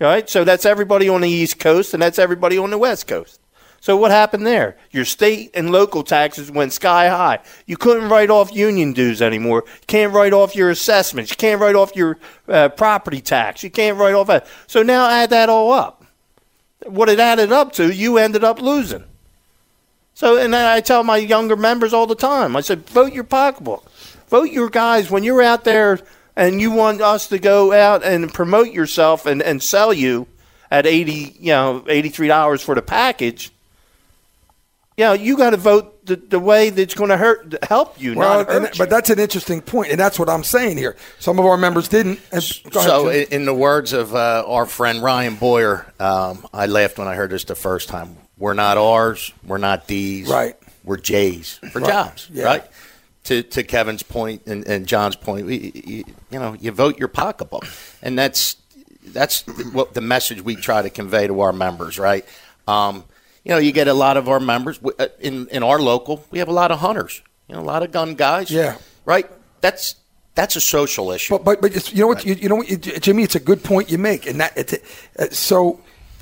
right? 0.00 0.28
So 0.28 0.44
that's 0.44 0.64
everybody 0.66 1.08
on 1.08 1.20
the 1.20 1.28
East 1.28 1.58
Coast 1.58 1.94
and 1.94 2.02
that's 2.02 2.18
everybody 2.18 2.58
on 2.58 2.70
the 2.70 2.78
West 2.78 3.06
Coast. 3.06 3.38
So 3.80 3.96
what 3.96 4.10
happened 4.10 4.46
there? 4.46 4.76
Your 4.90 5.04
state 5.04 5.50
and 5.54 5.70
local 5.70 6.02
taxes 6.02 6.50
went 6.50 6.72
sky 6.72 7.08
high. 7.08 7.38
You 7.66 7.76
couldn't 7.76 8.08
write 8.08 8.28
off 8.28 8.52
union 8.52 8.92
dues 8.92 9.22
anymore. 9.22 9.64
You 9.66 9.86
can't 9.86 10.12
write 10.12 10.32
off 10.32 10.56
your 10.56 10.70
assessments. 10.70 11.30
You 11.30 11.36
can't 11.36 11.60
write 11.60 11.76
off 11.76 11.94
your 11.94 12.18
uh, 12.48 12.70
property 12.70 13.20
tax. 13.20 13.62
You 13.62 13.70
can't 13.70 13.96
write 13.96 14.14
off 14.14 14.26
that. 14.26 14.46
So 14.66 14.82
now 14.82 15.08
add 15.08 15.30
that 15.30 15.48
all 15.48 15.72
up. 15.72 16.04
What 16.86 17.08
it 17.08 17.20
added 17.20 17.52
up 17.52 17.72
to, 17.74 17.92
you 17.92 18.18
ended 18.18 18.44
up 18.44 18.60
losing. 18.60 19.04
So, 20.14 20.36
and 20.36 20.52
then 20.52 20.66
I 20.66 20.80
tell 20.80 21.04
my 21.04 21.16
younger 21.16 21.54
members 21.56 21.92
all 21.92 22.08
the 22.08 22.16
time, 22.16 22.56
I 22.56 22.60
said, 22.60 22.88
vote 22.88 23.12
your 23.12 23.24
pocketbook. 23.24 23.88
Vote 24.28 24.50
your 24.50 24.68
guys 24.68 25.10
when 25.10 25.22
you're 25.22 25.42
out 25.42 25.62
there 25.62 26.00
and 26.34 26.60
you 26.60 26.72
want 26.72 27.00
us 27.00 27.28
to 27.28 27.38
go 27.38 27.72
out 27.72 28.04
and 28.04 28.34
promote 28.34 28.72
yourself 28.72 29.26
and, 29.26 29.40
and 29.40 29.62
sell 29.62 29.92
you 29.92 30.26
at 30.70 30.86
80, 30.86 31.36
you 31.38 31.52
know, 31.52 31.84
$83 31.86 32.62
for 32.62 32.74
the 32.74 32.82
package. 32.82 33.52
You 34.98 35.04
know, 35.04 35.12
you 35.12 35.36
got 35.36 35.50
to 35.50 35.56
vote 35.56 36.04
the, 36.06 36.16
the 36.16 36.40
way 36.40 36.70
that's 36.70 36.94
going 36.94 37.10
to 37.10 37.16
hurt 37.16 37.54
help 37.62 38.00
you, 38.00 38.16
Well, 38.16 38.38
not 38.38 38.48
hurt 38.48 38.64
and, 38.64 38.78
but 38.78 38.90
that's 38.90 39.10
an 39.10 39.20
interesting 39.20 39.60
point, 39.60 39.92
and 39.92 40.00
that's 40.00 40.18
what 40.18 40.28
I'm 40.28 40.42
saying 40.42 40.76
here. 40.76 40.96
Some 41.20 41.38
of 41.38 41.46
our 41.46 41.56
members 41.56 41.86
didn't. 41.86 42.18
And, 42.32 42.42
go 42.70 42.80
ahead, 42.80 42.90
So, 42.90 43.08
in, 43.08 43.28
in 43.30 43.44
the 43.44 43.54
words 43.54 43.92
of 43.92 44.12
uh, 44.16 44.42
our 44.44 44.66
friend 44.66 45.00
Ryan 45.00 45.36
Boyer, 45.36 45.86
um, 46.00 46.44
I 46.52 46.66
laughed 46.66 46.98
when 46.98 47.06
I 47.06 47.14
heard 47.14 47.30
this 47.30 47.44
the 47.44 47.54
first 47.54 47.88
time. 47.88 48.16
We're 48.38 48.54
not 48.54 48.76
R's, 48.76 49.32
we're 49.46 49.58
not 49.58 49.86
D's, 49.86 50.28
Right. 50.28 50.56
We're 50.82 50.96
J's 50.96 51.60
for 51.70 51.78
Right. 51.80 51.88
jobs, 51.88 52.28
Yeah. 52.32 52.44
right? 52.44 52.64
To, 53.24 53.44
to 53.44 53.62
Kevin's 53.62 54.02
point 54.02 54.42
and, 54.46 54.66
and 54.66 54.84
John's 54.88 55.14
point, 55.14 55.46
we, 55.46 55.72
you, 55.86 56.04
you 56.32 56.38
know, 56.40 56.56
you 56.58 56.72
vote 56.72 56.98
your 56.98 57.08
pocketbook, 57.08 57.66
and 58.02 58.18
that's 58.18 58.56
that's 59.06 59.42
what 59.72 59.94
the 59.94 60.00
message 60.00 60.40
we 60.42 60.56
try 60.56 60.82
to 60.82 60.90
convey 60.90 61.28
to 61.28 61.40
our 61.42 61.52
members, 61.52 62.00
right? 62.00 62.24
Um, 62.66 63.04
you 63.48 63.54
know, 63.54 63.60
you 63.60 63.72
get 63.72 63.88
a 63.88 63.94
lot 63.94 64.16
of 64.18 64.28
our 64.28 64.40
members 64.40 64.78
uh, 64.98 65.06
in 65.20 65.48
in 65.48 65.62
our 65.62 65.78
local. 65.80 66.22
We 66.30 66.38
have 66.38 66.48
a 66.48 66.52
lot 66.52 66.70
of 66.70 66.80
hunters, 66.80 67.22
you 67.48 67.54
know, 67.54 67.62
a 67.62 67.64
lot 67.64 67.82
of 67.82 67.90
gun 67.90 68.14
guys, 68.14 68.50
Yeah. 68.50 68.76
right. 69.06 69.26
That's 69.62 69.96
that's 70.34 70.54
a 70.54 70.60
social 70.60 71.10
issue. 71.10 71.38
But 71.38 71.44
but 71.44 71.60
but 71.62 71.92
you 71.92 72.00
know 72.02 72.08
what 72.08 72.24
you, 72.26 72.34
you 72.34 72.48
know 72.48 72.56
what 72.56 72.68
Jimmy, 73.00 73.22
it's 73.22 73.34
a 73.34 73.40
good 73.40 73.64
point 73.64 73.90
you 73.90 73.98
make, 73.98 74.26
and 74.26 74.38
that 74.40 74.52
it's, 74.56 74.74
uh, 75.18 75.30
so 75.30 75.80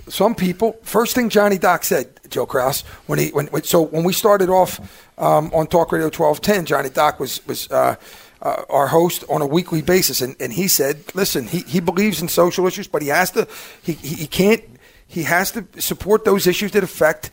some 0.08 0.34
people. 0.36 0.78
First 0.82 1.14
thing 1.16 1.28
Johnny 1.28 1.58
Doc 1.58 1.82
said, 1.84 2.06
Joe 2.30 2.46
Kraus, 2.46 2.82
when 3.08 3.18
he 3.18 3.30
when, 3.30 3.46
when 3.48 3.64
so 3.64 3.82
when 3.82 4.04
we 4.04 4.12
started 4.12 4.48
off 4.48 4.78
um, 5.18 5.50
on 5.52 5.66
Talk 5.66 5.90
Radio 5.92 6.08
twelve 6.10 6.40
ten, 6.40 6.64
Johnny 6.64 6.90
Doc 6.90 7.18
was 7.20 7.44
was. 7.46 7.68
Uh, 7.70 7.96
uh, 8.42 8.62
our 8.68 8.86
host 8.86 9.24
on 9.30 9.40
a 9.40 9.46
weekly 9.46 9.80
basis, 9.80 10.20
and, 10.20 10.36
and 10.38 10.52
he 10.52 10.68
said, 10.68 11.02
"Listen, 11.14 11.46
he, 11.48 11.60
he 11.60 11.80
believes 11.80 12.20
in 12.20 12.28
social 12.28 12.66
issues, 12.66 12.86
but 12.86 13.00
he 13.00 13.08
has 13.08 13.30
to, 13.30 13.48
he, 13.82 13.92
he 13.94 14.26
can't, 14.26 14.62
he 15.06 15.22
has 15.24 15.52
to 15.52 15.66
support 15.78 16.24
those 16.24 16.46
issues 16.46 16.72
that 16.72 16.82
affect 16.82 17.30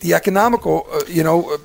the 0.00 0.14
economical, 0.14 0.86
uh, 0.92 1.00
you 1.08 1.22
know, 1.22 1.54
uh, 1.54 1.58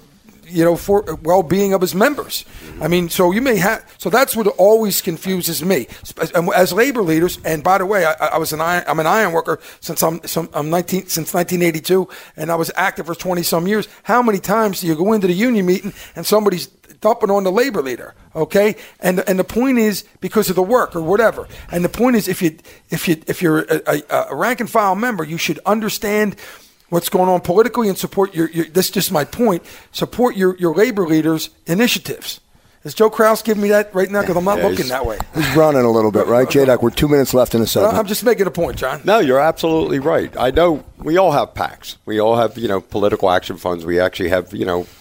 you 0.50 0.64
know, 0.64 0.78
for 0.78 1.04
well-being 1.24 1.74
of 1.74 1.82
his 1.82 1.94
members. 1.94 2.46
I 2.80 2.88
mean, 2.88 3.10
so 3.10 3.32
you 3.32 3.42
may 3.42 3.58
have. 3.58 3.84
So 3.98 4.10
that's 4.10 4.36
what 4.36 4.48
always 4.48 5.02
confuses 5.02 5.64
me 5.64 5.88
And 6.34 6.50
as 6.54 6.72
labor 6.72 7.02
leaders. 7.02 7.38
And 7.44 7.64
by 7.64 7.78
the 7.80 7.86
way, 7.86 8.06
I, 8.06 8.14
I 8.14 8.38
was 8.38 8.54
an 8.54 8.62
iron, 8.62 8.84
I'm 8.88 9.00
an 9.00 9.08
iron 9.08 9.34
worker 9.34 9.60
since 9.82 10.02
I'm, 10.02 10.24
some, 10.26 10.50
I'm 10.54 10.70
19 10.70 11.08
since 11.08 11.34
1982, 11.34 12.08
and 12.38 12.52
I 12.52 12.56
was 12.56 12.72
active 12.76 13.08
for 13.08 13.16
20 13.16 13.44
some 13.44 13.68
years. 13.68 13.88
How 14.04 14.22
many 14.22 14.40
times 14.40 14.82
do 14.82 14.88
you 14.88 14.96
go 14.96 15.12
into 15.14 15.28
the 15.28 15.34
union 15.34 15.66
meeting 15.66 15.94
and 16.16 16.26
somebody's 16.26 16.68
dumping 17.02 17.30
on 17.32 17.44
the 17.44 17.52
labor 17.52 17.82
leader? 17.82 18.14
Okay, 18.36 18.76
and 19.00 19.20
and 19.28 19.38
the 19.40 19.44
point 19.44 19.78
is 19.78 20.04
because 20.22 20.50
of 20.50 20.56
the 20.56 20.64
work 20.64 20.96
or 20.96 21.02
whatever. 21.02 21.48
And 21.72 21.84
the 21.84 21.90
point 21.90 22.16
is 22.16 22.28
if 22.28 22.42
you 22.42 22.58
if 22.90 23.08
you 23.08 23.22
if 23.28 23.42
you're 23.42 23.60
a, 23.60 23.82
a, 24.10 24.28
a 24.32 24.36
rank 24.36 24.60
and 24.60 24.70
file 24.70 24.96
member, 24.96 25.24
you 25.24 25.38
should 25.38 25.60
understand 25.66 26.36
what's 26.90 27.10
going 27.10 27.28
on 27.30 27.42
politically 27.42 27.90
and 27.90 27.98
support 27.98 28.34
your, 28.34 28.50
your 28.52 28.66
this 28.66 28.86
is 28.86 28.92
just 28.92 29.12
my 29.12 29.26
point 29.26 29.62
support 29.92 30.38
your, 30.38 30.56
your 30.58 30.74
labor 30.74 31.06
leaders 31.06 31.50
initiatives 31.66 32.40
is 32.86 32.94
joe 32.94 33.10
kraus 33.10 33.42
giving 33.42 33.62
me 33.62 33.68
that 33.68 33.94
right 33.94 34.10
now 34.10 34.22
because 34.22 34.38
i'm 34.38 34.46
not 34.46 34.58
Yeah, 34.60 34.68
looking 34.68 34.88
that 34.88 35.06
way 35.06 35.18
He's 35.36 35.54
running 35.54 35.82
a 35.84 35.92
little 35.92 36.14
bit, 36.14 36.28
right, 36.28 36.50
J-Doc? 36.56 36.82
We're 36.82 36.92
two 36.92 37.10
minutes 37.10 37.34
left 37.34 37.54
in 37.54 37.60
the 37.60 37.68
segment. 37.68 37.96
i'm 37.96 38.08
just 38.08 38.24
making 38.24 38.48
a 38.48 38.52
point 38.52 38.78
john 38.78 39.02
No, 39.04 39.20
you're 39.20 39.38
absolutely 39.40 40.00
right. 40.00 40.34
I 40.40 40.52
know 40.52 40.86
we 40.98 41.18
all 41.18 41.34
have 41.34 41.54
PACs. 41.54 41.98
We 42.06 42.22
all 42.22 42.38
have, 42.38 42.58
you 42.58 42.70
know, 42.70 42.80
political 42.80 43.30
action 43.30 43.58
funds. 43.58 43.86
We 43.86 44.00
actually 44.00 44.30
have, 44.30 44.54
you 44.54 44.66
know, 44.66 44.82
uh, 44.82 44.84
uh, 44.86 44.97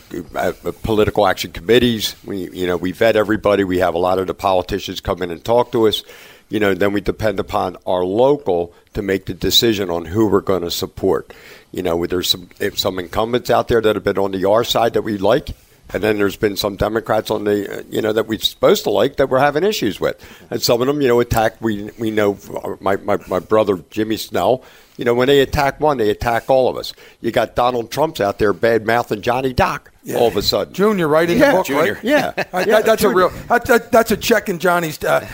political 0.82 1.26
action 1.26 1.52
committees. 1.52 2.14
We, 2.24 2.50
you 2.50 2.66
know, 2.66 2.76
we 2.76 2.92
vet 2.92 3.16
everybody. 3.16 3.64
We 3.64 3.78
have 3.78 3.94
a 3.94 3.98
lot 3.98 4.18
of 4.18 4.26
the 4.26 4.34
politicians 4.34 5.00
come 5.00 5.22
in 5.22 5.30
and 5.30 5.44
talk 5.44 5.72
to 5.72 5.88
us. 5.88 6.02
You 6.48 6.60
know, 6.60 6.74
then 6.74 6.92
we 6.92 7.00
depend 7.00 7.40
upon 7.40 7.76
our 7.86 8.04
local 8.04 8.72
to 8.94 9.02
make 9.02 9.26
the 9.26 9.34
decision 9.34 9.90
on 9.90 10.04
who 10.04 10.28
we're 10.28 10.40
going 10.40 10.62
to 10.62 10.70
support. 10.70 11.34
You 11.72 11.82
know, 11.82 12.06
there's 12.06 12.28
some 12.28 12.48
some 12.74 12.98
incumbents 12.98 13.50
out 13.50 13.68
there 13.68 13.80
that 13.80 13.96
have 13.96 14.04
been 14.04 14.18
on 14.18 14.30
the 14.30 14.44
R 14.44 14.62
side 14.62 14.94
that 14.94 15.02
we 15.02 15.18
like, 15.18 15.48
and 15.92 16.02
then 16.02 16.18
there's 16.18 16.36
been 16.36 16.56
some 16.56 16.76
Democrats 16.76 17.30
on 17.30 17.44
the, 17.44 17.78
uh, 17.78 17.82
you 17.90 18.00
know, 18.00 18.12
that 18.12 18.28
we're 18.28 18.38
supposed 18.38 18.84
to 18.84 18.90
like 18.90 19.16
that 19.16 19.28
we're 19.28 19.40
having 19.40 19.64
issues 19.64 20.00
with. 20.00 20.24
And 20.50 20.62
some 20.62 20.80
of 20.80 20.86
them, 20.86 21.00
you 21.00 21.08
know, 21.08 21.18
attack. 21.18 21.60
We 21.60 21.90
we 21.98 22.12
know 22.12 22.38
uh, 22.62 22.76
my, 22.80 22.96
my, 22.96 23.18
my 23.28 23.40
brother 23.40 23.82
Jimmy 23.90 24.16
Snell. 24.16 24.62
You 24.96 25.04
know, 25.04 25.14
when 25.14 25.26
they 25.28 25.40
attack 25.40 25.78
one, 25.80 25.98
they 25.98 26.08
attack 26.10 26.48
all 26.48 26.68
of 26.68 26.76
us. 26.76 26.92
You 27.20 27.30
got 27.30 27.54
Donald 27.54 27.90
Trump's 27.90 28.20
out 28.20 28.38
there 28.38 28.52
bad 28.52 28.86
mouthing 28.86 29.20
Johnny 29.22 29.52
Doc 29.52 29.90
all 30.16 30.28
of 30.28 30.36
a 30.36 30.42
sudden. 30.42 30.72
junior 30.72 31.08
right 31.08 31.28
in 31.28 31.36
Yeah, 31.36 31.50
the 31.50 31.56
book 31.56 31.66
Junior. 31.66 31.94
right 31.94 32.04
Yeah. 32.04 32.32
I- 32.52 32.60
Yeah, 32.60 32.64
that- 32.66 32.86
that's 32.86 33.02
Junior. 33.02 33.12
a 33.12 33.28
real 33.28 33.38
that, 33.48 33.64
that, 33.66 33.90
that's 33.90 34.10
a 34.12 34.16
check 34.16 34.48
in 34.48 34.60
johnny's 34.60 35.02
uh, 35.02 35.26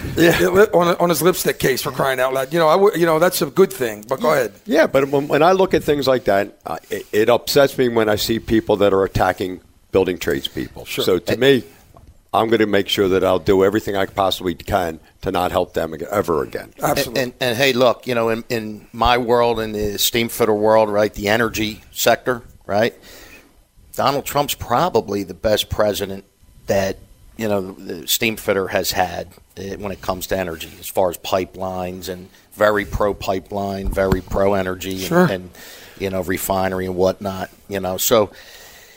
on, 0.73 0.97
on 0.97 1.09
his 1.11 1.21
lipstick 1.21 1.59
case 1.59 1.83
for 1.83 1.91
crying 1.93 2.19
out 2.19 2.33
loud 2.33 2.53
you 2.55 2.59
know 2.59 2.69
I 2.69 2.73
w- 2.77 2.99
you 2.99 3.05
know 3.05 3.19
that's 3.19 3.43
a 3.43 3.47
good 3.47 3.71
thing 3.71 4.03
but 4.09 4.21
go 4.21 4.33
ahead 4.33 4.53
Yeah, 4.65 4.87
but 4.87 5.09
when, 5.11 5.29
when 5.29 5.43
I 5.43 5.53
look 5.53 5.75
at 5.75 5.85
things 5.85 6.09
like 6.09 6.25
that, 6.25 6.57
uh, 6.65 6.79
it, 6.91 7.07
it 7.13 7.29
upsets 7.29 7.77
me 7.77 7.89
when 7.89 8.09
I 8.09 8.17
see 8.17 8.39
people 8.39 8.77
that 8.79 8.95
are 8.95 9.05
attacking 9.05 9.61
building 9.91 10.17
trades 10.17 10.49
tradespeople. 10.49 10.87
So 10.87 11.19
to 11.19 11.37
me, 11.37 11.65
I'm 12.35 12.49
going 12.49 12.61
to 12.61 12.66
make 12.66 12.89
sure 12.89 13.09
that 13.09 13.22
I'll 13.22 13.39
do 13.39 13.62
everything 13.62 13.95
I 13.95 14.07
possibly 14.07 14.55
can 14.55 15.01
to 15.20 15.30
not 15.30 15.51
help 15.53 15.74
them 15.74 15.95
ever 16.11 16.43
again. 16.43 16.72
Absolutely. 16.83 17.22
And, 17.22 17.33
and, 17.33 17.43
and 17.51 17.59
hey, 17.59 17.72
look, 17.74 18.07
you 18.07 18.14
know, 18.14 18.30
in, 18.30 18.45
in 18.49 18.87
my 18.93 19.18
world, 19.18 19.61
in 19.61 19.72
the 19.72 19.99
steam 19.99 20.28
fitter 20.30 20.55
world, 20.55 20.89
right, 20.89 21.12
the 21.12 21.28
energy 21.28 21.83
sector, 21.93 22.43
right, 22.66 22.95
Donald 23.95 24.24
Trump's 24.24 24.55
probably 24.55 25.22
the 25.24 25.35
best 25.35 25.68
president 25.68 26.24
that 26.66 26.97
you 27.37 27.49
know 27.49 27.72
the 27.72 28.07
steam 28.07 28.37
fitter 28.37 28.68
has 28.68 28.93
had 28.93 29.28
uh, 29.59 29.62
when 29.78 29.93
it 29.93 30.01
comes 30.01 30.26
to 30.28 30.39
energy, 30.39 30.70
as 30.80 30.89
far 30.89 31.11
as 31.11 31.18
pipelines 31.18 32.09
and 32.09 32.28
very 32.55 32.85
pro 32.85 33.14
pipeline, 33.14 33.89
very 33.89 34.20
pro 34.20 34.55
energy, 34.55 34.99
Sure. 34.99 35.24
and, 35.24 35.30
and 35.30 35.51
you 35.99 36.09
know 36.11 36.22
refinery 36.22 36.87
and 36.87 36.95
whatnot. 36.97 37.51
You 37.68 37.80
know, 37.80 37.97
so 37.97 38.30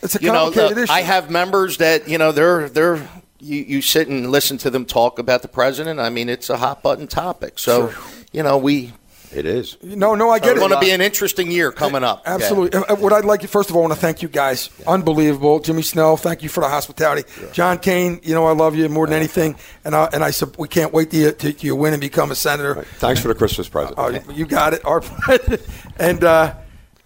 it's 0.02 0.16
a 0.16 0.22
you 0.22 0.32
know, 0.32 0.46
complicated 0.46 0.78
issue 0.84 0.92
I 0.94 1.02
have 1.02 1.30
members 1.30 1.78
that 1.78 2.08
you 2.08 2.18
know 2.18 2.32
they're 2.32 2.70
they're 2.70 3.08
you, 3.40 3.62
you 3.64 3.82
sit 3.82 4.08
and 4.08 4.32
listen 4.32 4.58
to 4.60 4.70
them 4.70 4.86
talk 4.86 5.20
about 5.20 5.42
the 5.42 5.48
president. 5.48 6.00
I 6.00 6.10
mean, 6.10 6.30
it's 6.30 6.50
a 6.50 6.58
hot 6.58 6.82
button 6.84 7.08
topic. 7.08 7.60
So 7.60 7.92
you 8.32 8.44
know 8.44 8.58
we. 8.58 8.94
It 9.34 9.46
is. 9.46 9.76
no 9.84 10.16
no 10.16 10.30
i 10.30 10.40
get 10.40 10.52
It's 10.52 10.58
it 10.58 10.60
going 10.60 10.72
to 10.72 10.80
be 10.80 10.92
an 10.92 11.02
interesting 11.02 11.52
year 11.52 11.70
coming 11.70 12.06
up. 12.06 12.22
Absolutely. 12.26 12.80
Uh, 12.80 12.96
What 12.96 13.12
I'd 13.12 13.26
like 13.26 13.42
you 13.42 13.50
first 13.50 13.70
of 13.70 13.76
all, 13.76 13.82
I 13.82 13.88
want 13.88 13.94
to 13.96 14.00
thank 14.00 14.22
you 14.22 14.30
guys. 14.30 14.70
Unbelievable, 14.88 15.60
Jimmy 15.60 15.82
Snell. 15.82 16.16
Thank 16.16 16.42
you 16.42 16.48
for 16.48 16.62
the 16.62 16.70
hospitality. 16.70 17.28
John 17.52 17.80
Kane. 17.80 18.22
You 18.24 18.34
know 18.34 18.46
I 18.46 18.54
love 18.54 18.78
you 18.78 18.88
more 18.88 19.08
than 19.08 19.16
anything, 19.18 19.58
and 19.84 19.94
I, 19.94 20.08
and 20.14 20.24
I 20.24 20.32
sup- 20.32 20.58
we 20.58 20.70
can't 20.70 20.94
wait 20.94 21.12
to 21.12 21.34
to, 21.34 21.52
to 21.52 21.66
you 21.66 21.76
win 21.76 21.92
and 21.92 22.00
become 22.00 22.32
a 22.32 22.36
senator. 22.36 22.84
Thanks 22.84 23.20
for 23.20 23.28
the 23.28 23.36
Christmas 23.36 23.68
present. 23.68 23.96
Oh, 23.98 24.08
you 24.32 24.46
got 24.46 24.74
it. 24.74 24.86
Our 24.86 25.04
and 26.00 26.24
uh, 26.24 26.56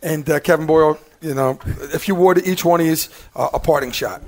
and 0.03 0.30
uh, 0.30 0.39
Kevin 0.41 0.67
Boyle. 0.67 0.99
You 1.21 1.34
know, 1.34 1.57
if 1.93 2.07
you 2.07 2.13
were 2.13 2.36
to 2.36 2.47
each 2.47 2.63
one 2.63 2.80
is 2.80 3.09
uh, 3.36 3.49
a 3.53 3.59
parting 3.59 3.91
shot. 3.91 4.21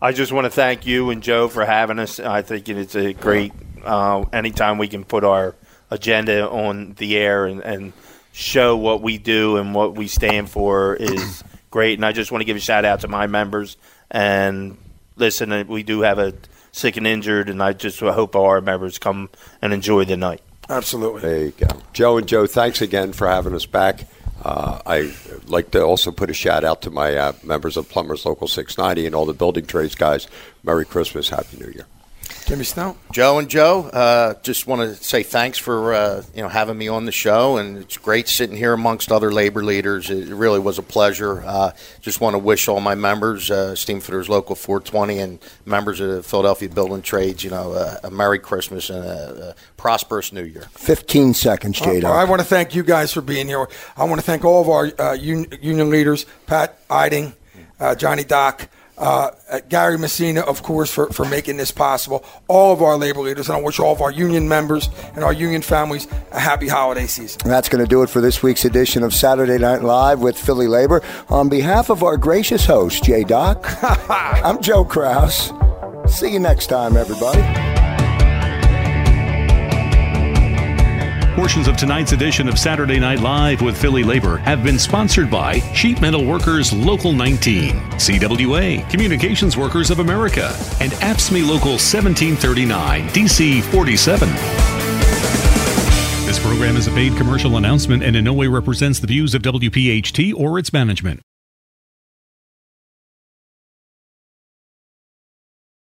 I 0.00 0.12
just 0.12 0.30
want 0.30 0.44
to 0.44 0.50
thank 0.50 0.86
you 0.86 1.10
and 1.10 1.22
Joe 1.22 1.48
for 1.48 1.64
having 1.64 1.98
us. 1.98 2.20
I 2.20 2.42
think 2.42 2.68
it's 2.68 2.94
a 2.94 3.12
great 3.14 3.52
uh, 3.84 4.24
anytime 4.32 4.78
we 4.78 4.86
can 4.86 5.04
put 5.04 5.24
our 5.24 5.56
agenda 5.90 6.48
on 6.48 6.94
the 6.94 7.16
air 7.16 7.46
and, 7.46 7.60
and 7.60 7.92
show 8.32 8.76
what 8.76 9.02
we 9.02 9.18
do 9.18 9.56
and 9.56 9.74
what 9.74 9.96
we 9.96 10.06
stand 10.06 10.50
for 10.50 10.94
is 10.94 11.42
great. 11.70 11.98
And 11.98 12.06
I 12.06 12.12
just 12.12 12.30
want 12.30 12.42
to 12.42 12.44
give 12.44 12.56
a 12.56 12.60
shout 12.60 12.84
out 12.84 13.00
to 13.00 13.08
my 13.08 13.26
members 13.26 13.76
and 14.10 14.76
listen. 15.16 15.50
uh, 15.50 15.64
We 15.66 15.82
do 15.82 16.02
have 16.02 16.20
a 16.20 16.32
sick 16.70 16.96
and 16.96 17.06
injured, 17.06 17.48
and 17.48 17.60
I 17.60 17.72
just 17.72 17.98
hope 17.98 18.36
our 18.36 18.60
members 18.60 18.98
come 18.98 19.30
and 19.60 19.72
enjoy 19.72 20.04
the 20.04 20.16
night. 20.16 20.42
Absolutely. 20.70 21.22
There 21.22 21.44
you 21.46 21.50
go. 21.50 21.66
Joe 21.92 22.18
and 22.18 22.28
Joe, 22.28 22.46
thanks 22.46 22.80
again 22.80 23.12
for 23.12 23.26
having 23.26 23.54
us 23.54 23.66
back. 23.66 24.06
Uh, 24.44 24.80
I 24.86 25.12
like 25.46 25.72
to 25.72 25.82
also 25.82 26.10
put 26.12 26.30
a 26.30 26.34
shout 26.34 26.64
out 26.64 26.82
to 26.82 26.90
my 26.90 27.14
uh, 27.14 27.32
members 27.42 27.76
of 27.76 27.88
Plumbers 27.88 28.24
Local 28.24 28.46
690 28.46 29.06
and 29.06 29.14
all 29.14 29.26
the 29.26 29.34
building 29.34 29.66
trades 29.66 29.94
guys. 29.94 30.28
Merry 30.62 30.84
Christmas, 30.84 31.28
Happy 31.28 31.58
New 31.58 31.72
Year. 31.72 31.86
Jimmy 32.48 32.64
Snell. 32.64 32.96
Joe 33.12 33.38
and 33.38 33.50
Joe, 33.50 33.90
uh, 33.92 34.32
just 34.40 34.66
want 34.66 34.80
to 34.80 34.94
say 35.04 35.22
thanks 35.22 35.58
for 35.58 35.92
uh, 35.92 36.22
you 36.34 36.40
know 36.40 36.48
having 36.48 36.78
me 36.78 36.88
on 36.88 37.04
the 37.04 37.12
show, 37.12 37.58
and 37.58 37.76
it's 37.76 37.98
great 37.98 38.26
sitting 38.26 38.56
here 38.56 38.72
amongst 38.72 39.12
other 39.12 39.30
labor 39.30 39.62
leaders. 39.62 40.08
It 40.08 40.28
really 40.32 40.58
was 40.58 40.78
a 40.78 40.82
pleasure. 40.82 41.42
Uh, 41.44 41.72
just 42.00 42.22
want 42.22 42.32
to 42.32 42.38
wish 42.38 42.66
all 42.66 42.80
my 42.80 42.94
members, 42.94 43.50
uh, 43.50 43.74
Steamfitters 43.74 44.30
Local 44.30 44.56
420, 44.56 45.18
and 45.18 45.38
members 45.66 46.00
of 46.00 46.08
the 46.08 46.22
Philadelphia 46.22 46.70
Building 46.70 47.02
Trades, 47.02 47.44
you 47.44 47.50
know, 47.50 47.72
uh, 47.72 47.98
a 48.04 48.10
Merry 48.10 48.38
Christmas 48.38 48.88
and 48.88 49.04
a, 49.04 49.50
a 49.50 49.54
prosperous 49.76 50.32
New 50.32 50.44
Year. 50.44 50.68
15 50.72 51.34
seconds, 51.34 51.78
J 51.78 52.00
Uh, 52.00 52.08
I 52.12 52.24
want 52.24 52.40
to 52.40 52.46
thank 52.46 52.74
you 52.74 52.82
guys 52.82 53.12
for 53.12 53.20
being 53.20 53.46
here. 53.46 53.68
I 53.94 54.04
want 54.04 54.22
to 54.22 54.26
thank 54.26 54.46
all 54.46 54.62
of 54.62 54.70
our 54.70 54.90
uh, 54.98 55.12
un- 55.12 55.48
union 55.60 55.90
leaders, 55.90 56.24
Pat 56.46 56.78
Eiding, 56.88 57.34
uh, 57.78 57.94
Johnny 57.94 58.24
Doc, 58.24 58.70
uh, 58.98 59.30
Gary 59.68 59.98
Messina, 59.98 60.40
of 60.40 60.62
course, 60.62 60.92
for, 60.92 61.06
for 61.12 61.24
making 61.24 61.56
this 61.56 61.70
possible. 61.70 62.24
All 62.48 62.72
of 62.72 62.82
our 62.82 62.96
labor 62.96 63.20
leaders, 63.20 63.48
and 63.48 63.56
I 63.56 63.62
wish 63.62 63.78
all 63.78 63.92
of 63.92 64.02
our 64.02 64.10
union 64.10 64.48
members 64.48 64.88
and 65.14 65.24
our 65.24 65.32
union 65.32 65.62
families 65.62 66.06
a 66.32 66.40
happy 66.40 66.68
holiday 66.68 67.06
season. 67.06 67.40
And 67.44 67.52
that's 67.52 67.68
going 67.68 67.84
to 67.84 67.88
do 67.88 68.02
it 68.02 68.10
for 68.10 68.20
this 68.20 68.42
week's 68.42 68.64
edition 68.64 69.02
of 69.02 69.14
Saturday 69.14 69.58
Night 69.58 69.82
Live 69.82 70.20
with 70.20 70.38
Philly 70.38 70.66
Labor. 70.66 71.02
On 71.28 71.48
behalf 71.48 71.90
of 71.90 72.02
our 72.02 72.16
gracious 72.16 72.66
host, 72.66 73.04
Jay 73.04 73.24
Doc, 73.24 73.64
I'm 74.10 74.60
Joe 74.60 74.84
Kraus. 74.84 75.52
See 76.08 76.32
you 76.32 76.40
next 76.40 76.66
time, 76.66 76.96
everybody. 76.96 77.77
Portions 81.38 81.68
of 81.68 81.76
tonight's 81.76 82.10
edition 82.10 82.48
of 82.48 82.58
Saturday 82.58 82.98
Night 82.98 83.20
Live 83.20 83.62
with 83.62 83.80
Philly 83.80 84.02
Labor 84.02 84.38
have 84.38 84.64
been 84.64 84.76
sponsored 84.76 85.30
by 85.30 85.60
Sheet 85.72 86.00
Metal 86.00 86.24
Workers 86.24 86.72
Local 86.72 87.12
19, 87.12 87.74
CWA, 87.92 88.90
Communications 88.90 89.56
Workers 89.56 89.90
of 89.90 90.00
America, 90.00 90.48
and 90.80 90.90
AFSCME 90.94 91.42
Local 91.42 91.78
1739, 91.78 93.08
DC 93.10 93.62
47. 93.62 94.28
This 96.26 96.40
program 96.40 96.76
is 96.76 96.88
a 96.88 96.90
paid 96.90 97.16
commercial 97.16 97.56
announcement 97.56 98.02
and 98.02 98.16
in 98.16 98.24
no 98.24 98.32
way 98.32 98.48
represents 98.48 98.98
the 98.98 99.06
views 99.06 99.32
of 99.32 99.42
WPHT 99.42 100.34
or 100.34 100.58
its 100.58 100.72
management. 100.72 101.20